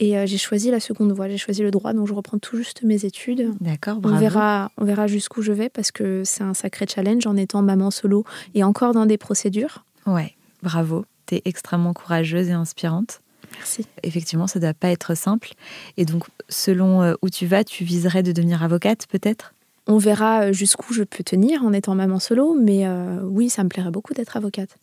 et 0.00 0.18
euh, 0.18 0.26
j'ai 0.26 0.38
choisi 0.38 0.70
la 0.70 0.80
seconde 0.80 1.12
voie, 1.12 1.28
j'ai 1.28 1.38
choisi 1.38 1.62
le 1.62 1.70
droit, 1.70 1.92
donc 1.92 2.08
je 2.08 2.14
reprends 2.14 2.38
tout 2.38 2.56
juste 2.56 2.82
mes 2.82 3.04
études. 3.04 3.52
D'accord, 3.60 4.00
bravo. 4.00 4.16
On 4.16 4.18
verra, 4.18 4.70
on 4.76 4.84
verra 4.84 5.06
jusqu'où 5.06 5.42
je 5.42 5.52
vais 5.52 5.68
parce 5.68 5.92
que 5.92 6.22
c'est 6.24 6.42
un 6.42 6.54
sacré 6.54 6.86
challenge 6.88 7.26
en 7.26 7.36
étant 7.36 7.62
maman 7.62 7.90
solo 7.90 8.24
et 8.54 8.64
encore 8.64 8.92
dans 8.92 9.06
des 9.06 9.18
procédures. 9.18 9.84
Ouais, 10.06 10.34
bravo. 10.62 11.04
Tu 11.26 11.36
es 11.36 11.42
extrêmement 11.44 11.92
courageuse 11.92 12.48
et 12.48 12.52
inspirante. 12.52 13.20
Merci. 13.56 13.86
Effectivement, 14.02 14.46
ça 14.46 14.58
ne 14.58 14.64
doit 14.64 14.74
pas 14.74 14.90
être 14.90 15.14
simple. 15.14 15.52
Et 15.96 16.04
donc, 16.04 16.24
selon 16.48 17.02
euh, 17.02 17.14
où 17.22 17.30
tu 17.30 17.46
vas, 17.46 17.62
tu 17.62 17.84
viserais 17.84 18.22
de 18.22 18.32
devenir 18.32 18.62
avocate 18.62 19.06
peut-être? 19.06 19.53
On 19.86 19.98
verra 19.98 20.44
euh, 20.44 20.52
jusqu'où 20.52 20.92
je 20.94 21.02
peux 21.02 21.24
tenir 21.24 21.62
en 21.64 21.72
étant 21.72 21.94
maman 21.94 22.18
solo, 22.18 22.54
mais 22.54 22.86
oui, 23.22 23.50
ça 23.50 23.64
me 23.64 23.68
plairait 23.68 23.90
beaucoup 23.90 24.14
d'être 24.14 24.36
avocate. 24.36 24.78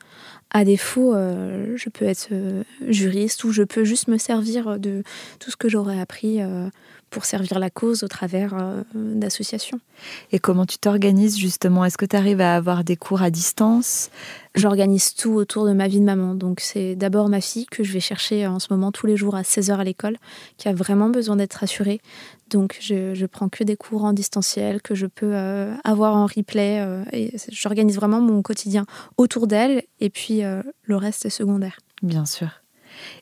À 0.54 0.66
défaut, 0.66 1.16
euh, 1.16 1.78
je 1.78 1.90
peux 1.90 2.04
être 2.04 2.28
euh, 2.34 2.64
juriste 2.90 3.46
ou 3.46 3.54
je 3.54 3.64
peux 3.64 3.86
juste 3.86 4.10
me 4.10 4.18
servir 4.18 4.78
de 4.78 5.02
tout 5.40 5.50
ce 5.50 5.56
que 5.56 5.70
j'aurais 5.70 6.00
appris 6.00 6.42
euh, 6.42 6.68
pour 7.12 7.26
servir 7.26 7.60
la 7.60 7.70
cause 7.70 8.04
au 8.04 8.08
travers 8.08 8.56
d'associations. 8.96 9.80
Et 10.32 10.40
comment 10.40 10.66
tu 10.66 10.78
t'organises 10.80 11.38
justement? 11.38 11.86
Est-ce 11.86 11.98
que 11.98 12.06
tu 12.06 12.16
arrives 12.16 12.42
à 12.42 12.56
avoir 12.56 12.84
des 12.84 12.96
cours 12.96 13.22
à 13.22 13.30
distance? 13.30 14.10
J'organise 14.56 15.14
tout 15.14 15.34
autour 15.34 15.66
de 15.66 15.74
ma 15.74 15.88
vie 15.88 16.00
de 16.00 16.06
maman. 16.06 16.34
Donc 16.34 16.60
c'est 16.60 16.96
d'abord 16.96 17.30
ma 17.30 17.42
fille 17.42 17.68
que 17.68 17.84
je 17.84 17.94
vais 17.94 18.00
chercher 18.00 18.48
en 18.48 18.60
ce 18.60 18.68
moment 18.72 18.92
tous 18.92 19.06
les 19.06 19.18
jours 19.18 19.36
à 19.36 19.44
16h 19.44 19.74
à 19.74 19.84
l'école, 19.84 20.18
qui 20.58 20.68
a 20.68 20.74
vraiment 20.74 21.10
besoin 21.10 21.36
d'être 21.36 21.54
rassurée. 21.54 22.02
Donc 22.50 22.78
je, 22.82 23.14
je, 23.14 23.26
prends 23.26 23.48
que 23.48 23.64
des 23.64 23.78
cours 23.78 24.04
en 24.04 24.14
distanciel 24.14 24.82
que 24.82 24.96
je 24.96 25.06
peux 25.06 25.36
avoir 25.84 26.16
en 26.16 26.26
replay. 26.26 26.86
et 27.14 27.34
j'organise 27.50 27.96
vraiment 27.96 28.20
mon 28.20 28.42
quotidien 28.42 28.86
autour 29.18 29.48
d'elle. 29.48 29.84
Et 30.00 30.10
puis 30.10 30.44
euh, 30.44 30.62
le 30.84 30.96
reste 30.96 31.26
est 31.26 31.30
secondaire. 31.30 31.78
Bien 32.02 32.26
sûr. 32.26 32.61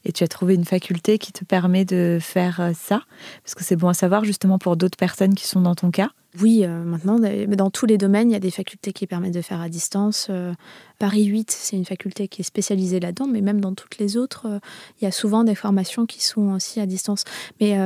Et 0.06 0.12
tu 0.12 0.24
as 0.24 0.28
trouvé 0.28 0.56
une 0.56 0.66
faculté 0.66 1.18
qui 1.18 1.32
te 1.32 1.44
permet 1.44 1.86
de 1.86 2.20
faire 2.22 2.60
euh, 2.60 2.72
ça 2.74 3.02
Parce 3.44 3.56
que 3.56 3.64
c'est 3.64 3.76
bon 3.76 3.90
à 3.90 3.94
savoir 3.94 4.24
justement 4.26 4.60
pour 4.60 4.78
d'autres 4.78 4.98
personnes 4.98 5.36
qui 5.36 5.48
sont 5.48 5.62
dans 5.62 5.76
ton 5.76 5.92
cas. 5.92 6.12
Oui, 6.38 6.64
euh, 6.64 6.84
maintenant, 6.84 7.18
dans 7.20 7.72
tous 7.72 7.88
les 7.88 7.98
domaines, 7.98 8.30
il 8.30 8.34
y 8.34 8.38
a 8.38 8.40
des 8.40 8.52
facultés 8.52 8.94
qui 8.94 9.08
permettent 9.08 9.34
de 9.34 9.42
faire 9.42 9.62
à 9.62 9.68
distance. 9.68 10.28
Euh, 10.30 10.54
Paris 11.00 11.26
8, 11.26 11.50
c'est 11.50 11.76
une 11.76 11.86
faculté 11.86 12.28
qui 12.28 12.42
est 12.42 12.44
spécialisée 12.44 13.00
là-dedans, 13.00 13.26
mais 13.26 13.42
même 13.42 13.60
dans 13.60 13.74
toutes 13.74 13.98
les 13.98 14.16
autres, 14.16 14.46
euh, 14.46 14.60
il 15.02 15.06
y 15.06 15.08
a 15.08 15.12
souvent 15.12 15.44
des 15.44 15.56
formations 15.56 16.06
qui 16.06 16.24
sont 16.24 16.54
aussi 16.54 16.80
à 16.80 16.86
distance. 16.86 17.24
Mais 17.60 17.78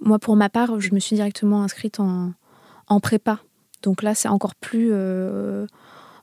moi, 0.00 0.18
pour 0.18 0.36
ma 0.36 0.48
part, 0.48 0.78
je 0.80 0.94
me 0.94 1.00
suis 1.00 1.16
directement 1.16 1.62
inscrite 1.62 2.00
en, 2.00 2.32
en 2.86 3.00
prépa. 3.00 3.40
Donc 3.82 4.02
là, 4.02 4.14
c'est 4.14 4.28
encore 4.28 4.54
plus 4.54 4.92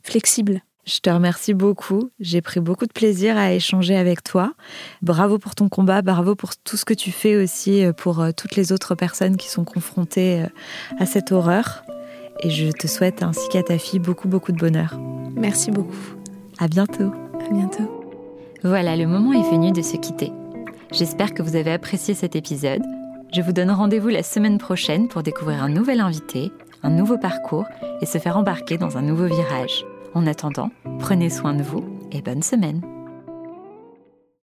flexible. 0.04 0.62
Je 0.88 1.00
te 1.00 1.10
remercie 1.10 1.54
beaucoup. 1.54 2.10
J'ai 2.22 2.40
pris 2.40 2.62
beaucoup 2.62 2.86
de 2.86 2.94
plaisir 2.94 3.36
à 3.36 3.52
échanger 3.52 3.98
avec 3.98 4.24
toi. 4.24 4.54
Bravo 5.02 5.38
pour 5.38 5.54
ton 5.54 5.68
combat, 5.68 6.02
bravo 6.02 6.34
pour 6.34 6.56
tout 6.56 6.78
ce 6.78 6.86
que 6.86 6.94
tu 6.94 7.12
fais 7.12 7.36
aussi 7.36 7.84
euh, 7.84 7.92
pour 7.92 8.22
euh, 8.22 8.32
toutes 8.32 8.56
les 8.56 8.72
autres 8.72 8.96
personnes 8.96 9.36
qui 9.36 9.50
sont 9.50 9.66
confrontées 9.66 10.44
euh, 10.44 10.48
à 10.98 11.06
cette 11.06 11.34
horreur. 11.34 11.84
Et 12.42 12.50
je 12.50 12.72
te 12.72 12.88
souhaite 12.88 13.22
ainsi 13.22 13.50
qu'à 13.50 13.64
ta 13.64 13.78
fille 13.78 14.00
beaucoup, 14.00 14.30
beaucoup 14.30 14.54
de 14.54 14.58
bonheur. 14.58 14.98
Merci 15.36 15.72
beaucoup. 15.72 15.92
À 16.58 16.70
bientôt. 16.70 17.12
À 17.46 17.54
bientôt. 17.54 18.06
Voilà, 18.64 18.96
le 18.96 19.08
moment 19.08 19.34
est 19.34 19.52
venu 19.52 19.74
de 19.74 19.82
se 19.82 19.98
quitter. 19.98 20.32
J'espère 20.94 21.34
que 21.34 21.44
vous 21.44 21.58
avez 21.58 21.74
apprécié 21.74 22.14
cet 22.14 22.38
épisode. 22.38 22.82
Je 23.34 23.42
vous 23.42 23.52
donne 23.52 23.72
rendez-vous 23.72 24.08
la 24.08 24.24
semaine 24.24 24.58
prochaine 24.58 25.10
pour 25.10 25.22
découvrir 25.22 25.62
un 25.62 25.70
nouvel 25.70 26.00
invité, 26.00 26.54
un 26.82 26.92
nouveau 26.92 27.18
parcours 27.18 27.66
et 28.02 28.06
se 28.06 28.20
faire 28.20 28.38
embarquer 28.38 28.78
dans 28.78 28.98
un 28.98 29.02
nouveau 29.02 29.26
virage. 29.26 29.84
En 30.18 30.26
attendant, 30.26 30.72
prenez 30.98 31.30
soin 31.30 31.54
de 31.54 31.62
vous 31.62 31.86
et 32.12 32.24
bonne 32.24 32.42
semaine. 32.42 32.82